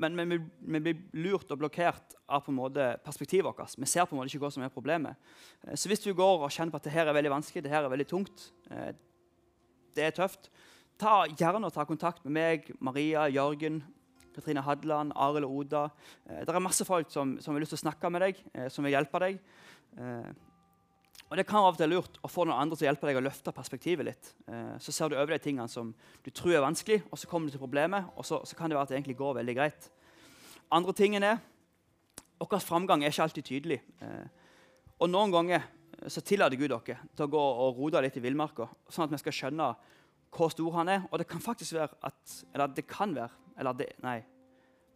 Men 0.00 0.16
vi, 0.16 0.38
vi, 0.40 0.80
blir 0.82 1.02
lurt 1.22 1.50
og 1.54 1.60
blokkert 1.60 2.16
av 2.24 2.42
på 2.42 2.50
en 2.50 2.58
måte 2.58 2.86
perspektivet 3.04 3.46
vårt. 3.46 3.76
Vi 3.78 3.86
ser 3.86 4.08
på 4.08 4.16
en 4.16 4.22
måte 4.22 4.32
ikke 4.32 4.42
hva 4.42 4.50
som 4.54 4.64
er 4.64 4.72
problemet. 4.72 5.20
Eh, 5.62 5.76
så 5.78 5.90
hvis 5.90 6.02
du 6.02 6.10
går 6.16 6.46
og 6.46 6.54
kjenner 6.54 6.74
på 6.74 6.80
at 6.80 6.88
det 6.88 6.94
her 6.94 7.10
er 7.10 7.16
veldig 7.16 7.34
vanskelig, 7.36 7.62
det 7.66 7.74
her 7.74 7.84
er 7.84 7.92
veldig 7.92 8.08
tungt, 8.10 8.48
eh, 8.72 8.94
det 9.94 10.08
er 10.08 10.16
tøft, 10.16 10.48
ta 11.00 11.24
gjerne 11.30 11.68
og 11.68 11.74
ta 11.74 11.84
kontakt 11.88 12.24
med 12.24 12.34
meg, 12.36 12.70
Maria, 12.84 13.26
Jørgen, 13.32 13.82
Katrine 14.34 14.64
Hadland, 14.66 15.14
Arild 15.14 15.46
og 15.46 15.60
Oda. 15.60 15.84
Eh, 16.26 16.42
det 16.42 16.50
er 16.50 16.62
masse 16.62 16.86
folk 16.86 17.12
som, 17.12 17.36
som 17.42 17.54
har 17.54 17.62
lyst 17.62 17.74
til 17.76 17.82
å 17.82 17.86
snakke 17.86 18.10
med 18.10 18.24
deg, 18.24 18.42
eh, 18.54 18.68
som 18.72 18.86
vil 18.86 18.96
hjelpe 18.96 19.22
deg. 19.22 19.38
Eh, 19.98 20.32
og 21.30 21.38
Det 21.38 21.46
kan 21.48 21.62
av 21.62 21.72
og 21.72 21.78
til 21.78 21.86
være 21.86 21.94
lurt 21.94 22.18
å 22.22 22.30
få 22.30 22.44
noen 22.46 22.60
andre 22.60 22.76
til 22.76 22.86
å 22.86 22.90
hjelpe 22.90 23.08
deg 23.08 23.18
å 23.18 23.24
løfte 23.24 23.54
perspektivet 23.54 24.06
litt. 24.06 24.28
Så 24.78 24.92
ser 24.92 25.08
du 25.10 25.16
over 25.16 25.32
de 25.32 25.38
tingene 25.42 25.66
som 25.72 25.88
du 26.22 26.28
tror 26.30 26.52
er 26.52 26.62
vanskelig, 26.62 27.00
og 27.08 27.18
så 27.18 27.26
kommer 27.26 27.48
du 27.48 27.54
til 27.54 27.62
problemet, 27.62 28.10
og 28.14 28.26
så, 28.28 28.42
så 28.46 28.54
kan 28.54 28.70
det 28.70 28.76
være 28.76 28.86
at 28.86 28.92
det 28.92 28.98
egentlig 28.98 29.16
går 29.18 29.38
veldig 29.40 29.54
greit. 29.56 29.88
Andre 30.70 30.94
tingen 30.94 31.26
er 31.26 31.40
vår 32.38 32.60
framgang 32.62 33.02
er 33.02 33.10
ikke 33.10 33.24
alltid 33.24 33.48
tydelig. 33.48 33.80
Og 35.00 35.10
noen 35.10 35.32
ganger 35.32 35.64
så 36.12 36.22
tillater 36.22 36.60
Gud 36.60 36.70
dere 36.70 37.00
til 37.16 37.26
å 37.26 37.32
gå 37.32 37.42
og 37.64 37.80
rote 37.80 38.04
litt 38.04 38.20
i 38.20 38.22
villmarka, 38.22 38.68
sånn 38.92 39.08
at 39.08 39.16
vi 39.16 39.22
skal 39.24 39.38
skjønne 39.40 39.72
hvor 40.34 40.52
stor 40.52 40.78
han 40.80 40.90
er. 40.90 41.08
Og 41.10 41.20
det 41.20 41.28
kan 41.30 41.42
faktisk 41.42 41.76
være 41.76 41.94
at, 42.04 42.36
eller 42.52 42.72
det 42.74 42.86
kan 42.90 43.14
være 43.14 43.30
eller 43.58 43.76
det, 43.78 43.86
nei, 44.02 44.18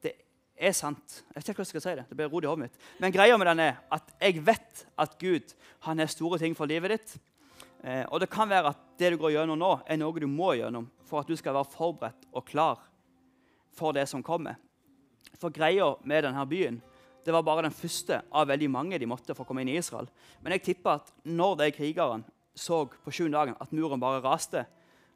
det 0.03 0.15
er 0.59 0.75
sant. 0.75 1.21
Jeg 1.31 1.37
vet 1.37 1.49
ikke 1.49 1.61
hvordan 1.61 1.69
jeg 1.69 1.73
skal 1.75 1.85
si 1.85 1.97
det. 2.01 2.07
Det 2.11 2.19
blir 2.19 2.31
rot 2.33 2.45
i 2.45 2.51
hodet 2.51 2.65
mitt. 2.65 2.79
Men 2.99 3.15
greia 3.15 3.39
med 3.39 3.47
den 3.53 3.65
er 3.69 3.81
at 3.95 4.13
jeg 4.19 4.43
vet 4.47 4.85
at 4.99 5.19
Gud 5.21 5.55
han 5.87 6.03
har 6.03 6.11
store 6.11 6.41
ting 6.43 6.57
for 6.59 6.71
livet 6.71 6.97
ditt. 6.97 7.17
Eh, 7.85 8.05
og 8.11 8.19
det 8.21 8.31
kan 8.33 8.51
være 8.51 8.73
at 8.75 8.81
det 8.99 9.13
du 9.15 9.21
går 9.23 9.37
gjennom 9.37 9.61
nå, 9.61 9.73
er 9.87 10.01
noe 10.01 10.19
du 10.19 10.27
må 10.27 10.57
gjennom 10.59 10.89
for 11.07 11.23
at 11.23 11.31
du 11.31 11.37
skal 11.39 11.55
være 11.55 11.71
forberedt 11.77 12.27
og 12.35 12.47
klar 12.49 12.83
for 13.79 13.95
det 13.95 14.09
som 14.11 14.25
kommer. 14.27 14.59
For 15.39 15.55
greia 15.55 15.93
med 16.03 16.27
denne 16.27 16.47
byen 16.51 16.81
det 17.27 17.35
var 17.35 17.45
bare 17.45 17.67
den 17.67 17.75
første 17.75 18.23
av 18.33 18.49
veldig 18.49 18.71
mange 18.73 18.99
de 18.99 19.07
måtte 19.07 19.35
for 19.37 19.45
å 19.45 19.49
komme 19.49 19.61
inn 19.61 19.71
i 19.71 19.77
Israel. 19.79 20.09
Men 20.41 20.55
jeg 20.57 20.65
tipper 20.71 20.97
at 20.97 21.11
når 21.29 21.59
de 21.61 21.71
krigerne 21.77 22.25
så 22.59 22.87
på 22.89 23.13
sjuende 23.15 23.37
dagen 23.37 23.59
at 23.61 23.75
muren 23.77 24.01
bare 24.01 24.23
raste, 24.25 24.65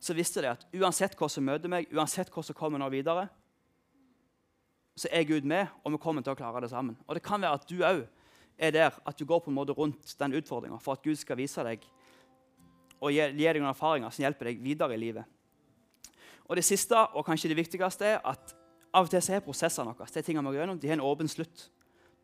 så 0.03 0.17
visste 0.19 0.43
de 0.43 0.51
at 0.51 0.65
uansett 0.75 1.15
hva 1.19 1.29
som 1.31 1.45
møter 1.47 1.71
meg, 1.71 1.87
uansett 1.95 2.31
hva 2.35 2.43
som 2.43 2.57
kommer 2.59 2.81
nå 2.83 2.89
videre, 2.91 3.29
så 4.99 5.09
er 5.15 5.29
Gud 5.29 5.47
med, 5.49 5.71
og 5.85 5.95
vi 5.95 6.01
kommer 6.03 6.25
til 6.25 6.35
å 6.35 6.39
klare 6.39 6.61
det 6.65 6.73
sammen. 6.73 6.99
Og 7.07 7.15
Det 7.15 7.23
kan 7.25 7.41
være 7.41 7.61
at 7.61 7.69
du 7.71 7.79
òg 7.81 8.03
er 8.59 8.73
der 8.75 8.99
at 9.07 9.19
du 9.19 9.25
går 9.25 9.41
på 9.45 9.51
en 9.51 9.57
måte 9.57 9.73
rundt 9.73 10.15
den 10.19 10.35
utfordringa 10.37 10.79
for 10.83 10.99
at 10.99 11.05
Gud 11.05 11.17
skal 11.17 11.39
vise 11.39 11.63
deg 11.65 11.87
og 13.03 13.11
gi, 13.11 13.23
deg 13.35 13.59
noen 13.59 13.73
erfaringer 13.73 14.13
som 14.13 14.27
hjelper 14.27 14.51
deg 14.51 14.61
videre 14.63 14.95
i 14.95 15.01
livet. 15.01 15.25
Og 16.51 16.57
Det 16.57 16.65
siste 16.67 16.99
og 16.99 17.25
kanskje 17.27 17.49
det 17.49 17.57
viktigste 17.63 18.07
er 18.07 18.19
at 18.29 18.53
av 18.93 19.07
og 19.07 19.11
til 19.11 19.23
så 19.25 19.39
er 19.39 19.45
prosessene 19.45 19.95
våre 19.95 20.05
er 20.05 20.27
tingene 20.27 20.51
vi 20.51 20.59
går 20.59 20.65
gjennom, 20.67 20.79
de 20.79 20.91
har 20.91 20.99
en 20.99 21.07
åpen 21.07 21.31
slutt. 21.31 21.71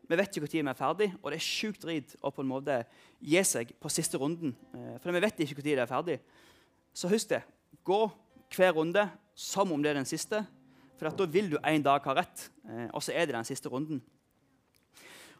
Vi 0.09 0.17
vet 0.17 0.35
ikke 0.37 0.45
når 0.45 0.51
vi 0.53 0.69
er 0.69 0.77
ferdig, 0.77 1.07
og 1.21 1.31
det 1.31 1.37
er 1.37 1.45
sjukt 1.45 1.81
drit 1.81 2.15
å 2.21 2.31
på 2.33 2.43
en 2.43 2.49
måte 2.49 2.83
gi 3.21 3.41
seg 3.45 3.73
på 3.81 3.89
siste 3.93 4.17
runden. 4.17 4.55
Eh, 4.73 4.95
for 5.01 5.13
vi 5.13 5.21
vet 5.21 5.41
ikke 5.41 5.57
når 5.57 5.65
det 5.65 5.83
er 5.83 5.89
ferdig. 5.89 6.19
Så 6.93 7.09
husk 7.09 7.29
det. 7.29 7.43
Gå 7.83 8.01
hver 8.55 8.73
runde 8.75 9.09
som 9.35 9.71
om 9.71 9.83
det 9.83 9.91
er 9.93 9.99
den 10.01 10.09
siste, 10.09 10.43
for 10.99 11.15
da 11.15 11.25
vil 11.31 11.53
du 11.53 11.57
en 11.63 11.83
dag 11.83 12.03
ha 12.03 12.15
rett. 12.17 12.49
Eh, 12.67 12.87
og 12.93 13.03
så 13.03 13.13
er 13.15 13.27
det 13.29 13.35
den 13.37 13.47
siste 13.47 13.69
runden. 13.71 14.01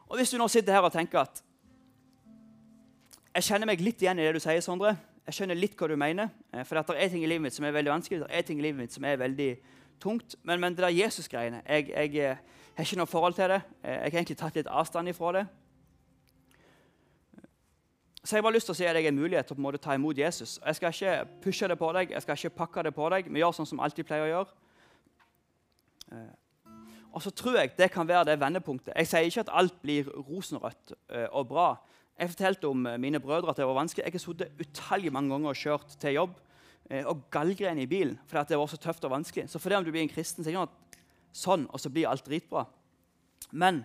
Og 0.10 0.18
Hvis 0.18 0.32
du 0.32 0.38
nå 0.38 0.48
sitter 0.48 0.74
her 0.74 0.82
og 0.82 0.92
tenker 0.92 1.20
at 1.20 1.44
jeg 3.36 3.46
kjenner 3.46 3.70
meg 3.70 3.82
litt 3.84 4.02
igjen 4.02 4.20
i 4.20 4.26
det 4.26 4.34
du 4.36 4.42
sier, 4.42 4.62
Sondre. 4.64 4.96
Jeg 5.28 5.38
skjønner 5.38 5.58
litt 5.60 5.76
hva 5.78 5.88
du 5.88 5.94
mener. 6.00 6.32
Eh, 6.52 6.64
for 6.66 6.80
det 6.80 6.96
er 6.98 7.12
ting 7.12 7.24
i 7.24 7.30
livet 7.30 7.46
mitt 7.46 7.56
som 7.56 7.68
er 7.68 7.76
veldig 7.76 7.92
vanskelig, 7.92 8.24
det 8.24 8.32
er 8.34 8.48
ting 8.48 8.60
i 8.60 8.66
livet 8.66 8.82
mitt 8.82 8.96
som 8.96 9.06
er 9.06 9.20
veldig 9.22 9.50
tungt. 10.02 10.36
Men, 10.44 10.60
men 10.64 10.74
det 10.74 10.84
der 10.84 10.96
Jesus-greiene 10.96 11.62
jeg, 11.66 11.92
jeg, 11.92 12.14
jeg, 12.16 12.38
har 12.76 12.88
ikke 12.88 13.02
noe 13.02 13.12
forhold 13.12 13.36
til 13.38 13.52
det. 13.54 13.62
Eh, 13.84 13.92
jeg 13.92 14.02
har 14.08 14.22
egentlig 14.24 14.40
tatt 14.40 14.58
litt 14.58 14.72
avstand 14.72 15.12
ifra 15.12 15.36
det. 15.38 15.46
Så 18.30 18.38
jeg 18.38 18.46
har 18.46 18.54
lyst 18.54 18.68
til 18.70 18.76
å 18.76 18.78
si 18.78 18.86
at 18.86 18.94
jeg 18.94 19.08
har 19.08 19.14
mulighet 19.18 19.48
til 19.50 19.66
å 19.66 19.78
ta 19.82 19.96
imot 19.98 20.20
Jesus. 20.22 20.60
Jeg 20.62 20.78
skal 20.78 20.92
ikke 20.94 21.14
pushe 21.42 21.68
det 21.68 21.78
på 21.80 21.88
deg, 21.96 22.12
jeg 22.14 22.22
skal 22.22 22.38
ikke 22.38 22.58
pakke 22.60 22.84
det 22.86 22.92
på 22.94 23.08
deg. 23.10 23.26
Vi 23.26 23.42
gjør 23.42 23.56
sånn 23.58 23.66
som 23.66 23.80
alltid 23.82 24.06
pleier 24.06 24.28
å 24.28 24.30
gjøre. 24.30 24.52
Eh, 26.14 26.76
og 27.10 27.24
så 27.26 27.32
tror 27.34 27.58
jeg 27.58 27.72
det 27.80 27.88
kan 27.90 28.06
være 28.06 28.28
det 28.30 28.36
vendepunktet. 28.44 28.94
Jeg 28.94 29.10
sier 29.10 29.32
ikke 29.32 29.46
at 29.48 29.50
alt 29.64 29.80
blir 29.82 30.12
rosenrødt 30.28 30.94
eh, 30.94 31.26
og 31.26 31.48
bra. 31.50 31.72
Jeg 32.22 32.36
fortalte 32.36 32.70
om 32.70 32.86
eh, 32.86 33.00
mine 33.02 33.24
brødre 33.24 33.50
at 33.50 33.64
det 33.64 33.66
var 33.66 33.80
vanskelig. 33.80 34.06
Jeg 34.06 34.20
har 34.20 34.26
sittet 34.28 34.62
utallige 34.62 35.16
mange 35.16 35.34
ganger 35.34 35.56
og 35.56 35.64
kjørt 35.64 35.98
til 35.98 36.18
jobb 36.20 36.38
og 36.90 37.26
gallgren 37.30 37.78
i 37.78 37.86
bilen 37.86 38.16
fordi 38.26 38.50
det 38.50 38.58
var 38.58 38.70
så 38.70 38.78
tøft 38.82 39.04
og 39.10 39.12
vanskelig. 39.14 39.50
Så 39.50 39.62
fordi 39.62 39.78
om 39.78 39.84
du 39.86 39.92
blir 39.94 40.06
en 40.06 40.14
kristen, 40.14 40.46
så 40.46 40.54
er 40.54 40.56
det 40.56 40.70
ikke 40.70 41.02
sånn, 41.38 41.66
og 41.70 41.82
så 41.82 41.90
blir 41.94 42.10
alt 42.10 42.30
dritbra. 42.30 42.64
Men 43.50 43.84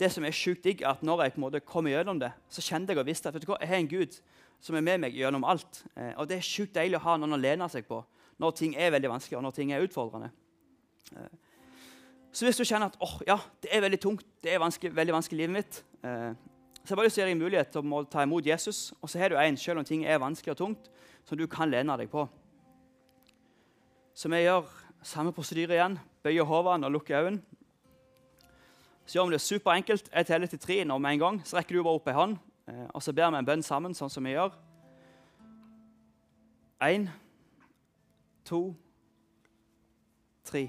det 0.00 0.10
som 0.12 0.24
er 0.24 0.34
sjukt 0.36 0.64
digg, 0.64 0.82
er 0.82 0.92
at 0.92 1.04
når 1.06 1.22
jeg 1.22 1.34
på 1.34 1.40
en 1.40 1.46
måte 1.46 1.62
kom 1.64 1.88
gjennom 1.88 2.18
det, 2.20 2.32
så 2.52 2.64
kjente 2.64 2.92
jeg 2.92 3.00
og 3.00 3.08
visste 3.08 3.30
at 3.30 3.36
vet 3.36 3.46
du 3.46 3.48
hva, 3.48 3.60
jeg 3.62 3.70
har 3.70 3.80
en 3.80 3.88
Gud 3.88 4.18
som 4.60 4.76
er 4.76 4.84
med 4.84 5.00
meg 5.04 5.16
gjennom 5.16 5.44
alt. 5.48 5.82
Eh, 5.94 6.12
og 6.16 6.28
det 6.28 6.38
er 6.38 6.46
sjukt 6.46 6.74
deilig 6.76 6.98
å 7.00 7.04
ha 7.06 7.16
noen 7.20 7.36
å 7.36 7.40
lene 7.40 7.68
seg 7.72 7.86
på 7.88 8.02
når 8.42 8.52
ting 8.58 8.74
er 8.76 8.92
veldig 8.92 9.08
vanskelig 9.14 9.38
og 9.38 9.46
når 9.46 9.54
ting 9.56 9.72
er 9.72 9.84
utfordrende. 9.84 10.28
Eh, 11.16 11.30
så 12.36 12.44
hvis 12.44 12.60
du 12.60 12.66
kjenner 12.68 12.90
at 12.90 12.98
oh, 13.00 13.14
ja, 13.24 13.38
det 13.64 13.70
er 13.72 13.80
veldig 13.80 14.00
tungt, 14.02 14.26
det 14.44 14.52
er 14.52 14.60
vanskelig, 14.60 14.92
veldig 14.96 15.14
vanskelig 15.16 15.38
i 15.38 15.42
livet 15.46 15.56
mitt, 15.56 15.78
eh, 16.04 16.34
så 16.86 16.92
jeg 16.92 16.98
bare 17.00 17.08
lyst 17.08 17.18
til 17.18 17.32
å 17.32 17.38
mulighet 17.40 17.70
til 17.72 17.94
å 17.96 18.00
ta 18.06 18.22
imot 18.22 18.46
Jesus. 18.46 18.92
Og 19.00 19.10
så 19.10 19.18
har 19.18 19.32
du 19.32 19.38
en, 19.40 19.56
selv 19.58 19.80
om 19.80 19.86
ting 19.86 20.04
er 20.06 20.20
vanskelig 20.22 20.52
og 20.52 20.58
tungt, 20.60 20.90
som 21.26 21.40
du 21.40 21.46
kan 21.50 21.66
lene 21.72 21.96
deg 21.98 22.12
på. 22.12 22.26
Så 24.14 24.30
vi 24.30 24.44
gjør 24.44 24.68
samme 25.02 25.32
prosedyre 25.34 25.74
igjen. 25.74 25.96
Bøyer 26.22 26.46
hodene 26.46 26.86
og 26.86 26.94
lukker 26.94 27.24
øynene. 27.24 27.55
Så 29.06 29.18
gjør 29.18 29.28
vi 29.28 29.36
det 29.36 29.40
superenkelt. 29.40 30.08
Jeg 30.12 30.26
teller 30.26 30.50
til 30.50 30.58
tre 30.58 30.84
nå 30.84 30.98
med 30.98 31.12
en 31.14 31.18
gang. 31.18 31.36
Så 31.46 31.56
rekker 31.56 31.76
du 31.76 31.82
bare 31.86 32.00
opp 32.00 32.08
ei 32.10 32.16
hånd, 32.16 32.38
eh, 32.66 32.86
og 32.90 33.02
så 33.02 33.14
ber 33.14 33.30
vi 33.30 33.38
en 33.38 33.46
bønn 33.46 33.62
sammen, 33.62 33.94
sånn 33.94 34.10
som 34.10 34.26
vi 34.26 34.34
gjør. 34.34 34.50
Én, 36.82 37.06
to, 38.44 38.74
tre. 40.44 40.66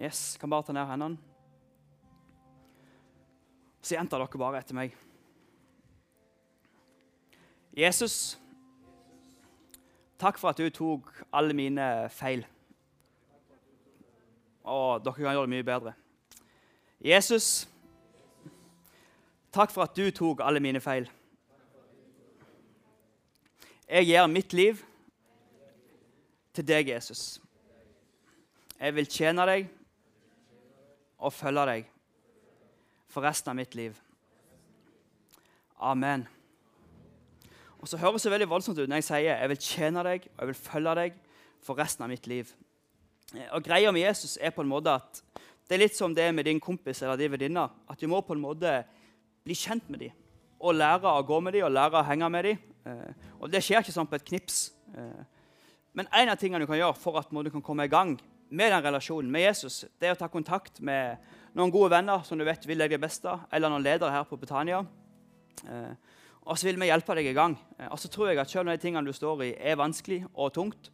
Yes, 0.00 0.36
kan 0.38 0.50
bare 0.50 0.62
ta 0.62 0.72
ned 0.72 0.86
hendene. 0.86 1.18
Så 3.82 3.94
gjentar 3.96 4.22
dere 4.22 4.40
bare 4.40 4.62
etter 4.62 4.76
meg. 4.76 4.94
Jesus, 7.74 8.38
takk 10.24 10.38
for 10.40 10.54
at 10.54 10.60
du 10.60 10.70
tok 10.72 11.10
alle 11.36 11.52
mine 11.56 12.08
feil. 12.12 12.46
Og 14.64 15.02
dere 15.04 15.18
kan 15.18 15.26
gjøre 15.26 15.44
det 15.44 15.52
mye 15.52 15.66
bedre. 15.66 15.92
Jesus, 17.04 17.68
takk 19.52 19.74
for 19.74 19.84
at 19.84 19.96
du 19.96 20.08
tok 20.16 20.40
alle 20.40 20.62
mine 20.64 20.80
feil. 20.80 21.10
Jeg 23.84 24.08
gir 24.08 24.26
mitt 24.32 24.56
liv 24.56 24.80
til 26.56 26.64
deg, 26.64 26.88
Jesus. 26.88 27.40
Jeg 28.80 28.94
vil 28.96 29.10
tjene 29.10 29.44
deg 29.48 29.68
og 31.18 31.32
følge 31.32 31.66
deg 31.68 31.90
for 33.12 33.28
resten 33.28 33.52
av 33.52 33.60
mitt 33.60 33.76
liv. 33.76 34.00
Amen. 35.84 36.24
Og 37.84 37.88
så 37.90 37.98
høres 38.00 38.24
det 38.24 38.30
veldig 38.32 38.48
voldsomt 38.48 38.78
ut 38.80 38.88
når 38.88 39.02
jeg 39.02 39.04
sier 39.10 39.34
jeg 39.34 39.48
vil 39.52 39.60
tjene 39.60 40.02
deg 40.06 40.22
og 40.30 40.38
jeg 40.40 40.48
vil 40.48 40.56
følge 40.56 40.92
deg 40.96 41.16
for 41.64 41.76
resten 41.76 42.06
av 42.06 42.08
mitt 42.08 42.24
liv. 42.30 42.48
Og 43.52 43.64
Greia 43.66 43.90
med 43.92 44.06
Jesus 44.06 44.38
er 44.40 44.54
på 44.56 44.64
en 44.64 44.70
måte 44.70 44.94
at 44.96 45.20
det 45.68 45.76
er 45.76 45.82
litt 45.82 45.96
som 45.96 46.14
det 46.16 46.24
er 46.24 46.32
med 46.32 46.48
din 46.48 46.62
kompis 46.64 47.02
eller 47.02 47.20
din 47.20 47.32
venninne. 47.34 47.66
At 47.84 48.00
du 48.00 48.08
må 48.08 48.22
på 48.24 48.32
en 48.32 48.40
måte 48.40 48.72
bli 49.44 49.56
kjent 49.58 49.84
med 49.92 50.06
dem 50.06 50.16
og 50.64 50.78
lære 50.78 51.12
å 51.12 51.26
gå 51.28 51.42
med 51.44 51.58
dem 51.58 51.66
og 51.66 51.74
lære 51.76 52.00
å 52.00 52.06
henge 52.08 52.30
med 52.32 52.48
dem. 52.48 52.64
Eh, 52.88 53.28
og 53.36 53.52
det 53.52 53.60
skjer 53.64 53.84
ikke 53.84 53.92
sånn 53.92 54.08
på 54.08 54.16
et 54.16 54.26
knips. 54.30 54.62
Eh, 54.96 55.52
men 55.92 56.08
en 56.08 56.32
av 56.32 56.40
tingene 56.40 56.64
du 56.64 56.70
kan 56.70 56.80
gjøre 56.80 56.96
for 56.96 57.20
at 57.20 57.28
du 57.28 57.52
kan 57.52 57.64
komme 57.64 57.84
i 57.84 57.92
gang 57.92 58.16
med 58.48 58.72
den 58.72 58.84
relasjonen 58.84 59.28
med 59.32 59.44
Jesus, 59.44 59.84
det 60.00 60.08
er 60.08 60.16
å 60.16 60.20
ta 60.22 60.30
kontakt 60.32 60.80
med 60.80 61.20
noen 61.52 61.72
gode 61.74 61.92
venner 61.92 62.24
som 62.24 62.40
du 62.40 62.46
vet 62.48 62.64
vil 62.64 62.80
deg 62.80 62.96
det 62.96 63.02
beste, 63.02 63.36
eller 63.52 63.68
noen 63.68 63.84
ledere 63.84 64.14
her 64.14 64.24
på 64.28 64.40
Betania. 64.40 64.80
Eh, 65.68 66.13
og 66.44 66.58
så 66.58 66.68
vil 66.68 66.78
vi 66.80 66.90
hjelpe 66.90 67.16
deg 67.16 67.30
i 67.30 67.36
gang. 67.36 67.56
Eh, 67.78 67.88
og 67.88 67.98
så 68.00 68.10
tror 68.12 68.30
jeg 68.30 68.42
at 68.42 68.50
Selv 68.50 68.68
om 68.68 68.72
de 68.72 68.80
tingene 68.80 69.06
du 69.06 69.12
står 69.16 69.42
i, 69.46 69.54
er 69.58 69.80
vanskelig 69.80 70.24
og 70.34 70.52
tungt, 70.52 70.90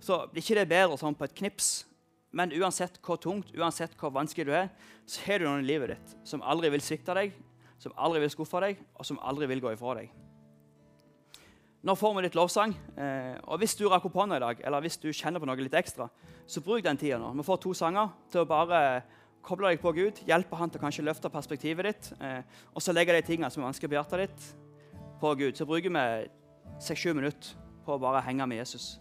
så 0.00 0.26
blir 0.28 0.42
ikke 0.42 0.60
det 0.60 0.68
bedre 0.68 0.98
sånn 1.00 1.16
på 1.16 1.24
et 1.24 1.34
knips. 1.34 1.86
Men 2.34 2.52
uansett 2.52 2.98
hvor 3.00 3.16
tungt, 3.16 3.54
uansett 3.56 3.94
hvor 3.96 4.12
vanskelig 4.12 4.46
du 4.46 4.52
er, 4.52 4.68
så 5.06 5.22
har 5.24 5.38
du 5.38 5.46
noen 5.46 5.62
i 5.62 5.68
livet 5.68 5.94
ditt 5.94 6.16
som 6.26 6.42
aldri 6.42 6.72
vil 6.74 6.82
svikte 6.82 7.14
deg, 7.14 7.32
som 7.78 7.94
aldri 7.96 8.24
vil 8.24 8.32
skuffe 8.32 8.60
deg, 8.60 8.80
og 8.98 9.06
som 9.06 9.20
aldri 9.22 9.48
vil 9.48 9.62
gå 9.62 9.72
ifra 9.72 9.94
deg. 10.00 10.10
Nå 11.84 11.94
får 12.00 12.14
vi 12.16 12.24
litt 12.24 12.36
lovsang. 12.36 12.72
Eh, 12.96 13.36
og 13.44 13.60
Hvis 13.60 13.76
du 13.76 13.86
rakk 13.88 14.06
opp 14.08 14.16
hånda 14.16 14.38
i 14.40 14.44
dag, 14.44 14.60
eller 14.64 14.80
hvis 14.80 14.96
du 15.00 15.10
kjenner 15.12 15.40
på 15.40 15.48
noe 15.48 15.60
litt 15.60 15.76
ekstra, 15.76 16.08
så 16.46 16.60
bruk 16.64 16.84
den 16.84 16.96
tida 17.00 17.18
nå. 17.20 17.32
Vi 17.38 17.44
får 17.44 17.60
to 17.60 17.74
sanger 17.76 18.12
til 18.32 18.42
å 18.42 18.48
bare 18.48 18.80
koble 19.44 19.68
deg 19.68 19.80
på 19.82 19.92
Gud, 19.92 20.20
hjelpe 20.24 20.56
han 20.56 20.72
til 20.72 20.80
å 20.80 20.84
kanskje 20.86 21.04
løfte 21.04 21.30
perspektivet 21.32 21.88
ditt, 21.88 22.12
eh, 22.24 22.40
og 22.72 22.80
så 22.82 22.92
legge 22.96 23.12
de 23.12 23.24
tingene 23.24 23.50
som 23.52 23.62
er 23.62 23.68
vanskelig 23.68 23.92
på 23.92 23.98
hjertet 23.98 24.24
ditt, 24.24 24.46
på 25.24 25.34
Gud. 25.34 25.56
Så 25.56 25.64
bruker 25.64 25.90
vi 25.90 26.28
seks-sju 26.84 27.14
minutter 27.16 27.56
på 27.86 27.94
å 27.94 28.00
bare 28.02 28.20
henge 28.26 28.44
med 28.46 28.60
Jesus. 28.60 28.98